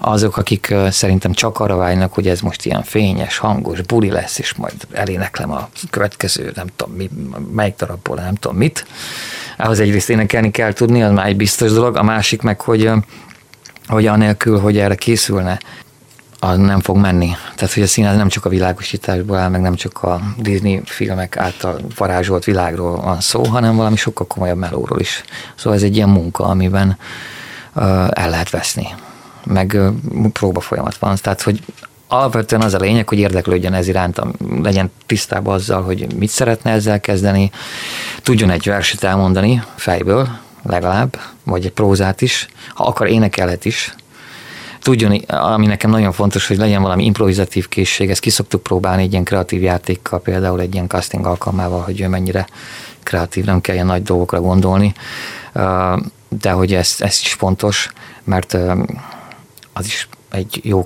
azok, 0.02 0.38
akik 0.38 0.74
szerintem 0.90 1.32
csak 1.34 1.60
arra 1.60 1.76
vágynak, 1.76 2.14
hogy 2.14 2.28
ez 2.28 2.42
most 2.42 2.66
ilyen 2.66 2.84
fényes, 2.84 3.38
hangos, 3.38 3.82
buli 3.82 4.10
lesz, 4.10 4.40
és 4.40 4.54
majd 4.54 4.74
eléneklem 4.92 5.52
a 5.52 5.70
következő, 5.90 6.52
nem 6.56 6.68
tudom 6.76 6.94
mi, 6.96 7.10
melyik 7.52 7.76
darabból, 7.76 8.16
nem 8.16 8.36
tudom 8.36 8.58
mit. 8.58 8.86
Ahhoz 9.58 9.80
egyrészt 9.80 10.10
énekelni 10.10 10.52
kell 10.52 10.74
tudni, 10.74 11.04
az 11.04 11.12
már 11.12 11.28
egy 11.28 11.38
biztos 11.38 11.72
dolog, 11.72 11.96
a 11.96 12.04
másik 12.04 12.42
meg, 12.42 12.62
hogy 12.62 12.92
hogy 13.88 14.08
anélkül, 14.08 14.60
hogy 14.60 14.78
erre 14.78 14.96
készülne, 14.96 15.60
az 16.44 16.58
nem 16.58 16.80
fog 16.80 16.98
menni. 16.98 17.30
Tehát, 17.56 17.74
hogy 17.74 17.84
a 17.84 17.88
színház 17.88 18.16
nem 18.16 18.28
csak 18.28 18.46
a 18.46 18.50
világosításból 18.50 19.38
áll, 19.38 19.50
meg 19.50 19.62
nem 19.62 19.76
csak 19.76 20.04
a 20.04 20.22
Disney 20.38 20.82
filmek 20.86 21.38
által 21.38 21.82
varázsolt 21.98 22.44
világról 22.44 23.02
van 23.02 23.20
szó, 23.20 23.44
hanem 23.44 23.76
valami 23.76 23.96
sokkal 23.96 24.28
komolyabb 24.28 24.58
melóról 24.58 25.00
is. 25.00 25.24
Szóval 25.56 25.78
ez 25.78 25.84
egy 25.84 25.96
ilyen 25.96 26.10
munka, 26.10 26.44
amiben 26.44 26.98
el 28.10 28.30
lehet 28.30 28.50
veszni. 28.50 28.88
Meg 29.46 29.80
próba 30.34 30.60
folyamat 30.60 30.98
van. 30.98 31.16
Tehát, 31.22 31.42
hogy 31.42 31.60
alapvetően 32.08 32.62
az 32.62 32.74
a 32.74 32.80
lényeg, 32.80 33.10
hogy 33.10 33.20
érdeklődjön 33.20 33.74
ez 33.74 33.88
iránt, 33.88 34.22
legyen 34.62 34.92
tisztában 35.06 35.54
azzal, 35.54 35.84
hogy 35.84 36.16
mit 36.16 36.30
szeretne 36.30 36.72
ezzel 36.72 37.00
kezdeni, 37.00 37.52
tudjon 38.22 38.50
egy 38.50 38.66
verset 38.66 39.04
elmondani 39.04 39.64
fejből, 39.76 40.28
legalább, 40.64 41.20
vagy 41.44 41.66
egy 41.66 41.72
prózát 41.72 42.22
is, 42.22 42.48
ha 42.74 42.84
akar 42.84 43.08
énekelhet 43.08 43.66
is, 43.66 43.96
tudjon, 44.82 45.12
ami 45.28 45.66
nekem 45.66 45.90
nagyon 45.90 46.12
fontos, 46.12 46.48
hogy 46.48 46.58
legyen 46.58 46.82
valami 46.82 47.06
improvizatív 47.06 47.68
készség, 47.68 48.10
ezt 48.10 48.22
ki 48.22 48.30
szoktuk 48.30 48.64
próbálni 48.64 49.04
egy 49.04 49.12
ilyen 49.12 49.24
kreatív 49.24 49.62
játékkal, 49.62 50.22
például 50.22 50.60
egy 50.60 50.74
ilyen 50.74 50.88
casting 50.88 51.26
alkalmával, 51.26 51.82
hogy 51.82 52.02
ő 52.02 52.08
mennyire 52.08 52.48
kreatív, 53.04 53.46
nem 53.46 53.62
kell 53.62 53.76
ilyen 53.76 53.86
nagy 53.86 54.04
dolgokra 54.04 54.42
gondolni, 54.42 54.94
de 56.30 56.52
hogy 56.52 56.74
ez, 56.74 56.96
ez 57.00 57.20
is 57.22 57.34
fontos, 57.34 57.92
mert 58.24 58.58
az 59.74 59.86
is 59.86 60.08
egy 60.32 60.60
jó 60.64 60.86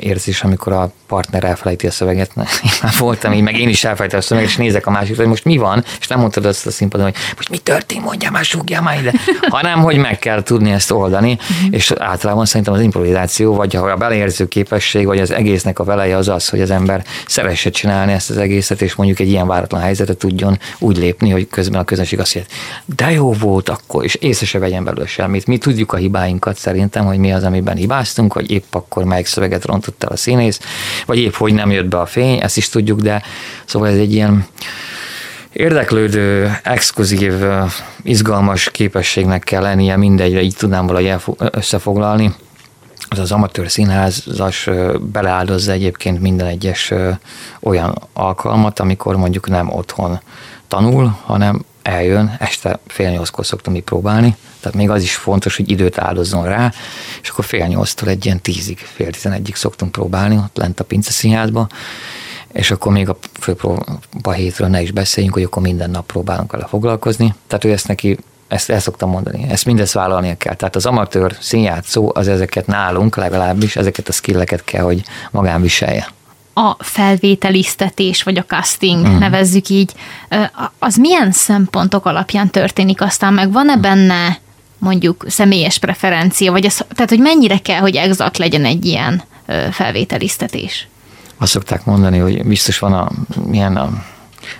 érzés, 0.00 0.42
amikor 0.42 0.72
a 0.72 0.92
partner 1.06 1.44
elfelejti 1.44 1.86
a 1.86 1.90
szöveget. 1.90 2.30
Én 2.36 2.44
már 2.82 2.92
voltam 2.98 3.32
így, 3.32 3.42
meg 3.42 3.58
én 3.58 3.68
is 3.68 3.84
elfelejtem 3.84 4.18
a 4.18 4.22
szöveget, 4.22 4.50
és 4.50 4.56
nézek 4.56 4.86
a 4.86 4.90
másikra, 4.90 5.20
hogy 5.20 5.30
most 5.30 5.44
mi 5.44 5.56
van, 5.56 5.84
és 6.00 6.06
nem 6.06 6.18
mondtad 6.18 6.44
azt 6.44 6.66
a 6.66 6.70
színpadon, 6.70 7.06
hogy 7.06 7.16
most 7.36 7.48
mi 7.48 7.58
történt, 7.58 8.04
mondja 8.04 8.30
már, 8.30 8.44
súgjál 8.44 8.82
már 8.82 8.98
ide, 9.00 9.12
hanem 9.48 9.80
hogy 9.80 9.96
meg 9.96 10.18
kell 10.18 10.42
tudni 10.42 10.70
ezt 10.70 10.90
oldani, 10.90 11.32
uh-huh. 11.32 11.74
és 11.74 11.90
általában 11.98 12.46
szerintem 12.46 12.74
az 12.74 12.80
improvizáció, 12.80 13.54
vagy 13.54 13.76
a 13.76 13.96
beleérző 13.96 14.48
képesség, 14.48 15.06
vagy 15.06 15.18
az 15.18 15.30
egésznek 15.30 15.78
a 15.78 15.84
veleje 15.84 16.16
az 16.16 16.28
az, 16.28 16.48
hogy 16.48 16.60
az 16.60 16.70
ember 16.70 17.04
szeresse 17.26 17.70
csinálni 17.70 18.12
ezt 18.12 18.30
az 18.30 18.36
egészet, 18.36 18.82
és 18.82 18.94
mondjuk 18.94 19.18
egy 19.18 19.28
ilyen 19.28 19.46
váratlan 19.46 19.80
helyzetet 19.80 20.16
tudjon 20.16 20.58
úgy 20.78 20.96
lépni, 20.96 21.30
hogy 21.30 21.48
közben 21.48 21.80
a 21.80 21.84
közönség 21.84 22.18
azt 22.18 22.34
mondja, 22.34 22.52
de 22.96 23.10
jó 23.10 23.32
volt 23.32 23.68
akkor, 23.68 24.04
és 24.04 24.14
észre 24.14 24.46
se 24.46 24.58
vegyen 24.58 24.84
belőle 24.84 25.06
semmit. 25.06 25.46
Mi 25.46 25.58
tudjuk 25.58 25.92
a 25.92 25.96
hibáinkat 25.96 26.56
szerintem, 26.56 27.04
hogy 27.04 27.18
mi 27.18 27.32
az, 27.32 27.42
amiben 27.42 27.76
hibáztunk, 27.76 28.32
hogy 28.32 28.50
épp 28.50 28.74
akkor 28.76 29.04
melyik 29.04 29.26
szöveget 29.26 29.64
rontott 29.64 30.02
el 30.04 30.10
a 30.12 30.16
színész, 30.16 30.60
vagy 31.06 31.18
épp 31.18 31.34
hogy 31.34 31.54
nem 31.54 31.70
jött 31.70 31.88
be 31.88 32.00
a 32.00 32.06
fény, 32.06 32.40
ezt 32.40 32.56
is 32.56 32.68
tudjuk, 32.68 33.00
de 33.00 33.22
szóval 33.64 33.88
ez 33.88 33.96
egy 33.96 34.12
ilyen 34.12 34.46
érdeklődő, 35.52 36.58
exkluzív, 36.62 37.34
izgalmas 38.02 38.70
képességnek 38.70 39.42
kell 39.42 39.62
lennie, 39.62 39.96
mindegyre 39.96 40.42
így 40.42 40.56
tudnám 40.56 40.86
valahogy 40.86 41.36
összefoglalni. 41.36 42.34
Az 43.08 43.18
az 43.18 43.32
amatőr 43.32 43.70
színházas 43.70 44.68
beleáldozza 45.00 45.72
egyébként 45.72 46.20
minden 46.20 46.46
egyes 46.46 46.92
olyan 47.60 47.98
alkalmat, 48.12 48.80
amikor 48.80 49.16
mondjuk 49.16 49.48
nem 49.48 49.72
otthon 49.72 50.20
tanul, 50.68 51.16
hanem 51.24 51.64
eljön, 51.86 52.36
este 52.38 52.78
fél 52.86 53.10
nyolckor 53.10 53.46
szoktam 53.46 53.72
mi 53.72 53.80
próbálni, 53.80 54.36
tehát 54.60 54.76
még 54.76 54.90
az 54.90 55.02
is 55.02 55.14
fontos, 55.14 55.56
hogy 55.56 55.70
időt 55.70 55.98
áldozzon 55.98 56.44
rá, 56.44 56.72
és 57.22 57.28
akkor 57.28 57.44
fél 57.44 57.66
nyolctól 57.66 58.08
egy 58.08 58.24
ilyen 58.24 58.40
tízig, 58.40 58.78
fél 58.78 59.10
tizenegyig 59.10 59.54
szoktunk 59.54 59.92
próbálni, 59.92 60.36
ott 60.36 60.56
lent 60.56 60.80
a 60.80 60.84
Pince 60.84 61.10
Színházba, 61.10 61.68
és 62.52 62.70
akkor 62.70 62.92
még 62.92 63.08
a 63.08 63.16
főpróba 63.40 64.32
hétről 64.32 64.68
ne 64.68 64.82
is 64.82 64.90
beszéljünk, 64.90 65.34
hogy 65.34 65.44
akkor 65.44 65.62
minden 65.62 65.90
nap 65.90 66.06
próbálunk 66.06 66.52
vele 66.52 66.66
foglalkozni. 66.66 67.34
Tehát 67.46 67.64
ő 67.64 67.72
ezt 67.72 67.88
neki 67.88 68.18
ezt 68.48 68.70
el 68.70 68.80
szoktam 68.80 69.10
mondani, 69.10 69.46
ezt 69.48 69.64
mindezt 69.64 69.92
vállalnia 69.92 70.36
kell. 70.36 70.54
Tehát 70.54 70.76
az 70.76 70.86
amatőr 70.86 71.36
színjátszó 71.40 72.12
az 72.14 72.28
ezeket 72.28 72.66
nálunk 72.66 73.16
legalábbis, 73.16 73.76
ezeket 73.76 74.08
a 74.08 74.12
skilleket 74.12 74.64
kell, 74.64 74.82
hogy 74.82 75.02
magán 75.30 75.60
viselje 75.60 76.08
a 76.58 76.76
felvételiztetés, 76.78 78.22
vagy 78.22 78.38
a 78.38 78.44
casting, 78.44 79.08
mm. 79.08 79.18
nevezzük 79.18 79.68
így, 79.68 79.92
az 80.78 80.96
milyen 80.96 81.32
szempontok 81.32 82.06
alapján 82.06 82.50
történik 82.50 83.00
aztán 83.00 83.34
meg? 83.34 83.52
Van-e 83.52 83.76
benne 83.76 84.38
mondjuk 84.78 85.24
személyes 85.28 85.78
preferencia, 85.78 86.52
vagy 86.52 86.66
az, 86.66 86.84
tehát 86.94 87.10
hogy 87.10 87.20
mennyire 87.20 87.58
kell, 87.58 87.80
hogy 87.80 87.96
exakt 87.96 88.38
legyen 88.38 88.64
egy 88.64 88.84
ilyen 88.84 89.22
felvételiztetés? 89.70 90.88
Azt 91.38 91.50
szokták 91.50 91.84
mondani, 91.84 92.18
hogy 92.18 92.46
biztos 92.46 92.78
van 92.78 92.92
a, 92.92 93.10
milyen 93.46 93.76
a 93.76 94.04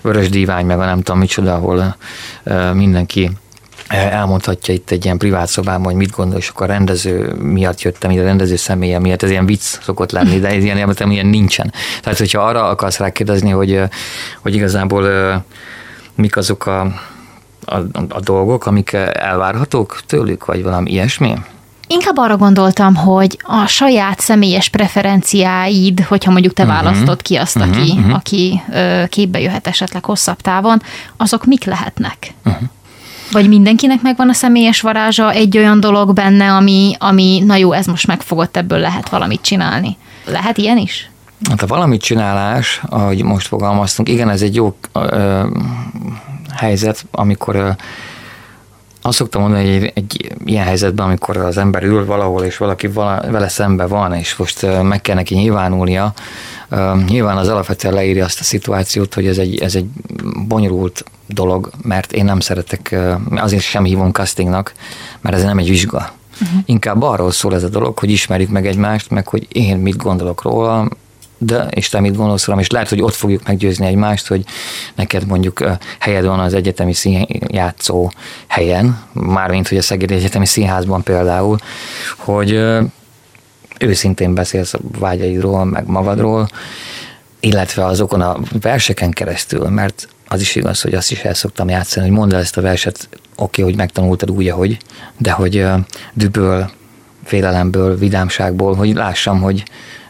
vörös 0.01 0.28
dívány, 0.28 0.66
meg 0.66 0.78
a 0.78 0.84
nem 0.84 1.03
tudom 1.03 1.18
micsoda, 1.20 1.55
ahol 1.55 1.97
mindenki 2.72 3.30
elmondhatja 3.89 4.74
itt 4.74 4.91
egy 4.91 5.05
ilyen 5.05 5.18
privát 5.18 5.49
szobában, 5.49 5.84
hogy 5.84 5.95
mit 5.95 6.11
gondol, 6.11 6.39
és 6.39 6.49
akkor 6.49 6.70
a 6.70 6.72
rendező 6.72 7.32
miatt 7.32 7.80
jöttem, 7.80 8.11
ide 8.11 8.20
a 8.20 8.24
rendező 8.24 8.57
személye 8.57 8.99
miatt, 8.99 9.22
ez 9.22 9.30
ilyen 9.30 9.47
vicc 9.47 9.62
szokott 9.82 10.11
lenni, 10.11 10.39
de 10.39 10.49
ez 10.49 10.64
ilyen 10.64 10.76
értelem 10.76 11.12
ilyen 11.12 11.26
nincsen. 11.26 11.72
Tehát, 12.03 12.18
hogyha 12.18 12.43
arra 12.43 12.68
akarsz 12.68 12.99
rákérdezni, 12.99 13.51
hogy, 13.51 13.80
hogy 14.43 14.55
igazából 14.55 15.05
mik 16.14 16.37
azok 16.37 16.66
a, 16.66 16.80
a, 17.64 17.76
a 18.09 18.20
dolgok, 18.20 18.66
amik 18.66 18.93
elvárhatók 19.12 20.01
tőlük, 20.07 20.45
vagy 20.45 20.62
valami 20.62 20.91
ilyesmi, 20.91 21.34
Inkább 21.89 22.16
arra 22.16 22.37
gondoltam, 22.37 22.95
hogy 22.95 23.39
a 23.43 23.66
saját 23.66 24.20
személyes 24.20 24.68
preferenciáid, 24.68 26.01
hogyha 26.01 26.30
mondjuk 26.30 26.53
te 26.53 26.62
uh-huh. 26.62 26.82
választod 26.82 27.22
ki 27.22 27.37
azt, 27.37 27.57
aki, 27.57 27.91
uh-huh. 27.91 28.14
aki 28.14 28.62
képbe 29.09 29.41
jöhet 29.41 29.66
esetleg 29.66 30.05
hosszabb 30.05 30.41
távon, 30.41 30.82
azok 31.16 31.45
mik 31.45 31.64
lehetnek? 31.64 32.34
Uh-huh. 32.45 32.68
Vagy 33.30 33.48
mindenkinek 33.48 34.02
megvan 34.02 34.28
a 34.28 34.32
személyes 34.32 34.80
varázsa, 34.80 35.30
egy 35.30 35.58
olyan 35.58 35.80
dolog 35.80 36.12
benne, 36.12 36.52
ami, 36.52 36.94
ami 36.98 37.42
na 37.46 37.56
jó, 37.56 37.72
ez 37.72 37.86
most 37.86 38.06
megfogott, 38.06 38.56
ebből 38.56 38.78
lehet 38.78 39.08
valamit 39.08 39.40
csinálni. 39.40 39.96
Lehet 40.24 40.58
ilyen 40.58 40.78
is? 40.78 41.10
Hát 41.48 41.62
a 41.62 41.66
valamit 41.66 42.02
csinálás, 42.02 42.80
ahogy 42.86 43.22
most 43.22 43.46
fogalmaztunk, 43.46 44.08
igen, 44.08 44.30
ez 44.30 44.42
egy 44.42 44.54
jó 44.54 44.76
ö, 44.92 45.42
helyzet, 46.54 47.04
amikor 47.10 47.56
ö, 47.56 47.68
azt 49.07 49.16
szoktam 49.16 49.40
mondani, 49.40 49.64
hogy 49.64 49.84
egy, 49.84 49.92
egy 49.94 50.32
ilyen 50.44 50.64
helyzetben, 50.64 51.07
amikor 51.07 51.36
az 51.36 51.57
ember 51.57 51.82
ül 51.82 52.04
valahol, 52.04 52.44
és 52.44 52.57
valaki 52.57 52.86
vala, 52.86 53.22
vele 53.30 53.48
szembe 53.48 53.86
van, 53.86 54.14
és 54.14 54.36
most 54.36 54.82
meg 54.82 55.00
kell 55.00 55.14
neki 55.14 55.34
nyilvánulnia, 55.34 56.12
nyilván 57.09 57.36
az 57.36 57.48
alapvetően 57.48 57.94
leírja 57.94 58.24
azt 58.24 58.40
a 58.40 58.44
szituációt, 58.44 59.14
hogy 59.14 59.26
ez 59.26 59.38
egy, 59.38 59.61
ez 59.61 59.74
egy 59.74 59.86
bonyolult 60.48 61.04
dolog, 61.26 61.70
mert 61.82 62.12
én 62.12 62.24
nem 62.24 62.40
szeretek, 62.40 62.96
azért 63.36 63.62
sem 63.62 63.84
hívom 63.84 64.11
castingnak, 64.11 64.72
mert 65.20 65.36
ez 65.36 65.42
nem 65.42 65.59
egy 65.59 65.68
vizsga. 65.68 66.11
Uh-huh. 66.40 66.61
Inkább 66.64 67.02
arról 67.02 67.30
szól 67.30 67.54
ez 67.54 67.62
a 67.62 67.68
dolog, 67.68 67.98
hogy 67.98 68.11
ismerjük 68.11 68.50
meg 68.50 68.66
egymást, 68.66 69.11
meg 69.11 69.28
hogy 69.28 69.46
én 69.52 69.76
mit 69.76 69.96
gondolok 69.96 70.42
róla, 70.42 70.88
de 71.39 71.66
és 71.70 71.89
te 71.89 72.01
mit 72.01 72.16
gondolsz 72.16 72.47
rólam, 72.47 72.61
és 72.61 72.70
lehet, 72.70 72.89
hogy 72.89 73.03
ott 73.03 73.14
fogjuk 73.14 73.47
meggyőzni 73.47 73.87
egymást, 73.87 74.26
hogy 74.26 74.45
neked 74.95 75.26
mondjuk 75.26 75.64
helyed 75.99 76.24
van 76.24 76.39
az 76.39 76.55
egyetemi 76.55 76.93
színjátszó 76.93 78.11
helyen, 78.47 79.03
mármint, 79.12 79.68
hogy 79.68 79.78
a 79.78 79.82
Szegedi 79.82 80.14
Egyetemi 80.14 80.47
Színházban 80.47 81.03
például, 81.03 81.59
hogy 82.16 82.61
őszintén 83.80 84.34
beszélsz 84.34 84.74
a 84.74 84.78
vágyaidról, 84.99 85.64
meg 85.64 85.87
magadról, 85.87 86.49
illetve 87.41 87.84
azokon 87.84 88.20
a 88.20 88.39
verseken 88.61 89.11
keresztül, 89.11 89.68
mert 89.68 90.09
az 90.28 90.41
is 90.41 90.57
igaz, 90.57 90.80
hogy 90.80 90.95
azt 90.95 91.11
is 91.11 91.20
el 91.20 91.34
szoktam 91.34 91.68
játszani, 91.68 92.07
hogy 92.07 92.16
mondd 92.16 92.34
el 92.34 92.41
ezt 92.41 92.57
a 92.57 92.61
verset, 92.61 93.09
oké, 93.12 93.18
okay, 93.37 93.64
hogy 93.64 93.76
megtanultad 93.76 94.30
úgy, 94.30 94.49
ahogy, 94.49 94.76
de 95.18 95.30
hogy 95.30 95.64
düböl, 96.12 96.70
félelemből, 97.24 97.99
vidámságból, 97.99 98.74
hogy 98.74 98.95
lássam, 98.95 99.41
hogy 99.41 99.62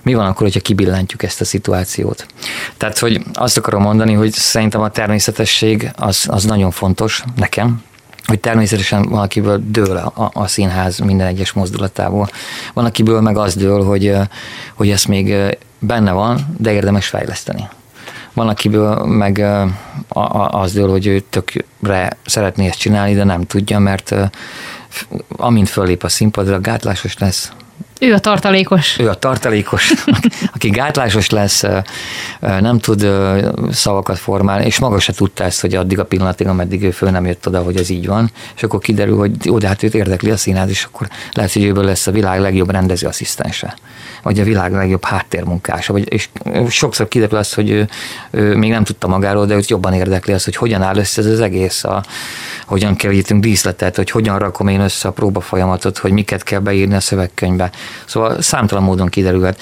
mi 0.06 0.14
van 0.14 0.26
akkor, 0.26 0.42
hogyha 0.42 0.60
kibillentjük 0.60 1.22
ezt 1.22 1.40
a 1.40 1.44
szituációt. 1.44 2.26
Tehát, 2.76 2.98
hogy 2.98 3.22
azt 3.32 3.56
akarom 3.56 3.82
mondani, 3.82 4.12
hogy 4.12 4.32
szerintem 4.32 4.80
a 4.80 4.90
természetesség 4.90 5.90
az, 5.96 6.26
az 6.28 6.44
nagyon 6.44 6.70
fontos 6.70 7.24
nekem, 7.36 7.82
hogy 8.26 8.40
természetesen 8.40 9.02
valakiből 9.02 9.62
dől 9.64 9.96
a, 9.96 10.30
a 10.32 10.46
színház 10.46 10.98
minden 10.98 11.26
egyes 11.26 11.52
mozdulatából. 11.52 12.28
Van, 12.74 12.84
akiből 12.84 13.20
meg 13.20 13.36
az 13.36 13.54
dől, 13.54 13.84
hogy, 13.84 14.16
hogy 14.74 14.90
ez 14.90 15.04
még 15.04 15.34
benne 15.78 16.12
van, 16.12 16.54
de 16.58 16.72
érdemes 16.72 17.06
fejleszteni. 17.06 17.68
Van, 18.32 18.48
akiből 18.48 19.04
meg 19.04 19.44
az 20.50 20.72
dől, 20.72 20.90
hogy 20.90 21.06
ő 21.06 21.20
tökre 21.20 22.16
szeretné 22.26 22.66
ezt 22.66 22.78
csinálni, 22.78 23.14
de 23.14 23.24
nem 23.24 23.42
tudja, 23.42 23.78
mert 23.78 24.14
amint 25.28 25.68
föllép 25.68 26.02
a 26.02 26.08
színpadra, 26.08 26.60
gátlásos 26.60 27.18
lesz, 27.18 27.52
Ő 28.00 28.12
a 28.12 28.18
tartalékos. 28.18 28.98
Ő 28.98 29.08
a 29.08 29.14
tartalékos, 29.14 29.92
aki 30.54 30.68
gátlásos 30.68 31.30
lesz, 31.30 31.64
nem 32.40 32.78
tud 32.78 33.06
szavakat 33.70 34.18
formálni, 34.18 34.64
és 34.64 34.78
maga 34.78 34.98
se 34.98 35.12
tudta 35.12 35.44
ezt, 35.44 35.60
hogy 35.60 35.74
addig 35.74 35.98
a 35.98 36.04
pillanatig, 36.04 36.46
ameddig 36.46 36.82
ő 36.82 36.90
föl 36.90 37.10
nem 37.10 37.26
jött 37.26 37.46
oda, 37.46 37.62
hogy 37.62 37.76
ez 37.76 37.90
így 37.90 38.06
van, 38.06 38.30
és 38.56 38.62
akkor 38.62 38.80
kiderül, 38.80 39.16
hogy 39.16 39.44
jó, 39.44 39.58
de 39.58 39.66
hát 39.66 39.82
őt 39.82 39.94
érdekli 39.94 40.30
a 40.30 40.36
színház, 40.36 40.70
és 40.70 40.84
akkor 40.84 41.08
lehet, 41.32 41.52
hogy 41.52 41.64
őből 41.64 41.84
lesz 41.84 42.06
a 42.06 42.10
világ 42.10 42.40
legjobb 42.40 42.70
rendezőasszisztense, 42.70 43.76
vagy 44.22 44.40
a 44.40 44.44
világ 44.44 44.72
legjobb 44.72 45.04
háttérmunkása, 45.04 45.92
vagy, 45.92 46.12
és 46.12 46.28
sokszor 46.68 47.08
kiderül 47.08 47.38
az, 47.38 47.52
hogy 47.52 47.70
ő, 47.70 47.88
ő 48.30 48.56
még 48.56 48.70
nem 48.70 48.84
tudta 48.84 49.06
magáról, 49.06 49.46
de 49.46 49.54
őt 49.54 49.70
jobban 49.70 49.92
érdekli 49.92 50.32
az, 50.32 50.44
hogy 50.44 50.56
hogyan 50.56 50.82
áll 50.82 50.96
össze 50.96 51.20
ez 51.20 51.26
az 51.26 51.40
egész, 51.40 51.84
a, 51.84 52.02
hogyan 52.66 52.96
kerítünk 52.96 53.42
díszletet, 53.42 53.96
hogy 53.96 54.10
hogyan 54.10 54.38
rakom 54.38 54.68
én 54.68 54.80
össze 54.80 55.08
a 55.08 55.12
próba 55.12 55.40
folyamatot, 55.40 55.98
hogy 55.98 56.12
miket 56.12 56.42
kell 56.42 56.60
beírni 56.60 56.94
a 56.94 57.00
szövegkönyvbe. 57.00 57.70
Szóval 58.06 58.42
számtalan 58.42 58.84
módon 58.84 59.08
kiderülhet. 59.08 59.60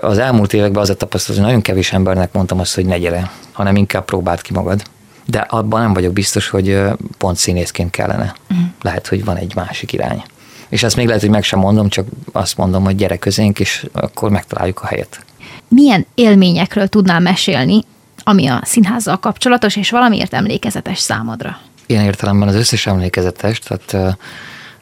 Az 0.00 0.18
elmúlt 0.18 0.52
években 0.52 0.82
az 0.82 0.90
a 0.90 0.96
tapasztalat, 0.96 1.40
hogy 1.40 1.46
nagyon 1.46 1.62
kevés 1.62 1.92
embernek 1.92 2.32
mondtam 2.32 2.60
azt, 2.60 2.74
hogy 2.74 2.86
ne 2.86 2.98
gyere, 2.98 3.30
hanem 3.52 3.76
inkább 3.76 4.04
próbáld 4.04 4.40
ki 4.40 4.52
magad. 4.52 4.82
De 5.26 5.38
abban 5.38 5.80
nem 5.80 5.92
vagyok 5.92 6.12
biztos, 6.12 6.48
hogy 6.48 6.80
pont 7.18 7.36
színészként 7.36 7.90
kellene. 7.90 8.34
Uh-huh. 8.50 8.66
Lehet, 8.82 9.06
hogy 9.06 9.24
van 9.24 9.36
egy 9.36 9.54
másik 9.54 9.92
irány. 9.92 10.22
És 10.68 10.82
ezt 10.82 10.96
még 10.96 11.06
lehet, 11.06 11.20
hogy 11.20 11.30
meg 11.30 11.42
sem 11.42 11.58
mondom, 11.58 11.88
csak 11.88 12.06
azt 12.32 12.56
mondom, 12.56 12.84
hogy 12.84 12.96
gyere 12.96 13.16
közénk, 13.16 13.60
és 13.60 13.86
akkor 13.92 14.30
megtaláljuk 14.30 14.80
a 14.80 14.86
helyet. 14.86 15.24
Milyen 15.68 16.06
élményekről 16.14 16.88
tudnál 16.88 17.20
mesélni, 17.20 17.84
ami 18.24 18.46
a 18.46 18.60
színházzal 18.64 19.18
kapcsolatos, 19.18 19.76
és 19.76 19.90
valamiért 19.90 20.34
emlékezetes 20.34 20.98
számodra? 20.98 21.58
Ilyen 21.86 22.04
értelemben 22.04 22.48
az 22.48 22.54
összes 22.54 22.86
emlékezetes, 22.86 23.58
tehát 23.58 24.16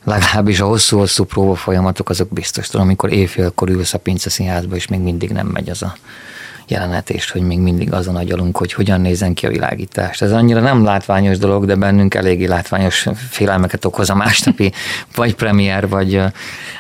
legalábbis 0.05 0.61
a 0.61 0.67
hosszú-hosszú 0.67 1.25
próba 1.25 1.55
folyamatok 1.55 2.09
azok 2.09 2.29
biztos 2.33 2.69
tudom, 2.69 2.87
amikor 2.87 3.13
éjfélkor 3.13 3.69
ülsz 3.69 3.95
a 3.95 3.99
pince 3.99 4.31
színházba, 4.31 4.77
és 4.77 4.87
még 4.87 5.01
mindig 5.01 5.31
nem 5.31 5.47
megy 5.47 5.71
az 5.71 5.83
a 5.83 5.95
jelenet, 6.71 7.11
és 7.11 7.31
hogy 7.31 7.43
még 7.43 7.59
mindig 7.59 7.93
azon 7.93 8.17
agyalunk, 8.17 8.57
hogy 8.57 8.73
hogyan 8.73 9.01
nézen 9.01 9.35
ki 9.35 9.47
a 9.47 9.51
világítás. 9.51 10.21
Ez 10.21 10.33
annyira 10.33 10.61
nem 10.61 10.85
látványos 10.85 11.39
dolog, 11.39 11.67
de 11.67 11.75
bennünk 11.75 12.15
eléggé 12.15 12.45
látványos 12.45 13.07
félelmeket 13.15 13.85
okoz 13.85 14.11
a 14.11 14.15
másnapi 14.15 14.73
vagy 15.17 15.35
premier, 15.35 15.89
vagy, 15.89 16.23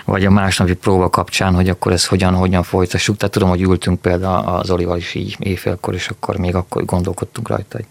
vagy 0.04 0.24
a 0.24 0.30
másnapi 0.30 0.74
próba 0.74 1.10
kapcsán, 1.10 1.54
hogy 1.54 1.68
akkor 1.68 1.92
ez 1.92 2.06
hogyan, 2.06 2.34
hogyan 2.34 2.62
folytassuk. 2.62 3.16
Tehát 3.16 3.32
tudom, 3.32 3.48
hogy 3.48 3.62
ültünk 3.62 4.00
például 4.00 4.48
az 4.48 4.70
Olival 4.70 4.96
is 4.96 5.14
így 5.14 5.36
éjfélkor, 5.38 5.94
és 5.94 6.08
akkor 6.08 6.36
még 6.36 6.54
akkor 6.54 6.84
gondolkodtunk 6.84 7.48
rajta, 7.48 7.76
hogy 7.76 7.86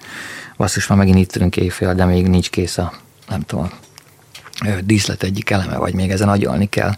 basszus, 0.57 0.87
már 0.87 0.97
megint 0.97 1.17
itt 1.17 1.35
ülünk 1.35 1.57
éjfél, 1.57 1.93
de 1.93 2.05
még 2.05 2.27
nincs 2.27 2.49
kész 2.49 2.77
a, 2.77 2.93
nem 3.29 3.41
tudom, 3.41 3.69
díszlet 4.83 5.23
egyik 5.23 5.49
eleme, 5.49 5.77
vagy 5.77 5.93
még 5.93 6.11
ezen 6.11 6.29
agyalni 6.29 6.69
kell, 6.69 6.91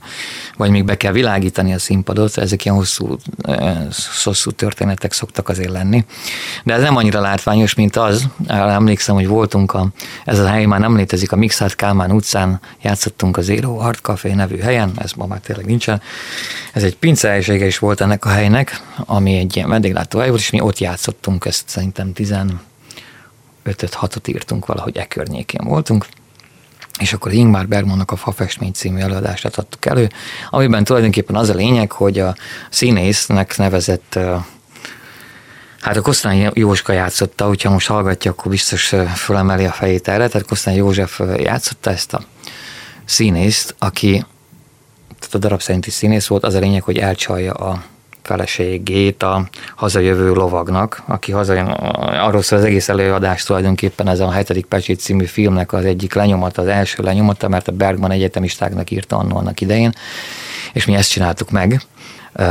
vagy 0.57 0.69
még 0.69 0.85
be 0.85 0.97
kell 0.97 1.11
világítani 1.11 1.73
a 1.73 1.79
színpadot, 1.79 2.37
ezek 2.37 2.65
ilyen 2.65 2.77
hosszú, 2.77 3.17
hosszú 4.23 4.51
történetek 4.51 5.13
szoktak 5.13 5.49
azért 5.49 5.69
lenni. 5.69 6.05
De 6.63 6.73
ez 6.73 6.81
nem 6.81 6.95
annyira 6.95 7.21
látványos, 7.21 7.73
mint 7.73 7.95
az, 7.95 8.27
emlékszem, 8.47 9.15
hogy 9.15 9.27
voltunk, 9.27 9.73
a, 9.73 9.87
ez 10.25 10.39
a 10.39 10.47
hely 10.47 10.65
már 10.65 10.79
nem 10.79 10.95
létezik, 10.95 11.31
a 11.31 11.35
Mixát 11.35 11.75
Kálmán 11.75 12.11
utcán 12.11 12.59
játszottunk 12.81 13.37
az 13.37 13.45
Zero 13.45 13.77
Art 13.77 13.99
Café 14.01 14.33
nevű 14.33 14.57
helyen, 14.57 14.91
ez 14.97 15.11
ma 15.11 15.25
már 15.25 15.39
tényleg 15.39 15.65
nincsen. 15.65 16.01
Ez 16.73 16.83
egy 16.83 16.97
pincehelyisége 16.97 17.65
is 17.65 17.79
volt 17.79 18.01
ennek 18.01 18.25
a 18.25 18.29
helynek, 18.29 18.81
ami 19.05 19.37
egy 19.37 19.55
ilyen 19.55 19.69
vendéglátó 19.69 20.19
hely 20.19 20.29
volt, 20.29 20.41
és 20.41 20.49
mi 20.49 20.59
ott 20.59 20.79
játszottunk, 20.79 21.45
ezt 21.45 21.69
szerintem 21.69 22.13
15 22.13 22.59
6 23.91 24.27
írtunk 24.27 24.65
valahogy 24.65 24.97
e 24.97 25.07
környékén 25.07 25.67
voltunk 25.67 26.05
és 27.01 27.13
akkor 27.13 27.31
Ingmar 27.31 27.67
Bergmannak 27.67 28.11
a 28.11 28.15
Fafestmény 28.15 28.71
című 28.71 28.99
előadását 28.99 29.57
adtuk 29.57 29.85
elő, 29.85 30.09
amiben 30.49 30.83
tulajdonképpen 30.83 31.35
az 31.35 31.49
a 31.49 31.53
lényeg, 31.53 31.91
hogy 31.91 32.19
a 32.19 32.35
színésznek 32.69 33.57
nevezett 33.57 34.19
Hát 35.81 35.97
a 35.97 36.01
Kosztolányi 36.01 36.49
Jóska 36.53 36.93
játszotta, 36.93 37.45
hogyha 37.47 37.69
most 37.69 37.87
hallgatja, 37.87 38.31
akkor 38.31 38.51
biztos 38.51 38.93
fölemeli 39.15 39.65
a 39.65 39.71
fejét 39.71 40.07
erre, 40.07 40.27
tehát 40.27 40.47
Kosztolányi 40.47 40.83
József 40.83 41.21
játszotta 41.37 41.89
ezt 41.89 42.13
a 42.13 42.21
színészt, 43.05 43.75
aki 43.77 44.25
tehát 45.19 45.35
a 45.35 45.37
darab 45.37 45.61
szerinti 45.61 45.89
színész 45.89 46.27
volt, 46.27 46.43
az 46.43 46.53
a 46.53 46.59
lényeg, 46.59 46.83
hogy 46.83 46.97
elcsalja 46.97 47.53
a 47.53 47.83
feleségét 48.21 49.23
a 49.23 49.47
hazajövő 49.75 50.33
lovagnak, 50.33 51.03
aki 51.05 51.31
hazajön, 51.31 51.65
arról 51.65 52.41
szól 52.41 52.59
az 52.59 52.65
egész 52.65 52.89
előadás 52.89 53.43
tulajdonképpen 53.43 54.07
ez 54.07 54.19
a 54.19 54.31
hetedik 54.31 54.65
pecsét 54.65 54.99
című 54.99 55.25
filmnek 55.25 55.73
az 55.73 55.85
egyik 55.85 56.13
lenyomata, 56.13 56.61
az 56.61 56.67
első 56.67 57.03
lenyomata, 57.03 57.47
mert 57.47 57.67
a 57.67 57.71
Bergman 57.71 58.11
egyetemistáknak 58.11 58.91
írta 58.91 59.17
annó 59.17 59.37
annak 59.37 59.61
idején, 59.61 59.91
és 60.73 60.85
mi 60.85 60.95
ezt 60.95 61.09
csináltuk 61.11 61.49
meg, 61.49 61.81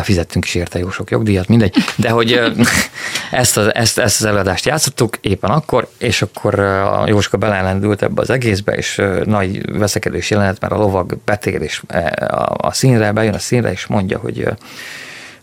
fizettünk 0.03 0.45
is 0.45 0.55
érte 0.55 0.79
jó 0.79 0.91
sok 0.91 1.11
jogdíjat, 1.11 1.49
mindegy, 1.49 1.77
de 1.97 2.11
hogy 2.11 2.41
ezt, 3.31 3.57
az, 3.57 3.75
ezt, 3.75 3.99
ezt 3.99 4.21
az 4.21 4.27
előadást 4.27 4.67
játszottuk 4.67 5.17
éppen 5.21 5.51
akkor, 5.51 5.89
és 5.99 6.23
akkor 6.23 6.59
a 6.59 7.05
Jóska 7.07 7.37
belelendült 7.37 8.03
ebbe 8.03 8.21
az 8.21 8.31
egészbe, 8.31 8.73
és 8.73 9.03
nagy 9.25 9.79
veszekedés 9.79 10.31
jelenet, 10.31 10.61
mert 10.61 10.73
a 10.73 10.77
lovag 10.77 11.19
betér 11.25 11.63
és 11.63 11.83
a, 12.19 12.67
a 12.67 12.73
színre, 12.73 13.13
bejön 13.13 13.35
a 13.35 13.39
színre, 13.39 13.71
és 13.71 13.87
mondja, 13.87 14.19
hogy 14.19 14.49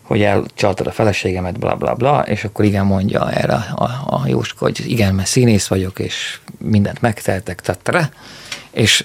hogy 0.08 0.22
elcsaltad 0.22 0.86
a 0.86 0.90
feleségemet, 0.90 1.58
bla 1.58 1.74
bla 1.74 1.94
bla, 1.94 2.20
és 2.20 2.44
akkor 2.44 2.64
igen 2.64 2.86
mondja 2.86 3.30
erre 3.30 3.54
a, 3.54 3.84
a 4.06 4.22
Jóska, 4.26 4.64
hogy 4.64 4.82
igen, 4.86 5.14
mert 5.14 5.28
színész 5.28 5.66
vagyok, 5.66 5.98
és 5.98 6.38
mindent 6.58 7.00
megteltek, 7.00 7.60
tatra. 7.60 8.08
És 8.70 9.04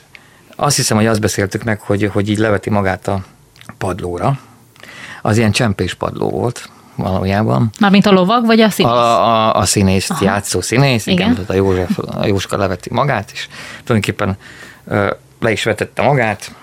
azt 0.55 0.75
hiszem, 0.75 0.97
hogy 0.97 1.05
azt 1.05 1.19
beszéltük 1.19 1.63
meg, 1.63 1.79
hogy, 1.79 2.09
hogy 2.13 2.29
így 2.29 2.37
leveti 2.37 2.69
magát 2.69 3.07
a 3.07 3.23
padlóra. 3.77 4.39
Az 5.21 5.37
ilyen 5.37 5.51
csempés 5.51 5.93
padló 5.93 6.29
volt 6.29 6.69
valójában. 6.95 7.69
Mármint 7.79 8.05
a 8.05 8.11
lovag, 8.11 8.45
vagy 8.45 8.59
a 8.59 8.69
színész? 8.69 8.91
A, 8.91 9.27
a, 9.27 9.55
a 9.55 9.65
színész, 9.65 10.09
Aha. 10.09 10.25
játszó 10.25 10.61
színész, 10.61 11.05
igen, 11.05 11.31
igen 11.31 11.45
a, 11.47 11.53
József, 11.53 11.97
a 11.97 12.25
Jóska 12.25 12.57
leveti 12.57 12.89
magát, 12.91 13.31
és 13.33 13.47
tulajdonképpen 13.83 14.37
le 15.39 15.51
is 15.51 15.63
vetette 15.63 16.01
magát, 16.01 16.55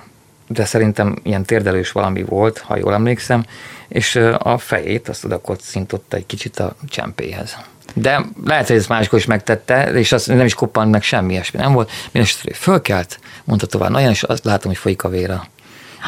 de 0.49 0.64
szerintem 0.64 1.16
ilyen 1.22 1.45
térdelős 1.45 1.93
valami 1.93 2.22
volt, 2.22 2.59
ha 2.59 2.76
jól 2.76 2.93
emlékszem, 2.93 3.45
és 3.91 4.16
a 4.38 4.59
fejét 4.59 5.09
azt 5.09 5.24
oda 5.24 5.41
kocintotta 5.41 6.16
egy 6.16 6.26
kicsit 6.26 6.59
a 6.59 6.74
csempéhez. 6.88 7.57
De 7.95 8.24
lehet, 8.45 8.66
hogy 8.66 8.76
ez 8.76 8.86
máskor 8.86 9.18
is 9.18 9.24
megtette, 9.24 9.93
és 9.93 10.12
azt 10.12 10.26
nem 10.26 10.45
is 10.45 10.55
koppant 10.55 10.91
meg 10.91 11.03
semmi 11.03 11.32
ilyesmi 11.32 11.61
nem 11.61 11.72
volt. 11.72 11.91
Mindenesetre 12.05 12.55
fölkelt, 12.55 13.18
mondta 13.45 13.66
tovább, 13.66 13.91
nagyon, 13.91 14.11
és 14.11 14.22
azt 14.22 14.45
látom, 14.45 14.70
hogy 14.70 14.80
folyik 14.80 15.05
a 15.05 15.09
véra 15.09 15.47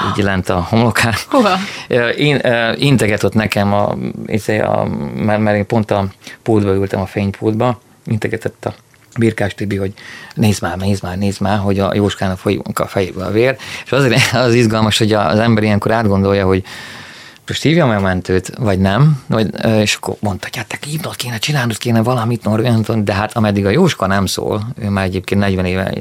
így 0.09 0.24
lent 0.24 0.49
a 0.49 0.66
homlokán. 0.68 1.14
Hova? 1.28 1.57
Én, 2.16 2.41
integetett 2.76 3.35
nekem, 3.35 3.72
a, 3.72 3.89
a, 4.62 4.85
mert, 5.14 5.41
mert 5.41 5.57
én 5.57 5.66
pont 5.66 5.91
a 5.91 6.07
pultba 6.43 6.70
ültem, 6.70 7.01
a 7.01 7.07
fénypultba, 7.07 7.80
integetett 8.07 8.64
a 8.64 8.74
Birkás 9.18 9.55
Tibi, 9.55 9.76
hogy 9.76 9.93
nézd 10.35 10.62
már, 10.62 10.76
nézd 10.76 11.03
már, 11.03 11.18
nézd 11.18 11.41
már, 11.41 11.59
hogy 11.59 11.78
a 11.78 11.95
Jóskának 11.95 12.39
folyik 12.39 12.78
a 12.78 12.87
fejéből 12.87 13.24
a 13.24 13.30
vér. 13.30 13.57
És 13.85 13.93
azért 13.93 14.33
az 14.47 14.55
izgalmas, 14.55 14.99
hogy 14.99 15.12
az 15.12 15.39
ember 15.39 15.62
ilyenkor 15.62 15.91
átgondolja, 15.91 16.47
hogy 16.47 16.64
most 17.47 17.62
hívjam 17.62 17.90
a 17.90 18.01
mentőt, 18.01 18.53
vagy 18.59 18.78
nem, 18.78 19.22
vagy, 19.26 19.64
és 19.64 19.95
akkor 19.95 20.14
mondta, 20.20 20.47
hogy 20.47 20.57
hát 20.57 20.66
te 20.66 20.78
hívnod 20.86 21.16
kéne, 21.16 21.38
csinálnod 21.38 21.78
kéne 21.78 22.03
valamit, 22.03 22.45
Norvégon, 22.45 23.05
de 23.05 23.14
hát 23.14 23.36
ameddig 23.36 23.66
a 23.66 23.70
Jóska 23.70 24.07
nem 24.07 24.26
szól, 24.26 24.72
ő 24.78 24.88
már 24.88 25.05
egyébként 25.05 25.40
40 25.40 25.64
éve 25.64 25.93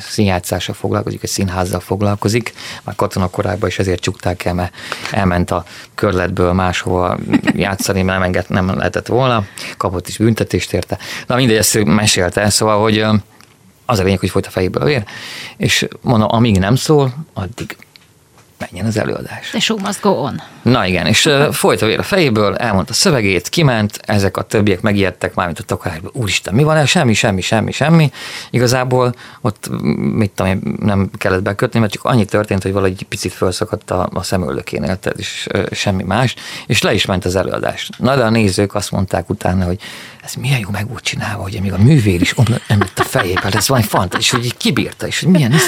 színjátszással 0.00 0.74
foglalkozik, 0.74 1.22
egy 1.22 1.28
színházzal 1.28 1.80
foglalkozik, 1.80 2.54
már 2.82 2.94
katonakorában 2.96 3.68
is 3.68 3.78
ezért 3.78 4.00
csukták 4.00 4.44
el, 4.44 4.54
mert 4.54 4.74
elment 5.10 5.50
a 5.50 5.64
körletből 5.94 6.52
máshova 6.52 7.18
játszani, 7.54 8.02
mert 8.02 8.18
nem, 8.18 8.26
enged, 8.26 8.44
nem 8.48 8.76
lehetett 8.76 9.06
volna, 9.06 9.44
kapott 9.76 10.08
is 10.08 10.16
büntetést 10.16 10.72
érte. 10.72 10.98
Na 11.26 11.36
mindegy, 11.36 11.56
ezt 11.56 11.84
mesélte, 11.84 12.50
szóval, 12.50 12.82
hogy 12.82 13.06
az 13.86 13.98
a 13.98 14.02
lényeg, 14.02 14.18
hogy 14.18 14.30
folyt 14.30 14.46
a 14.46 14.50
fejéből 14.50 14.82
a 14.82 14.86
vér, 14.86 15.04
és 15.56 15.88
mondom, 16.00 16.28
amíg 16.30 16.58
nem 16.58 16.74
szól, 16.74 17.14
addig 17.32 17.76
menjen 18.60 18.86
az 18.86 18.98
előadás. 18.98 19.48
The 19.48 19.58
show 19.58 19.78
must 19.78 20.00
go 20.00 20.10
on. 20.10 20.42
Na 20.62 20.86
igen, 20.86 21.06
és 21.06 21.26
uh, 21.26 21.52
folyt 21.52 21.82
a 21.82 21.86
vér 21.86 21.98
a 21.98 22.02
fejéből, 22.02 22.56
elmondta 22.56 22.92
a 22.92 22.94
szövegét, 22.94 23.48
kiment, 23.48 24.00
ezek 24.02 24.36
a 24.36 24.42
többiek 24.42 24.80
megijedtek 24.80 25.34
már, 25.34 25.46
mint 25.46 25.58
a 25.58 25.62
takarásban, 25.62 26.10
úristen, 26.14 26.54
mi 26.54 26.62
van 26.62 26.76
el? 26.76 26.86
Semmi, 26.86 27.14
semmi, 27.14 27.40
semmi, 27.40 27.72
semmi. 27.72 28.10
Igazából 28.50 29.14
ott, 29.40 29.68
mit 29.96 30.30
tudom 30.30 30.76
nem 30.80 31.10
kellett 31.18 31.42
bekötni, 31.42 31.80
mert 31.80 31.92
csak 31.92 32.04
annyi 32.04 32.24
történt, 32.24 32.62
hogy 32.62 32.72
valahogy 32.72 33.02
picit 33.02 33.32
felszakadt 33.32 33.90
a, 33.90 34.08
a 34.12 34.22
szemöldökénél, 34.22 34.96
tehát 34.96 35.18
is 35.18 35.46
uh, 35.54 35.72
semmi 35.72 36.02
más, 36.02 36.34
és 36.66 36.82
le 36.82 36.94
is 36.94 37.06
ment 37.06 37.24
az 37.24 37.36
előadás. 37.36 37.88
Na 37.98 38.16
de 38.16 38.24
a 38.24 38.30
nézők 38.30 38.74
azt 38.74 38.90
mondták 38.90 39.30
utána, 39.30 39.64
hogy 39.64 39.80
ez 40.22 40.34
milyen 40.34 40.58
jó 40.58 40.68
meg 40.70 40.88
volt 40.88 41.02
csinálva, 41.02 41.42
hogy 41.42 41.58
még 41.60 41.72
a 41.72 41.78
művér 41.78 42.20
is 42.20 42.38
omlott 42.38 42.98
a 42.98 43.02
fejébe, 43.02 43.48
ez 43.52 43.68
valami 43.68 43.86
fantasztikus, 43.86 44.24
és 44.24 44.30
hogy 44.30 44.44
így 44.44 44.56
kibírta, 44.56 45.06
és 45.06 45.20
hogy 45.20 45.32
milyen 45.32 45.52
ez, 45.52 45.62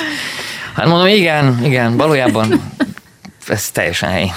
Hát 0.74 0.86
mondom, 0.86 1.06
igen, 1.06 1.64
igen, 1.64 1.96
valójában 1.96 2.72
ez 3.46 3.70
teljesen 3.70 4.10
hely. 4.10 4.32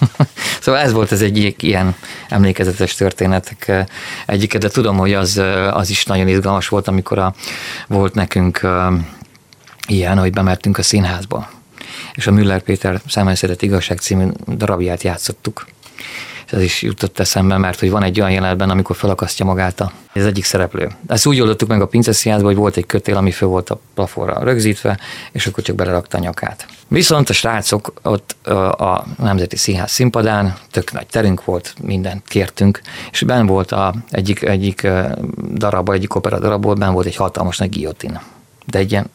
szóval 0.60 0.80
ez 0.80 0.92
volt 0.92 1.10
az 1.10 1.22
egyik 1.22 1.62
ilyen 1.62 1.94
emlékezetes 2.28 2.94
történetek 2.94 3.68
eh, 3.68 3.84
egyike, 4.26 4.58
de 4.58 4.68
tudom, 4.68 4.96
hogy 4.96 5.12
az, 5.12 5.38
eh, 5.38 5.76
az 5.76 5.90
is 5.90 6.04
nagyon 6.04 6.28
izgalmas 6.28 6.68
volt, 6.68 6.88
amikor 6.88 7.18
a, 7.18 7.34
volt 7.86 8.14
nekünk 8.14 8.60
eh, 8.62 8.86
ilyen, 9.88 10.18
hogy 10.18 10.32
bemertünk 10.32 10.78
a 10.78 10.82
színházba. 10.82 11.50
és 12.14 12.26
a 12.26 12.32
Müller 12.32 12.62
Péter 12.62 13.00
Szemelszedett 13.06 13.62
igazság 13.62 13.98
című 13.98 14.26
darabját 14.56 15.02
játszottuk 15.02 15.66
ez 16.52 16.62
is 16.62 16.82
jutott 16.82 17.18
eszembe, 17.18 17.56
mert 17.56 17.80
hogy 17.80 17.90
van 17.90 18.02
egy 18.02 18.20
olyan 18.20 18.32
jelenetben, 18.32 18.70
amikor 18.70 18.96
felakasztja 18.96 19.44
magát 19.44 19.80
a, 19.80 19.92
az 20.14 20.26
egyik 20.26 20.44
szereplő. 20.44 20.90
Ezt 21.06 21.26
úgy 21.26 21.40
oldottuk 21.40 21.68
meg 21.68 21.80
a 21.80 21.86
pinceszínházban, 21.86 22.50
hogy 22.50 22.60
volt 22.60 22.76
egy 22.76 22.86
kötél, 22.86 23.16
ami 23.16 23.30
föl 23.30 23.48
volt 23.48 23.70
a 23.70 23.80
plafonra 23.94 24.44
rögzítve, 24.44 24.98
és 25.32 25.46
akkor 25.46 25.64
csak 25.64 25.76
belerakta 25.76 26.18
a 26.18 26.20
nyakát. 26.20 26.66
Viszont 26.88 27.28
a 27.28 27.32
srácok 27.32 27.92
ott 28.02 28.46
a 28.78 29.06
Nemzeti 29.18 29.56
Színház 29.56 29.90
színpadán, 29.90 30.56
tök 30.70 30.92
nagy 30.92 31.06
terünk 31.06 31.44
volt, 31.44 31.74
mindent 31.82 32.28
kértünk, 32.28 32.80
és 33.12 33.22
ben 33.22 33.46
volt 33.46 33.72
a, 33.72 33.94
egyik, 34.10 34.42
egyik 34.42 34.88
darab, 35.54 35.90
egyik 35.90 36.14
opera 36.14 36.38
darabból, 36.38 36.74
ben 36.74 36.92
volt 36.92 37.06
egy 37.06 37.16
hatalmas 37.16 37.58
nagy 37.58 37.70
guillotine. 37.70 38.22
De 38.66 38.78
egy 38.78 38.90
ilyen 38.90 39.10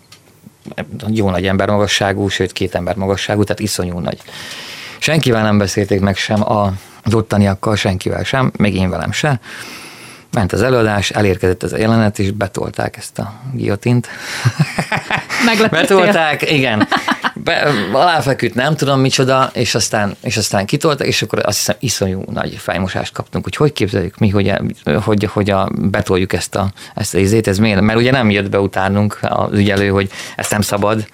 jó 1.07 1.29
nagy 1.29 1.47
ember 1.47 1.69
magasságú, 1.69 2.27
sőt 2.27 2.51
két 2.51 2.75
ember 2.75 2.95
magasságú, 2.95 3.43
tehát 3.43 3.59
iszonyú 3.59 3.99
nagy. 3.99 4.21
Senkivel 4.97 5.43
nem 5.43 5.57
beszélték 5.57 5.99
meg 5.99 6.15
sem 6.15 6.51
a 6.51 6.73
az 7.07 7.13
ottaniakkal 7.13 7.75
senkivel 7.75 8.23
sem, 8.23 8.51
még 8.57 8.75
én 8.75 8.89
velem 8.89 9.11
se. 9.11 9.39
Ment 10.31 10.53
az 10.53 10.61
előadás, 10.61 11.09
elérkezett 11.09 11.63
az 11.63 11.71
jelenet, 11.71 12.19
és 12.19 12.31
betolták 12.31 12.97
ezt 12.97 13.19
a 13.19 13.33
giotint. 13.53 14.07
Betolták, 15.69 16.51
igen. 16.51 16.87
Be, 17.33 17.71
aláfeküdt, 17.91 18.55
nem 18.55 18.75
tudom 18.75 18.99
micsoda, 18.99 19.49
és 19.53 19.75
aztán, 19.75 20.15
és 20.21 20.37
aztán 20.37 20.65
kitolták, 20.65 21.07
és 21.07 21.21
akkor 21.21 21.39
azt 21.45 21.57
hiszem 21.57 21.75
iszonyú 21.79 22.23
nagy 22.31 22.55
fejmosást 22.55 23.13
kaptunk, 23.13 23.43
hogy 23.43 23.55
hogy 23.55 23.73
képzeljük 23.73 24.17
mi, 24.17 24.29
hogy, 24.29 24.53
hogy, 25.03 25.23
hogy 25.23 25.49
a, 25.49 25.69
betoljuk 25.75 26.33
ezt 26.33 26.55
a, 26.55 26.71
ezt 26.95 27.15
a 27.15 27.17
izét, 27.17 27.47
ez 27.47 27.57
miért? 27.57 27.81
Mert 27.81 27.99
ugye 27.99 28.11
nem 28.11 28.29
jött 28.29 28.49
be 28.49 28.59
utánunk 28.59 29.19
az 29.21 29.53
ügyelő, 29.53 29.89
hogy 29.89 30.09
ezt 30.35 30.51
nem 30.51 30.61
szabad, 30.61 31.07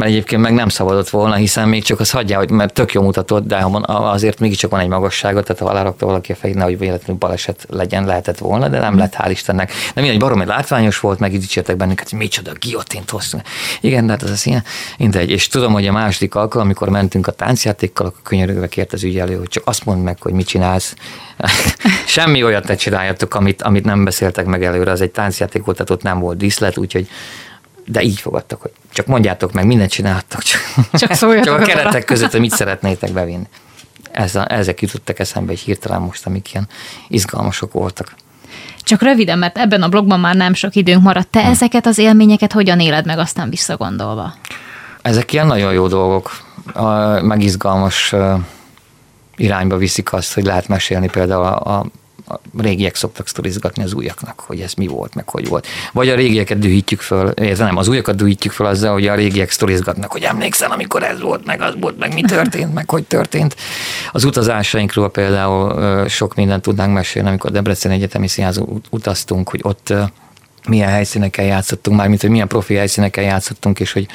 mert 0.00 0.12
egyébként 0.12 0.42
meg 0.42 0.52
nem 0.52 0.68
szabadott 0.68 1.08
volna, 1.08 1.34
hiszen 1.34 1.68
még 1.68 1.84
csak 1.84 2.00
az 2.00 2.10
hagyja, 2.10 2.38
hogy 2.38 2.50
mert 2.50 2.74
tök 2.74 2.92
jó 2.92 3.02
mutatott, 3.02 3.46
de 3.46 3.66
azért 3.86 4.38
mégiscsak 4.38 4.70
van 4.70 4.80
egy 4.80 4.88
magassága, 4.88 5.42
tehát 5.42 5.62
ha 5.62 5.68
alárakta 5.68 6.06
valaki 6.06 6.32
a 6.32 6.34
fejét, 6.34 6.56
nehogy 6.56 6.78
véletlenül 6.78 7.16
baleset 7.16 7.66
legyen, 7.68 8.04
lehetett 8.04 8.38
volna, 8.38 8.68
de 8.68 8.78
nem 8.78 8.98
lett, 8.98 9.14
hál' 9.18 9.28
Istennek. 9.30 9.72
De 9.94 10.00
mindegy, 10.00 10.20
barom, 10.20 10.46
látványos 10.46 11.00
volt, 11.00 11.18
meg 11.18 11.38
dicsértek 11.38 11.76
bennünket, 11.76 12.08
hogy 12.10 12.18
micsoda 12.18 12.52
giotint 12.52 13.10
hoztunk. 13.10 13.42
Igen, 13.80 14.06
de 14.06 14.12
hát 14.12 14.22
az 14.22 14.30
a 14.30 14.36
színe, 14.36 14.62
mindegy. 14.98 15.30
És 15.30 15.48
tudom, 15.48 15.72
hogy 15.72 15.86
a 15.86 15.92
második 15.92 16.34
alkalom, 16.34 16.66
amikor 16.66 16.88
mentünk 16.88 17.26
a 17.26 17.32
táncjátékkal, 17.32 18.06
akkor 18.06 18.20
könyörögve 18.22 18.68
kért 18.68 18.92
az 18.92 19.02
ügyelő, 19.02 19.36
hogy 19.36 19.48
csak 19.48 19.62
azt 19.66 19.84
mondd 19.84 20.00
meg, 20.00 20.22
hogy 20.22 20.32
mit 20.32 20.46
csinálsz. 20.46 20.94
Semmi 22.06 22.44
olyat 22.44 22.68
ne 22.68 22.74
csináljatok, 22.74 23.34
amit, 23.34 23.62
amit 23.62 23.84
nem 23.84 24.04
beszéltek 24.04 24.46
meg 24.46 24.64
előre. 24.64 24.90
Az 24.90 25.00
egy 25.00 25.10
táncjáték 25.10 25.64
volt, 25.64 25.76
tehát 25.76 25.92
ott 25.92 26.02
nem 26.02 26.18
volt 26.18 26.36
díszlet, 26.36 26.76
úgyhogy 26.76 27.08
de 27.90 28.02
így 28.02 28.20
fogadtak, 28.20 28.60
hogy 28.60 28.70
csak 28.92 29.06
mondjátok 29.06 29.52
meg, 29.52 29.66
mindent 29.66 29.90
csináltak, 29.90 30.42
csak, 30.42 30.60
csak, 30.92 31.40
csak 31.40 31.60
a 31.60 31.64
keretek 31.64 32.04
között, 32.04 32.30
hogy 32.30 32.40
mit 32.40 32.50
szeretnétek 32.50 33.12
bevinni. 33.12 33.46
Ez 34.10 34.34
a, 34.34 34.52
ezek 34.52 34.80
jutottak 34.80 35.18
eszembe 35.18 35.52
egy 35.52 35.60
hirtelen 35.60 36.00
most, 36.00 36.26
amik 36.26 36.52
ilyen 36.52 36.68
izgalmasok 37.08 37.72
voltak. 37.72 38.14
Csak 38.82 39.02
röviden, 39.02 39.38
mert 39.38 39.58
ebben 39.58 39.82
a 39.82 39.88
blogban 39.88 40.20
már 40.20 40.34
nem 40.34 40.54
sok 40.54 40.74
időnk 40.74 41.02
maradt. 41.02 41.28
Te 41.28 41.40
hmm. 41.40 41.50
ezeket 41.50 41.86
az 41.86 41.98
élményeket 41.98 42.52
hogyan 42.52 42.80
éled 42.80 43.06
meg 43.06 43.18
aztán 43.18 43.50
visszagondolva? 43.50 44.34
Ezek 45.02 45.32
ilyen 45.32 45.46
nagyon 45.46 45.72
jó 45.72 45.88
dolgok, 45.88 46.30
megizgalmas 47.22 48.14
irányba 49.36 49.76
viszik 49.76 50.12
azt, 50.12 50.34
hogy 50.34 50.44
lehet 50.44 50.68
mesélni 50.68 51.08
például 51.08 51.44
a, 51.44 51.76
a 51.76 51.84
a 52.30 52.40
régiek 52.58 52.94
szoktak 52.94 53.28
sztorizgatni 53.28 53.82
az 53.82 53.92
újaknak, 53.92 54.40
hogy 54.40 54.60
ez 54.60 54.74
mi 54.74 54.86
volt, 54.86 55.14
meg 55.14 55.28
hogy 55.28 55.48
volt. 55.48 55.66
Vagy 55.92 56.08
a 56.08 56.14
régieket 56.14 56.58
dühítjük 56.58 57.00
föl, 57.00 57.32
ez 57.34 57.58
nem, 57.58 57.76
az 57.76 57.88
újakat 57.88 58.16
dühítjük 58.16 58.52
föl 58.52 58.66
azzal, 58.66 58.92
hogy 58.92 59.06
a 59.06 59.14
régiek 59.14 59.50
sztorizgatnak, 59.50 60.12
hogy 60.12 60.22
emlékszel, 60.22 60.70
amikor 60.70 61.02
ez 61.02 61.20
volt, 61.20 61.44
meg 61.44 61.60
az 61.60 61.74
volt, 61.80 61.98
meg 61.98 62.14
mi 62.14 62.22
történt, 62.22 62.74
meg 62.74 62.90
hogy 62.90 63.04
történt. 63.04 63.56
Az 64.12 64.24
utazásainkról 64.24 65.10
például 65.10 66.08
sok 66.08 66.34
mindent 66.34 66.62
tudnánk 66.62 66.94
mesélni, 66.94 67.28
amikor 67.28 67.50
Debrecen 67.50 67.92
Egyetemi 67.92 68.28
Színházon 68.28 68.82
utaztunk, 68.90 69.48
hogy 69.48 69.60
ott 69.62 69.92
milyen 70.68 70.88
helyszíneken 70.88 71.44
játszottunk, 71.44 71.96
már 71.96 72.08
mint 72.08 72.20
hogy 72.20 72.30
milyen 72.30 72.48
profi 72.48 72.74
helyszíneken 72.74 73.24
játszottunk, 73.24 73.80
és 73.80 73.92
hogy 73.92 74.06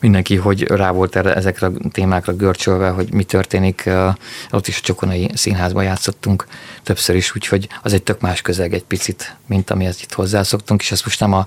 mindenki 0.00 0.36
hogy 0.36 0.62
rá 0.62 0.90
volt 0.90 1.16
erre, 1.16 1.34
ezekre 1.34 1.66
a 1.66 1.72
témákra 1.92 2.32
görcsölve, 2.32 2.88
hogy 2.88 3.12
mi 3.12 3.24
történik. 3.24 3.90
Ott 4.50 4.68
is 4.68 4.78
a 4.78 4.82
Csokonai 4.82 5.30
Színházban 5.34 5.84
játszottunk 5.84 6.46
többször 6.82 7.16
is, 7.16 7.34
úgyhogy 7.34 7.68
az 7.82 7.92
egy 7.92 8.02
tök 8.02 8.20
más 8.20 8.42
közeg 8.42 8.74
egy 8.74 8.84
picit, 8.84 9.36
mint 9.46 9.70
amihez 9.70 9.98
itt 10.02 10.12
hozzászoktunk, 10.12 10.80
és 10.80 10.92
ezt 10.92 11.04
most 11.04 11.20
nem 11.20 11.32
a 11.32 11.46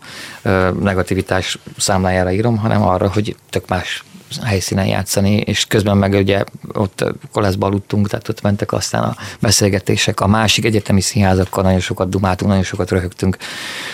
negativitás 0.80 1.58
számlájára 1.78 2.32
írom, 2.32 2.58
hanem 2.58 2.82
arra, 2.82 3.12
hogy 3.12 3.36
tök 3.50 3.68
más 3.68 4.04
helyszínen 4.44 4.86
játszani, 4.86 5.36
és 5.36 5.66
közben 5.66 5.98
meg 5.98 6.14
ugye 6.14 6.44
ott 6.74 7.06
koleszba 7.32 7.66
aludtunk, 7.66 8.10
tehát 8.10 8.30
ott 8.30 8.42
mentek 8.42 8.72
aztán 8.72 9.04
a 9.04 9.16
beszélgetések. 9.40 10.20
A 10.20 10.28
másik 10.28 10.66
egyetemi 10.66 11.02
színházakkal, 11.02 11.64
nagyon 11.64 11.80
sokat 11.80 12.10
dumáltunk, 12.10 12.50
nagyon 12.50 12.66
sokat 12.66 12.92
röhögtünk. 12.92 13.38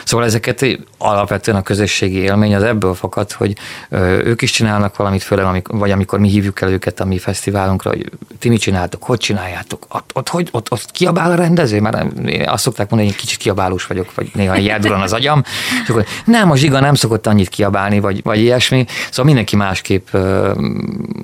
Szóval 0.04 0.26
ezeket 0.26 0.66
alapvetően 0.98 1.58
a 1.58 1.62
közösségi 1.62 2.18
élmény 2.18 2.56
az 2.56 2.64
ebből 2.64 2.94
fakad, 2.94 3.32
hogy 3.32 3.58
ők 4.24 4.42
is 4.42 4.52
csinálnak 4.52 4.96
valamit, 4.96 5.24
főleg 5.24 5.46
amikor, 5.46 5.80
vagy 5.80 5.92
amikor 5.92 6.20
mi 6.20 6.30
hívjuk 6.30 6.62
el 6.62 6.70
őket 6.70 7.00
a 7.00 7.06
mi 7.06 7.18
fesztiválunkra, 7.18 7.90
hogy 7.90 8.10
ti 8.40 8.50
mit 8.50 8.62
csináltok, 8.62 9.04
hogy 9.04 9.18
csináljátok, 9.18 9.86
ott, 9.90 10.12
ott, 10.14 10.30
hogy, 10.30 10.50
ott, 10.52 10.72
ott 10.72 10.92
kiabál 10.92 11.32
a 11.32 11.36
rendező, 11.36 11.82
mert 11.82 11.98
azt 12.46 12.64
szokták 12.64 12.90
mondani, 12.90 13.12
hogy 13.12 13.22
kicsit 13.22 13.40
kiabálós 13.40 13.86
vagyok, 13.86 14.16
vagy 14.16 14.32
néha 14.34 14.56
jelduran 14.56 15.02
az 15.02 15.14
agyam, 15.14 15.44
és 15.84 15.90
akkor 15.90 16.06
nem, 16.26 16.52
a 16.52 16.56
zsiga 16.56 16.80
nem 16.80 16.94
szokott 16.96 17.28
annyit 17.28 17.50
kiabálni, 17.50 18.00
vagy, 18.00 18.24
vagy 18.24 18.40
ilyesmi, 18.40 18.86
szóval 19.10 19.26
mindenki 19.26 19.56
másképp 19.56 20.08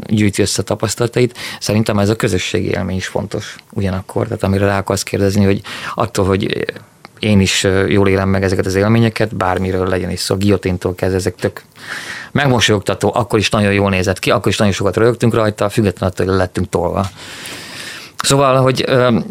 gyűjti 0.08 0.41
össze 0.41 0.64
tapasztalatait. 0.64 1.38
Szerintem 1.60 1.99
ez 1.99 2.10
a 2.10 2.16
közösségi 2.16 2.70
élmény 2.70 2.95
is 2.95 3.08
fontos 3.08 3.56
ugyanakkor, 3.72 4.24
tehát 4.24 4.43
amire 4.43 4.66
rá 4.66 4.78
akarsz 4.78 5.03
kérdezni, 5.03 5.43
hogy 5.43 5.62
attól, 5.95 6.26
hogy 6.26 6.66
én 7.20 7.39
is 7.39 7.68
jól 7.88 8.08
élem 8.08 8.30
meg 8.30 8.43
ezeket 8.43 8.66
az 8.66 8.76
élményeket, 8.76 9.36
bármiről 9.36 9.88
legyen 9.88 10.12
is 10.12 10.20
szó, 10.20 10.36
giotintól 10.36 10.95
kezdve, 10.95 11.18
ezek 11.18 11.36
tök 11.36 11.62
megmosolyogtató, 12.32 13.12
akkor 13.16 13.39
is 13.39 13.49
nagyon 13.49 13.74
jól 13.74 13.89
nézett 13.89 14.20
ki, 14.20 14.32
akkor 14.32 14.51
is 14.51 14.58
nagyon 14.58 14.74
sokat 14.74 14.97
rögtünk 14.97 15.34
rajta, 15.34 15.70
függetlenül 15.70 16.14
attól, 16.14 16.26
hogy 16.26 16.36
lettünk 16.36 16.70
tolva. 16.70 17.08
Szóval, 18.26 18.61
hogy 18.61 18.86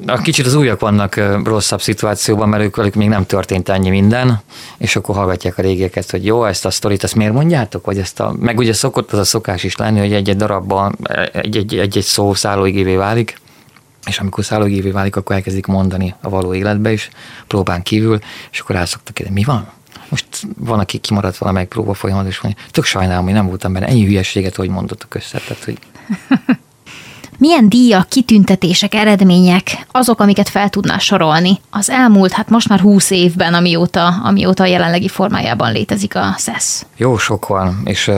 a 0.07 0.17
kicsit 0.23 0.47
az 0.47 0.55
újak 0.55 0.81
vannak 0.81 1.21
rosszabb 1.45 1.81
szituációban, 1.81 2.49
mert 2.49 2.63
ők 2.63 2.77
velük 2.77 2.95
még 2.95 3.09
nem 3.09 3.27
történt 3.27 3.69
ennyi 3.69 3.91
minden, 3.91 4.41
és 4.79 4.97
akkor 4.97 5.15
hallgatják 5.15 5.59
a 5.59 5.63
régieket, 5.63 6.11
hogy 6.11 6.25
jó, 6.25 6.45
ezt 6.45 6.65
a 6.65 6.71
sztorit, 6.71 7.05
ezt 7.05 7.15
miért 7.15 7.33
mondjátok? 7.33 7.85
Vagy 7.85 7.99
ezt 7.99 8.21
a, 8.21 8.35
meg 8.39 8.59
ugye 8.59 8.73
szokott 8.73 9.13
az 9.13 9.19
a 9.19 9.25
szokás 9.25 9.65
is 9.65 9.77
lenni, 9.77 9.99
hogy 9.99 10.13
egy-egy 10.13 10.37
darabban 10.37 10.97
egy-egy 11.33 11.99
szó 12.03 12.35
szállóigévé 12.35 12.97
válik, 12.97 13.41
és 14.07 14.19
amikor 14.19 14.45
szállóigévé 14.45 14.91
válik, 14.91 15.17
akkor 15.17 15.37
elkezdik 15.37 15.67
mondani 15.67 16.15
a 16.21 16.29
való 16.29 16.55
életbe 16.55 16.93
is, 16.93 17.09
próbán 17.47 17.83
kívül, 17.83 18.19
és 18.51 18.61
akkor 18.61 18.77
el 18.77 18.87
szoktak 18.87 19.15
kérdezni, 19.15 19.41
mi 19.41 19.47
van? 19.47 19.69
Most 20.09 20.27
van, 20.59 20.79
aki 20.79 20.99
kimaradt 20.99 21.37
valamelyik 21.37 21.69
próba 21.69 21.95
folyamat, 21.95 22.27
és 22.27 22.41
mondja, 22.41 22.63
tök 22.71 22.85
sajnálom, 22.85 23.25
hogy 23.25 23.33
nem 23.33 23.47
voltam 23.47 23.73
benne, 23.73 23.87
ennyi 23.87 24.05
hülyeséget, 24.05 24.57
hogy 24.57 24.69
mondottak 24.69 25.15
össze. 25.15 25.39
Tehát, 25.39 25.65
hogy 25.65 25.79
Milyen 27.45 27.69
díjak, 27.69 28.09
kitüntetések, 28.09 28.95
eredmények 28.95 29.87
azok, 29.91 30.21
amiket 30.21 30.49
fel 30.49 30.69
tudnál 30.69 30.99
sorolni 30.99 31.59
az 31.71 31.91
elmúlt, 31.91 32.33
hát 32.33 32.49
most 32.49 32.69
már 32.69 32.81
húsz 32.81 33.11
évben, 33.11 33.55
amióta, 33.55 34.07
amióta 34.07 34.63
a 34.63 34.67
jelenlegi 34.67 35.09
formájában 35.09 35.73
létezik 35.73 36.17
a 36.17 36.35
SESZ? 36.39 36.87
Jó 36.97 37.19
sok 37.19 37.47
van, 37.47 37.81
és 37.85 38.11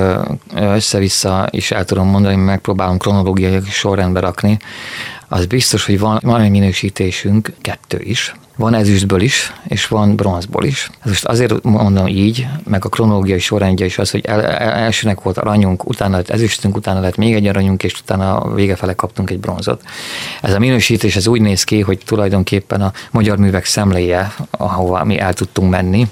össze-vissza 0.54 1.48
is 1.50 1.70
el 1.70 1.84
tudom 1.84 2.08
mondani, 2.08 2.36
megpróbálom 2.36 2.98
kronológiai 2.98 3.60
sorrendbe 3.70 4.20
rakni. 4.20 4.58
Az 5.28 5.46
biztos, 5.46 5.86
hogy 5.86 5.98
van, 5.98 6.20
van 6.22 6.40
egy 6.40 6.50
minősítésünk, 6.50 7.52
kettő 7.60 8.00
is, 8.00 8.34
van 8.56 8.74
ezüstből 8.74 9.20
is, 9.20 9.52
és 9.68 9.86
van 9.86 10.16
bronzból 10.16 10.64
is. 10.64 10.90
Most 11.04 11.24
azért 11.24 11.62
mondom 11.62 12.06
így, 12.06 12.46
meg 12.64 12.84
a 12.84 12.88
kronológiai 12.88 13.38
sorrendje 13.38 13.84
is 13.86 13.98
az, 13.98 14.10
hogy 14.10 14.24
el, 14.24 14.42
el, 14.42 14.72
elsőnek 14.72 15.22
volt 15.22 15.38
aranyunk, 15.38 15.88
utána 15.88 16.16
lett 16.16 16.30
ezüstünk, 16.30 16.76
utána 16.76 17.00
lett 17.00 17.16
még 17.16 17.34
egy 17.34 17.46
aranyunk, 17.46 17.82
és 17.82 18.00
utána 18.00 18.36
a 18.36 18.54
vége 18.54 18.94
kaptunk 18.96 19.30
egy 19.30 19.38
bronzot. 19.38 19.82
Ez 20.42 20.54
a 20.54 20.58
minősítés 20.58 21.16
ez 21.16 21.26
úgy 21.26 21.40
néz 21.40 21.64
ki, 21.64 21.80
hogy 21.80 21.98
tulajdonképpen 22.04 22.80
a 22.80 22.92
magyar 23.10 23.38
művek 23.38 23.64
szemléje, 23.64 24.34
ahova 24.50 25.04
mi 25.04 25.18
el 25.18 25.32
tudtunk 25.32 25.70
menni, 25.70 26.06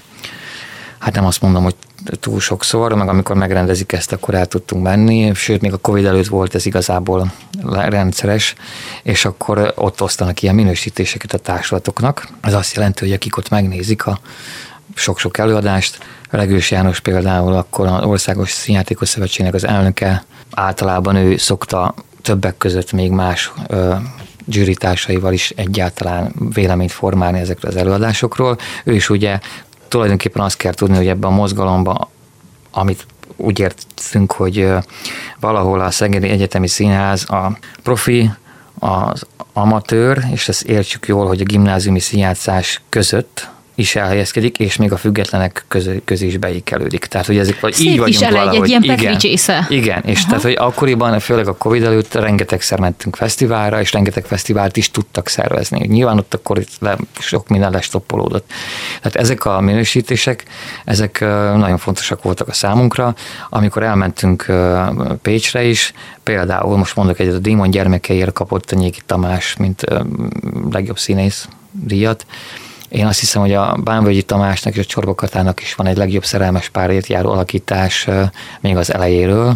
hát 0.99 1.15
nem 1.15 1.25
azt 1.25 1.41
mondom, 1.41 1.63
hogy 1.63 1.75
túl 2.19 2.39
sokszor, 2.39 2.93
meg 2.93 3.07
amikor 3.07 3.35
megrendezik 3.35 3.91
ezt, 3.91 4.11
akkor 4.11 4.33
el 4.33 4.45
tudtunk 4.45 4.83
menni, 4.83 5.33
sőt, 5.33 5.61
még 5.61 5.73
a 5.73 5.77
Covid 5.77 6.05
előtt 6.05 6.27
volt 6.27 6.55
ez 6.55 6.65
igazából 6.65 7.31
rendszeres, 7.71 8.55
és 9.03 9.25
akkor 9.25 9.73
ott 9.75 10.01
osztanak 10.01 10.41
ilyen 10.41 10.55
minősítéseket 10.55 11.33
a 11.33 11.37
társulatoknak. 11.37 12.27
Ez 12.41 12.53
azt 12.53 12.75
jelenti, 12.75 13.03
hogy 13.03 13.13
akik 13.13 13.37
ott 13.37 13.49
megnézik 13.49 14.05
a 14.05 14.19
sok-sok 14.95 15.37
előadást, 15.37 15.97
Legős 16.29 16.71
János 16.71 16.99
például 16.99 17.53
akkor 17.53 17.87
az 17.87 18.03
Országos 18.03 18.51
Színjátékos 18.51 19.09
Szövetségnek 19.09 19.53
az 19.53 19.67
elnöke, 19.67 20.25
általában 20.51 21.15
ő 21.15 21.37
szokta 21.37 21.93
többek 22.21 22.57
között 22.57 22.91
még 22.91 23.11
más 23.11 23.51
ö, 23.67 23.95
is 25.31 25.53
egyáltalán 25.55 26.33
véleményt 26.53 26.91
formálni 26.91 27.39
ezekről 27.39 27.71
az 27.71 27.77
előadásokról. 27.77 28.57
Ő 28.83 28.93
is 28.93 29.09
ugye 29.09 29.39
tulajdonképpen 29.95 30.41
azt 30.41 30.57
kell 30.57 30.73
tudni, 30.73 30.95
hogy 30.95 31.07
ebben 31.07 31.31
a 31.31 31.35
mozgalomban, 31.35 32.07
amit 32.71 33.05
úgy 33.35 33.59
értünk, 33.59 34.31
hogy 34.31 34.71
valahol 35.39 35.79
a 35.79 35.91
Szegedi 35.91 36.29
Egyetemi 36.29 36.67
Színház 36.67 37.29
a 37.29 37.57
profi, 37.83 38.31
az 38.79 39.25
amatőr, 39.53 40.23
és 40.31 40.47
ezt 40.47 40.63
értsük 40.63 41.07
jól, 41.07 41.27
hogy 41.27 41.41
a 41.41 41.43
gimnáziumi 41.43 41.99
színjátszás 41.99 42.81
között 42.89 43.49
is 43.75 43.95
elhelyezkedik, 43.95 44.59
és 44.59 44.75
még 44.75 44.91
a 44.91 44.97
függetlenek 44.97 45.65
közé, 45.67 46.01
közé 46.05 46.25
is 46.25 46.37
beékelődik. 46.37 47.05
Tehát, 47.05 47.27
hogy 47.27 47.37
ezek 47.37 47.59
vagy 47.59 47.79
így 47.79 47.99
vagyunk 47.99 48.07
is 48.07 48.19
valahogy. 48.19 48.61
egy 48.61 48.69
ilyen 48.69 48.83
igen, 48.83 49.65
igen, 49.69 50.03
és 50.05 50.19
Aha. 50.19 50.27
tehát, 50.27 50.43
hogy 50.43 50.55
akkoriban, 50.57 51.19
főleg 51.19 51.47
a 51.47 51.55
Covid 51.57 51.83
előtt 51.83 52.13
rengetegszer 52.13 52.79
mentünk 52.79 53.15
fesztiválra, 53.15 53.81
és 53.81 53.91
rengeteg 53.91 54.25
fesztivált 54.25 54.77
is 54.77 54.91
tudtak 54.91 55.27
szervezni. 55.27 55.87
Nyilván 55.87 56.17
ott 56.17 56.33
akkor 56.33 56.63
le, 56.79 56.97
sok 57.19 57.47
minden 57.47 57.71
lestoppolódott. 57.71 58.51
Tehát 58.97 59.15
ezek 59.15 59.45
a 59.45 59.59
minősítések, 59.59 60.43
ezek 60.85 61.19
nagyon 61.55 61.77
fontosak 61.77 62.23
voltak 62.23 62.47
a 62.47 62.53
számunkra. 62.53 63.15
Amikor 63.49 63.83
elmentünk 63.83 64.45
Pécsre 65.21 65.63
is, 65.63 65.93
például 66.23 66.77
most 66.77 66.95
mondok 66.95 67.19
egyet, 67.19 67.33
a 67.33 67.39
Démon 67.39 67.69
gyermekeért 67.69 68.33
kapott 68.33 68.71
a 68.71 68.75
Nyéki 68.75 69.01
Tamás, 69.05 69.55
mint 69.57 69.83
legjobb 70.71 70.97
színész 70.97 71.47
díjat, 71.71 72.25
én 72.89 73.05
azt 73.05 73.19
hiszem, 73.19 73.41
hogy 73.41 73.53
a 73.53 73.77
Bánvölgyi 73.83 74.23
Tamásnak 74.23 74.75
és 74.75 74.79
a 74.79 74.85
Csorbokatának 74.85 75.61
is 75.61 75.75
van 75.75 75.87
egy 75.87 75.97
legjobb 75.97 76.25
szerelmes 76.25 76.69
párért 76.69 77.07
járó 77.07 77.31
alakítás 77.31 78.07
még 78.61 78.77
az 78.77 78.93
elejéről, 78.93 79.55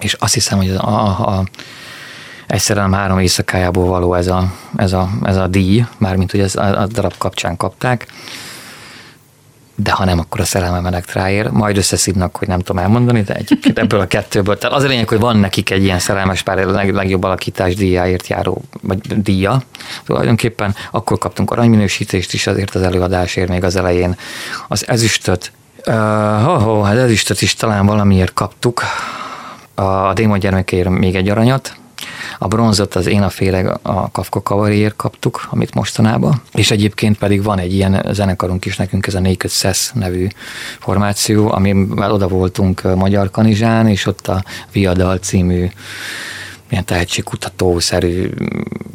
és 0.00 0.12
azt 0.12 0.34
hiszem, 0.34 0.58
hogy 0.58 0.70
a, 0.70 0.88
a, 0.88 1.38
a 1.38 1.44
egy 2.46 2.60
szerelem 2.60 2.92
három 2.92 3.18
éjszakájából 3.18 3.86
való 3.86 4.14
ez 4.14 4.26
a, 4.26 4.52
ez 4.76 4.92
a, 4.92 5.10
ez 5.22 5.36
a 5.36 5.46
díj, 5.46 5.84
mármint 5.98 6.30
hogy 6.30 6.40
ez 6.40 6.56
a, 6.56 6.80
a 6.80 6.86
darab 6.86 7.14
kapcsán 7.18 7.56
kapták 7.56 8.06
de 9.76 9.90
ha 9.90 10.04
nem, 10.04 10.18
akkor 10.18 10.40
a 10.40 10.44
szerelmem 10.44 11.02
ráér, 11.12 11.50
majd 11.50 11.76
összeszidnak, 11.76 12.36
hogy 12.36 12.48
nem 12.48 12.58
tudom 12.58 12.82
elmondani, 12.82 13.22
de 13.22 13.34
egyébként 13.34 13.78
ebből 13.78 14.00
a 14.00 14.06
kettőből. 14.06 14.58
Tehát 14.58 14.76
az 14.76 14.82
a 14.82 14.86
lényeg, 14.86 15.08
hogy 15.08 15.18
van 15.18 15.36
nekik 15.36 15.70
egy 15.70 15.82
ilyen 15.82 15.98
szerelmes 15.98 16.42
pár, 16.42 16.58
a 16.58 16.70
legjobb 16.70 17.24
alakítás 17.24 17.74
díjáért 17.74 18.26
járó, 18.26 18.62
vagy 18.82 19.22
díja. 19.22 19.62
Tulajdonképpen 20.04 20.74
akkor 20.90 21.18
kaptunk 21.18 21.50
aranyminősítést 21.50 22.32
is 22.32 22.46
azért 22.46 22.74
az 22.74 22.82
előadásért 22.82 23.48
még 23.48 23.64
az 23.64 23.76
elején. 23.76 24.16
Az 24.68 24.88
ezüstöt, 24.88 25.52
uh, 25.86 25.94
ho, 26.42 26.58
ho, 26.58 26.80
hát 26.80 26.96
ezüstöt 26.96 27.42
is 27.42 27.54
talán 27.54 27.86
valamiért 27.86 28.32
kaptuk, 28.32 28.82
a 29.74 30.12
démon 30.12 30.38
gyermekeért 30.38 30.88
még 30.88 31.14
egy 31.14 31.28
aranyat, 31.28 31.76
a 32.38 32.48
bronzot 32.48 32.94
az 32.94 33.06
én 33.06 33.22
a 33.22 33.28
féreg 33.28 33.78
a 33.82 34.10
Kafka 34.10 34.42
Kavariért 34.42 34.96
kaptuk, 34.96 35.46
amit 35.50 35.74
mostanában, 35.74 36.42
és 36.52 36.70
egyébként 36.70 37.18
pedig 37.18 37.42
van 37.42 37.58
egy 37.58 37.74
ilyen 37.74 38.06
zenekarunk 38.10 38.64
is 38.64 38.76
nekünk, 38.76 39.06
ez 39.06 39.14
a 39.14 39.20
Naked 39.20 39.50
Sess 39.50 39.90
nevű 39.92 40.26
formáció, 40.78 41.52
amivel 41.52 42.12
oda 42.12 42.28
voltunk 42.28 42.94
Magyar 42.94 43.30
Kanizsán, 43.30 43.88
és 43.88 44.06
ott 44.06 44.28
a 44.28 44.44
Viadal 44.72 45.18
című 45.18 45.68
ilyen 46.68 46.84
tehetségkutató-szerű, 46.84 48.30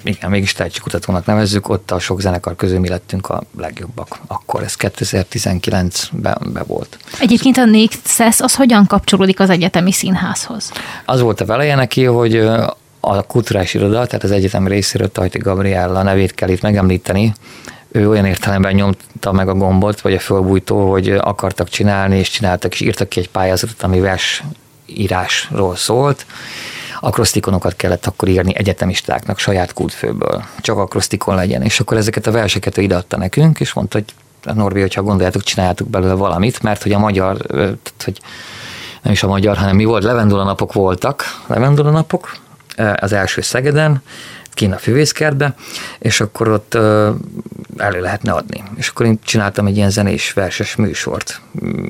igen, 0.04 0.30
mégis 0.30 0.54
tehetségkutatónak 0.54 1.26
nevezzük, 1.26 1.70
ott 1.70 1.92
a 1.92 2.00
sok 2.00 2.22
zenekar 2.22 2.56
közül 2.56 2.80
mi 2.80 2.88
lettünk 2.88 3.30
a 3.30 3.44
legjobbak. 3.58 4.20
Akkor 4.28 4.64
ez 4.64 4.76
2019-ben 4.78 6.38
be 6.54 6.64
volt. 6.64 6.98
Egyébként 7.20 7.58
a 7.58 7.66
Nick 7.66 8.08
Sess 8.08 8.40
az 8.40 8.56
hogyan 8.56 8.86
kapcsolódik 8.88 9.40
az 9.40 9.50
egyetemi 9.50 9.92
színházhoz? 9.92 10.72
Az 11.06 11.22
volt 11.22 11.42
a 11.42 11.46
veleje 11.46 11.76
neki, 11.76 12.04
hogy 12.04 12.50
a 13.02 13.22
kulturális 13.22 13.74
iroda, 13.74 14.06
tehát 14.06 14.24
az 14.24 14.32
egyetem 14.32 14.68
részéről 14.68 15.12
Tajti 15.12 15.38
Gabriella 15.38 16.04
nevét 16.04 16.34
kell 16.34 16.50
itt 16.50 16.62
megemlíteni, 16.62 17.34
ő 17.92 18.10
olyan 18.10 18.26
értelemben 18.26 18.74
nyomta 18.74 19.32
meg 19.32 19.50
a 19.50 19.54
gombot, 19.54 20.02
vagy 20.02 20.14
a 20.14 20.20
fölbújtó, 20.20 20.92
hogy 20.92 21.10
akartak 21.10 21.70
csinálni, 21.70 22.18
és 22.18 22.30
csináltak, 22.30 22.74
és 22.74 22.80
írtak 22.80 23.10
ki 23.10 23.20
egy 23.20 23.30
pályázatot, 23.30 23.84
ami 23.84 24.00
vers 24.00 24.44
írásról 24.86 25.76
szólt. 25.76 26.26
Akrosztikonokat 27.00 27.76
kellett 27.76 28.06
akkor 28.06 28.28
írni 28.28 28.56
egyetemistáknak 28.56 29.40
saját 29.40 29.74
kultfőből, 29.74 30.44
csak 30.60 30.78
akrosztikon 30.78 31.36
legyen. 31.36 31.62
És 31.62 31.80
akkor 31.80 31.98
ezeket 31.98 32.28
a 32.28 32.32
verseket 32.32 32.78
ő 32.78 32.82
ideadta 32.82 33.18
nekünk, 33.18 33.60
és 33.60 33.74
mondta, 33.74 33.98
hogy 33.98 34.56
Norbi, 34.56 34.80
hogyha 34.80 35.02
gondoljátok, 35.02 35.44
csináljátok 35.44 35.88
belőle 35.88 36.14
valamit, 36.14 36.62
mert 36.62 36.84
hogy 36.84 36.92
a 36.92 37.00
magyar, 37.00 37.38
tehát, 37.38 38.04
hogy 38.06 38.20
nem 39.02 39.14
is 39.14 39.24
a 39.24 39.28
magyar, 39.28 39.58
hanem 39.58 39.76
mi 39.76 39.84
volt, 39.84 40.04
levendula 40.04 40.44
napok 40.44 40.74
voltak, 40.74 41.24
levendula 41.48 41.90
napok, 41.90 42.38
az 42.96 43.14
első 43.14 43.42
Szegeden, 43.42 44.02
kint 44.54 44.74
a 44.74 44.78
füvészkertbe, 44.78 45.56
és 46.00 46.22
akkor 46.22 46.48
ott 46.48 46.74
elő 47.78 48.02
lehetne 48.02 48.32
adni. 48.32 48.64
És 48.76 48.88
akkor 48.88 49.06
én 49.06 49.20
csináltam 49.24 49.68
egy 49.68 49.76
ilyen 49.76 49.90
zenés 49.90 50.34
verses 50.34 50.76
műsort, 50.76 51.42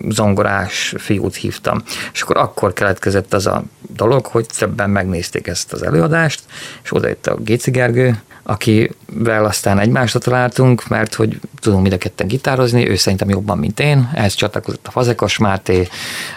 zongorás 0.10 0.94
fiút 0.98 1.36
hívtam. 1.36 1.84
És 2.14 2.22
akkor 2.22 2.38
akkor 2.38 2.74
keletkezett 2.74 3.34
az 3.34 3.48
a 3.48 3.64
dolog, 3.94 4.26
hogy 4.26 4.46
többen 4.58 4.90
megnézték 4.90 5.48
ezt 5.48 5.74
az 5.74 5.84
előadást, 5.84 6.42
és 6.84 6.94
oda 6.94 7.08
jött 7.08 7.28
a 7.28 7.36
Géci 7.36 7.72
Gergő, 7.72 8.22
akivel 8.44 9.46
aztán 9.46 9.80
egymásra 9.80 10.20
találtunk, 10.20 10.88
mert 10.88 11.14
hogy 11.14 11.40
tudunk 11.60 11.82
mind 11.82 11.94
a 11.94 11.98
ketten 11.98 12.28
gitározni, 12.28 12.90
ő 12.90 12.96
szerintem 12.96 13.30
jobban, 13.30 13.58
mint 13.58 13.80
én, 13.80 14.10
ehhez 14.14 14.34
csatlakozott 14.34 14.88
a 14.88 14.92
Fazekas 14.92 15.38
Máté, 15.38 15.88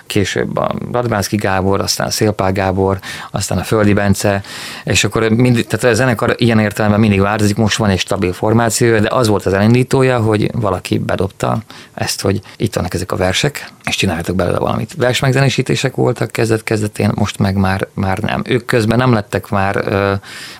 később 0.06 0.56
a 0.56 0.74
Radvánszki 0.92 1.36
Gábor, 1.36 1.80
aztán 1.80 2.06
a 2.06 2.10
Szélpál 2.10 2.52
Gábor, 2.52 2.98
aztán 3.30 3.58
a 3.58 3.62
Földi 3.62 3.92
Bence, 3.92 4.42
és 4.84 5.04
akkor 5.04 5.28
mind, 5.28 5.66
tehát 5.68 5.84
a 5.84 5.94
zenekar 5.94 6.34
ilyen 6.38 6.58
értelemben 6.58 7.00
mindig 7.00 7.20
változik, 7.20 7.56
most 7.56 7.76
van 7.76 7.90
egy 7.90 7.98
stabil 7.98 8.32
formáció, 8.32 8.98
de 8.98 9.08
az 9.10 9.28
volt 9.28 9.46
az 9.46 9.52
elindítója, 9.52 10.18
hogy 10.18 10.50
valaki 10.54 10.98
bedobta 10.98 11.58
ezt, 11.94 12.20
hogy 12.20 12.40
itt 12.56 12.74
vannak 12.74 12.94
ezek 12.94 13.12
a 13.12 13.16
versek, 13.16 13.72
és 13.84 13.96
csináltak 13.96 14.34
belőle 14.34 14.58
valamit. 14.58 14.94
Versmegzenésítések 14.96 15.94
voltak 15.94 16.30
kezdet-kezdetén, 16.30 17.10
most 17.14 17.38
meg 17.38 17.56
már, 17.56 17.88
már 17.94 18.18
nem. 18.18 18.42
Ők 18.46 18.64
közben 18.64 18.98
nem 18.98 19.12
lettek 19.12 19.48
már, 19.48 19.84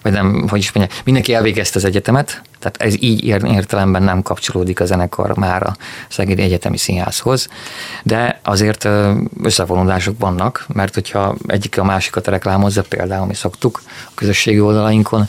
vagy 0.03 0.12
nem, 0.12 0.47
hogy 0.49 0.59
is 0.59 0.72
mondják, 0.72 1.01
mindenki 1.05 1.34
elvégezte 1.35 1.78
az 1.78 1.85
egyetemet, 1.85 2.43
tehát 2.59 2.76
ez 2.82 3.03
így 3.03 3.24
értelemben 3.24 4.03
nem 4.03 4.22
kapcsolódik 4.22 4.80
a 4.80 4.85
zenekar 4.85 5.37
már 5.37 5.62
a 5.62 5.76
Szegedi 6.09 6.43
Egyetemi 6.43 6.76
Színházhoz, 6.76 7.49
de 8.03 8.41
azért 8.43 8.89
összevonulások 9.43 10.18
vannak, 10.18 10.66
mert 10.74 10.95
hogyha 10.95 11.37
egyik 11.47 11.78
a 11.78 11.85
másikat 11.85 12.26
reklámozza, 12.26 12.82
például 12.82 13.26
mi 13.26 13.35
szoktuk 13.35 13.82
a 13.87 14.11
közösségi 14.14 14.61
oldalainkon, 14.61 15.28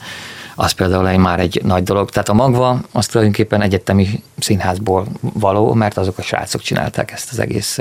az 0.56 0.72
például 0.72 1.08
egy 1.08 1.18
már 1.18 1.40
egy 1.40 1.62
nagy 1.64 1.84
dolog. 1.84 2.10
Tehát 2.10 2.30
a 2.30 2.34
magva 2.34 2.80
az 2.92 3.06
tulajdonképpen 3.06 3.62
egyetemi 3.62 4.24
színházból 4.40 5.08
való, 5.22 5.74
mert 5.74 5.98
azok 5.98 6.18
a 6.18 6.22
srácok 6.22 6.62
csinálták 6.62 7.12
ezt 7.12 7.32
az 7.32 7.40
egész 7.40 7.80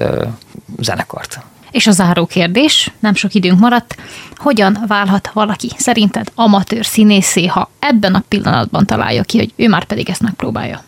zenekart. 0.78 1.40
És 1.74 1.86
a 1.86 1.90
záró 1.90 2.26
kérdés, 2.26 2.90
nem 3.00 3.14
sok 3.14 3.34
időnk 3.34 3.58
maradt, 3.58 3.96
hogyan 4.36 4.78
válhat 4.86 5.30
valaki 5.32 5.70
szerinted 5.76 6.28
amatőr 6.34 6.84
színészé, 6.84 7.46
ha 7.46 7.70
ebben 7.78 8.14
a 8.14 8.24
pillanatban 8.28 8.86
találja 8.86 9.22
ki, 9.22 9.38
hogy 9.38 9.52
ő 9.56 9.68
már 9.68 9.84
pedig 9.84 10.08
ezt 10.08 10.20
megpróbálja? 10.20 10.84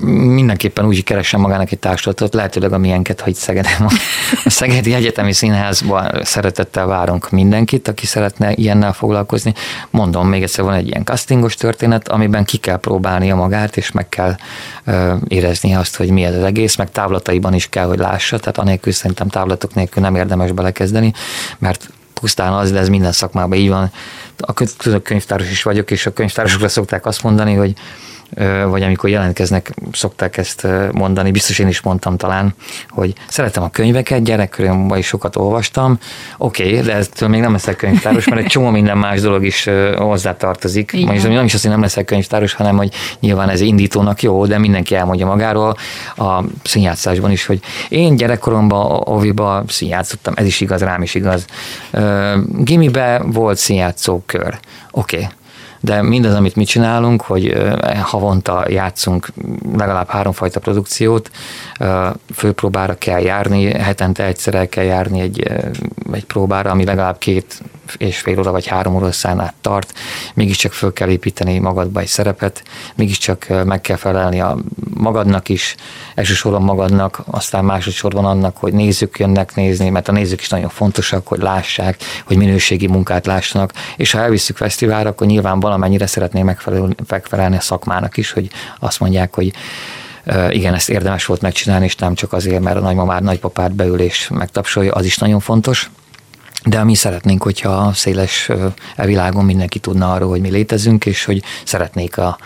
Mindenképpen 0.00 0.86
úgy 0.86 1.04
keresem 1.04 1.40
magának 1.40 1.72
egy 1.72 1.78
társulatot, 1.78 2.34
lehetőleg 2.34 2.72
a 2.72 2.78
miénket, 2.78 3.20
hogy 3.20 3.34
Szegedem 3.34 3.86
a 4.44 4.50
Szegedi 4.50 4.94
Egyetemi 4.94 5.32
Színházban 5.32 6.20
szeretettel 6.22 6.86
várunk 6.86 7.30
mindenkit, 7.30 7.88
aki 7.88 8.06
szeretne 8.06 8.52
ilyennel 8.54 8.92
foglalkozni. 8.92 9.54
Mondom, 9.90 10.28
még 10.28 10.42
egyszer 10.42 10.64
van 10.64 10.74
egy 10.74 10.86
ilyen 10.86 11.04
castingos 11.04 11.54
történet, 11.54 12.08
amiben 12.08 12.44
ki 12.44 12.56
kell 12.56 12.76
próbálnia 12.76 13.34
magát, 13.34 13.76
és 13.76 13.90
meg 13.90 14.08
kell 14.08 14.34
ö, 14.84 15.14
érezni 15.28 15.74
azt, 15.74 15.96
hogy 15.96 16.10
mi 16.10 16.24
ez 16.24 16.34
az 16.34 16.42
egész, 16.42 16.76
meg 16.76 16.90
távlataiban 16.90 17.54
is 17.54 17.68
kell, 17.68 17.86
hogy 17.86 17.98
lássa, 17.98 18.38
tehát 18.38 18.58
anélkül 18.58 18.92
szerintem 18.92 19.28
távlatok 19.28 19.74
nélkül 19.74 20.02
nem 20.02 20.16
érdemes 20.16 20.52
belekezdeni, 20.52 21.12
mert 21.58 21.88
pusztán 22.14 22.52
az, 22.52 22.70
de 22.70 22.78
ez 22.78 22.88
minden 22.88 23.12
szakmában 23.12 23.58
így 23.58 23.68
van. 23.68 23.92
A 24.38 24.52
könyvtáros 25.02 25.50
is 25.50 25.62
vagyok, 25.62 25.90
és 25.90 26.06
a 26.06 26.12
könyvtárosokra 26.12 26.68
szokták 26.68 27.06
azt 27.06 27.22
mondani, 27.22 27.54
hogy 27.54 27.74
vagy 28.68 28.82
amikor 28.82 29.10
jelentkeznek, 29.10 29.74
szokták 29.92 30.36
ezt 30.36 30.66
mondani, 30.92 31.30
biztos 31.30 31.58
én 31.58 31.68
is 31.68 31.80
mondtam 31.80 32.16
talán, 32.16 32.54
hogy 32.88 33.12
szeretem 33.28 33.62
a 33.62 33.70
könyveket, 33.70 34.22
gyerekkoromban 34.22 34.98
is 34.98 35.06
sokat 35.06 35.36
olvastam, 35.36 35.98
oké, 36.38 36.68
okay, 36.68 36.80
de 36.80 36.94
ettől 36.94 37.28
még 37.28 37.40
nem 37.40 37.52
leszek 37.52 37.76
könyvtáros, 37.76 38.28
mert 38.28 38.40
egy 38.40 38.46
csomó 38.46 38.70
minden 38.70 38.98
más 38.98 39.20
dolog 39.20 39.44
is 39.44 39.68
hozzátartozik. 39.96 40.92
Mondjuk 40.92 41.32
nem 41.32 41.44
is 41.44 41.54
azt, 41.54 41.62
hogy 41.62 41.72
nem 41.72 41.80
leszek 41.80 42.04
könyvtáros, 42.04 42.52
hanem 42.52 42.76
hogy 42.76 42.94
nyilván 43.20 43.48
ez 43.48 43.60
indítónak 43.60 44.22
jó, 44.22 44.46
de 44.46 44.58
mindenki 44.58 44.94
elmondja 44.94 45.26
magáról 45.26 45.76
a 46.16 46.44
színjátszásban 46.62 47.30
is, 47.30 47.46
hogy 47.46 47.60
én 47.88 48.16
gyerekkoromban 48.16 49.02
oviba 49.04 49.64
színjátszottam, 49.68 50.34
ez 50.36 50.46
is 50.46 50.60
igaz, 50.60 50.82
rám 50.82 51.02
is 51.02 51.14
igaz. 51.14 51.44
Gimibe 52.58 53.22
volt 53.26 53.58
színjátszó 53.58 54.22
kör. 54.26 54.58
Oké, 54.90 55.16
okay 55.16 55.28
de 55.80 56.02
mindaz, 56.02 56.34
amit 56.34 56.56
mi 56.56 56.64
csinálunk, 56.64 57.22
hogy 57.22 57.72
havonta 58.00 58.64
játszunk 58.68 59.28
legalább 59.76 60.08
háromfajta 60.08 60.60
produkciót, 60.60 61.30
főpróbára 62.34 62.94
kell 62.94 63.20
járni, 63.20 63.72
hetente 63.72 64.24
egyszer 64.24 64.54
el 64.54 64.68
kell 64.68 64.84
járni 64.84 65.20
egy, 65.20 65.42
egy 66.12 66.24
próbára, 66.24 66.70
ami 66.70 66.84
legalább 66.84 67.18
két 67.18 67.62
és 67.96 68.18
fél 68.18 68.38
óra 68.38 68.50
vagy 68.50 68.66
három 68.66 68.94
óra 68.94 69.10
át 69.22 69.54
tart, 69.60 69.92
mégiscsak 70.34 70.72
föl 70.72 70.92
kell 70.92 71.08
építeni 71.08 71.58
magadba 71.58 72.00
egy 72.00 72.06
szerepet, 72.06 72.62
mégiscsak 72.94 73.46
meg 73.64 73.80
kell 73.80 73.96
felelni 73.96 74.40
a 74.40 74.56
magadnak 74.98 75.48
is, 75.48 75.74
elsősorban 76.14 76.62
magadnak, 76.62 77.22
aztán 77.26 77.64
másodszorban 77.64 78.24
annak, 78.24 78.56
hogy 78.56 78.72
nézők 78.72 79.18
jönnek 79.18 79.54
nézni, 79.54 79.88
mert 79.88 80.08
a 80.08 80.12
nézők 80.12 80.40
is 80.40 80.48
nagyon 80.48 80.68
fontosak, 80.68 81.26
hogy 81.26 81.40
lássák, 81.40 81.96
hogy 82.26 82.36
minőségi 82.36 82.86
munkát 82.86 83.26
lássanak, 83.26 83.72
és 83.96 84.12
ha 84.12 84.18
elviszük 84.18 84.56
fesztiválra, 84.56 85.08
akkor 85.08 85.26
nyilván 85.26 85.60
valamennyire 85.60 86.06
szeretnék 86.06 86.44
megfelelni 87.08 87.56
a 87.56 87.60
szakmának 87.60 88.16
is, 88.16 88.30
hogy 88.30 88.50
azt 88.78 89.00
mondják, 89.00 89.34
hogy 89.34 89.52
igen, 90.50 90.74
ezt 90.74 90.90
érdemes 90.90 91.26
volt 91.26 91.40
megcsinálni, 91.40 91.84
és 91.84 91.96
nem 91.96 92.14
csak 92.14 92.32
azért, 92.32 92.62
mert 92.62 92.76
a 92.76 92.80
nagymamár, 92.80 93.22
nagypapát 93.22 93.72
beül 93.72 94.00
és 94.00 94.28
megtapsolja, 94.28 94.92
az 94.92 95.04
is 95.04 95.18
nagyon 95.18 95.40
fontos. 95.40 95.90
De 96.64 96.84
mi 96.84 96.94
szeretnénk, 96.94 97.42
hogyha 97.42 97.70
a 97.70 97.92
széles 97.92 98.50
világon 98.96 99.44
mindenki 99.44 99.78
tudna 99.78 100.12
arról, 100.12 100.28
hogy 100.28 100.40
mi 100.40 100.50
létezünk, 100.50 101.06
és 101.06 101.24
hogy 101.24 101.42
szeretnék 101.64 102.18
a, 102.18 102.38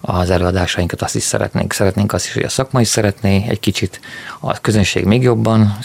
az 0.00 0.30
előadásainkat, 0.30 1.02
azt 1.02 1.14
is 1.14 1.22
szeretnénk. 1.22 1.72
Szeretnénk 1.72 2.12
azt 2.12 2.26
is, 2.26 2.32
hogy 2.32 2.42
a 2.42 2.48
szakma 2.48 2.80
is 2.80 2.88
szeretné, 2.88 3.44
egy 3.48 3.60
kicsit 3.60 4.00
a 4.40 4.60
közönség 4.60 5.04
még 5.04 5.22
jobban 5.22 5.78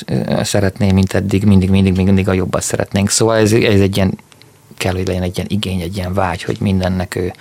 szeretné, 0.44 0.92
mint 0.92 1.14
eddig, 1.14 1.44
mindig, 1.44 1.70
mindig, 1.70 1.96
mindig 1.96 2.28
a 2.28 2.34
jobbat 2.34 2.62
szeretnénk. 2.62 3.10
Szóval 3.10 3.38
ez, 3.38 3.52
ez 3.52 3.80
egy 3.80 3.96
ilyen, 3.96 4.18
kell, 4.78 4.94
hogy 4.94 5.08
legyen 5.08 5.24
egy 5.24 5.36
ilyen 5.36 5.50
igény, 5.50 5.82
egy 5.82 5.96
ilyen 5.96 6.14
vágy, 6.14 6.44
hogy 6.44 6.58
mindennek 6.60 7.16
ő 7.16 7.34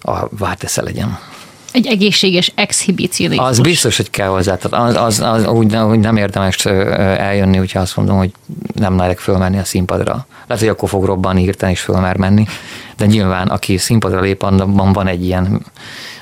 a 0.00 0.28
vártesze 0.30 0.82
legyen. 0.82 1.18
Egy 1.76 1.86
egészséges 1.86 2.52
exhibicionizmus. 2.54 3.48
Az 3.48 3.60
biztos, 3.60 3.96
hogy 3.96 4.10
kell 4.10 4.28
hozzá. 4.28 4.56
Tehát 4.56 4.86
az, 4.88 4.96
az, 4.96 5.20
az 5.20 5.46
úgy, 5.46 5.76
úgy 5.76 5.98
nem 5.98 6.16
érdemes 6.16 6.66
eljönni, 6.66 7.56
hogyha 7.56 7.80
azt 7.80 7.96
mondom, 7.96 8.16
hogy 8.16 8.30
nem 8.74 8.94
merek 8.94 9.18
fölmenni 9.18 9.58
a 9.58 9.64
színpadra. 9.64 10.26
Lehet, 10.46 10.62
hogy 10.62 10.72
akkor 10.72 10.88
fog 10.88 11.04
robbanni 11.04 11.42
hirtelen 11.42 11.74
is 11.74 11.80
fölmer 11.80 12.16
menni, 12.16 12.46
de 12.96 13.06
nyilván, 13.06 13.48
aki 13.48 13.76
színpadra 13.76 14.20
lép, 14.20 14.42
abban 14.42 14.92
van 14.92 15.06
egy 15.06 15.24
ilyen, 15.24 15.60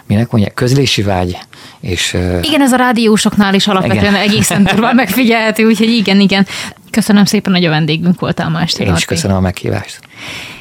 minek 0.07 0.31
mondják, 0.31 0.55
közlési 0.55 1.03
vágy, 1.03 1.39
és, 1.81 2.17
igen, 2.43 2.61
ez 2.61 2.73
a 2.73 2.77
rádiósoknál 2.77 3.55
is 3.55 3.67
alapvetően 3.67 4.15
igen. 4.15 4.29
egészen 4.29 4.65
durván 4.65 4.95
megfigyelhető, 5.05 5.67
úgyhogy 5.67 5.89
igen, 5.89 6.21
igen. 6.21 6.47
Köszönöm 6.91 7.25
szépen, 7.25 7.53
hogy 7.53 7.65
a 7.65 7.71
vendégünk 7.71 8.21
voltál 8.21 8.49
ma 8.49 8.61
este. 8.61 8.85
Én 8.85 8.95
is 8.95 9.05
köszönöm 9.05 9.37
a 9.37 9.41
meghívást. 9.41 9.99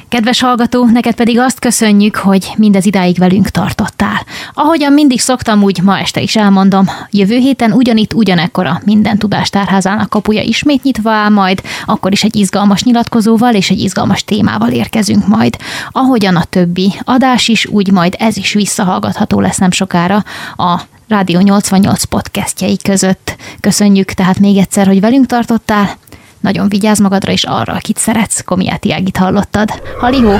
Kedves 0.08 0.40
hallgató, 0.40 0.84
neked 0.84 1.14
pedig 1.14 1.38
azt 1.38 1.58
köszönjük, 1.58 2.16
hogy 2.16 2.52
mindez 2.56 2.86
idáig 2.86 3.18
velünk 3.18 3.48
tartottál. 3.48 4.24
Ahogyan 4.54 4.92
mindig 4.92 5.20
szoktam, 5.20 5.62
úgy 5.62 5.82
ma 5.82 5.98
este 5.98 6.20
is 6.20 6.36
elmondom, 6.36 6.90
jövő 7.10 7.36
héten 7.36 7.72
ugyanitt 7.72 8.14
ugyanekkora 8.14 8.80
minden 8.84 9.18
tudástárházának 9.18 10.10
kapuja 10.10 10.42
ismét 10.42 10.82
nyitva 10.82 11.10
áll 11.10 11.28
majd, 11.28 11.62
akkor 11.86 12.12
is 12.12 12.24
egy 12.24 12.36
izgalmas 12.36 12.82
nyilatkozóval 12.82 13.54
és 13.54 13.70
egy 13.70 13.80
izgalmas 13.80 14.24
témával 14.24 14.70
érkezünk 14.70 15.26
majd. 15.26 15.56
Ahogyan 15.90 16.36
a 16.36 16.44
többi 16.44 16.92
adás 17.04 17.48
is, 17.48 17.66
úgy 17.66 17.90
majd 17.90 18.14
ez 18.18 18.36
is 18.36 18.52
visszahallgatható 18.52 19.40
lesz 19.40 19.58
nem 19.58 19.70
sokára 19.70 20.24
a 20.56 20.80
Rádió 21.08 21.40
88 21.40 22.04
podcastjei 22.04 22.76
között. 22.76 23.36
Köszönjük 23.60 24.12
tehát 24.12 24.38
még 24.38 24.56
egyszer, 24.56 24.86
hogy 24.86 25.00
velünk 25.00 25.26
tartottál, 25.26 25.96
nagyon 26.44 26.68
vigyázz 26.68 27.00
magadra 27.00 27.32
és 27.32 27.44
arra, 27.44 27.72
akit 27.72 27.98
szeretsz, 27.98 28.44
Komiáti 28.44 28.92
Ágit 28.92 29.16
hallottad. 29.16 29.70
Halihó! 29.98 30.32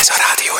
Ez 0.00 0.08
a 0.08 0.16
rádió. 0.26 0.53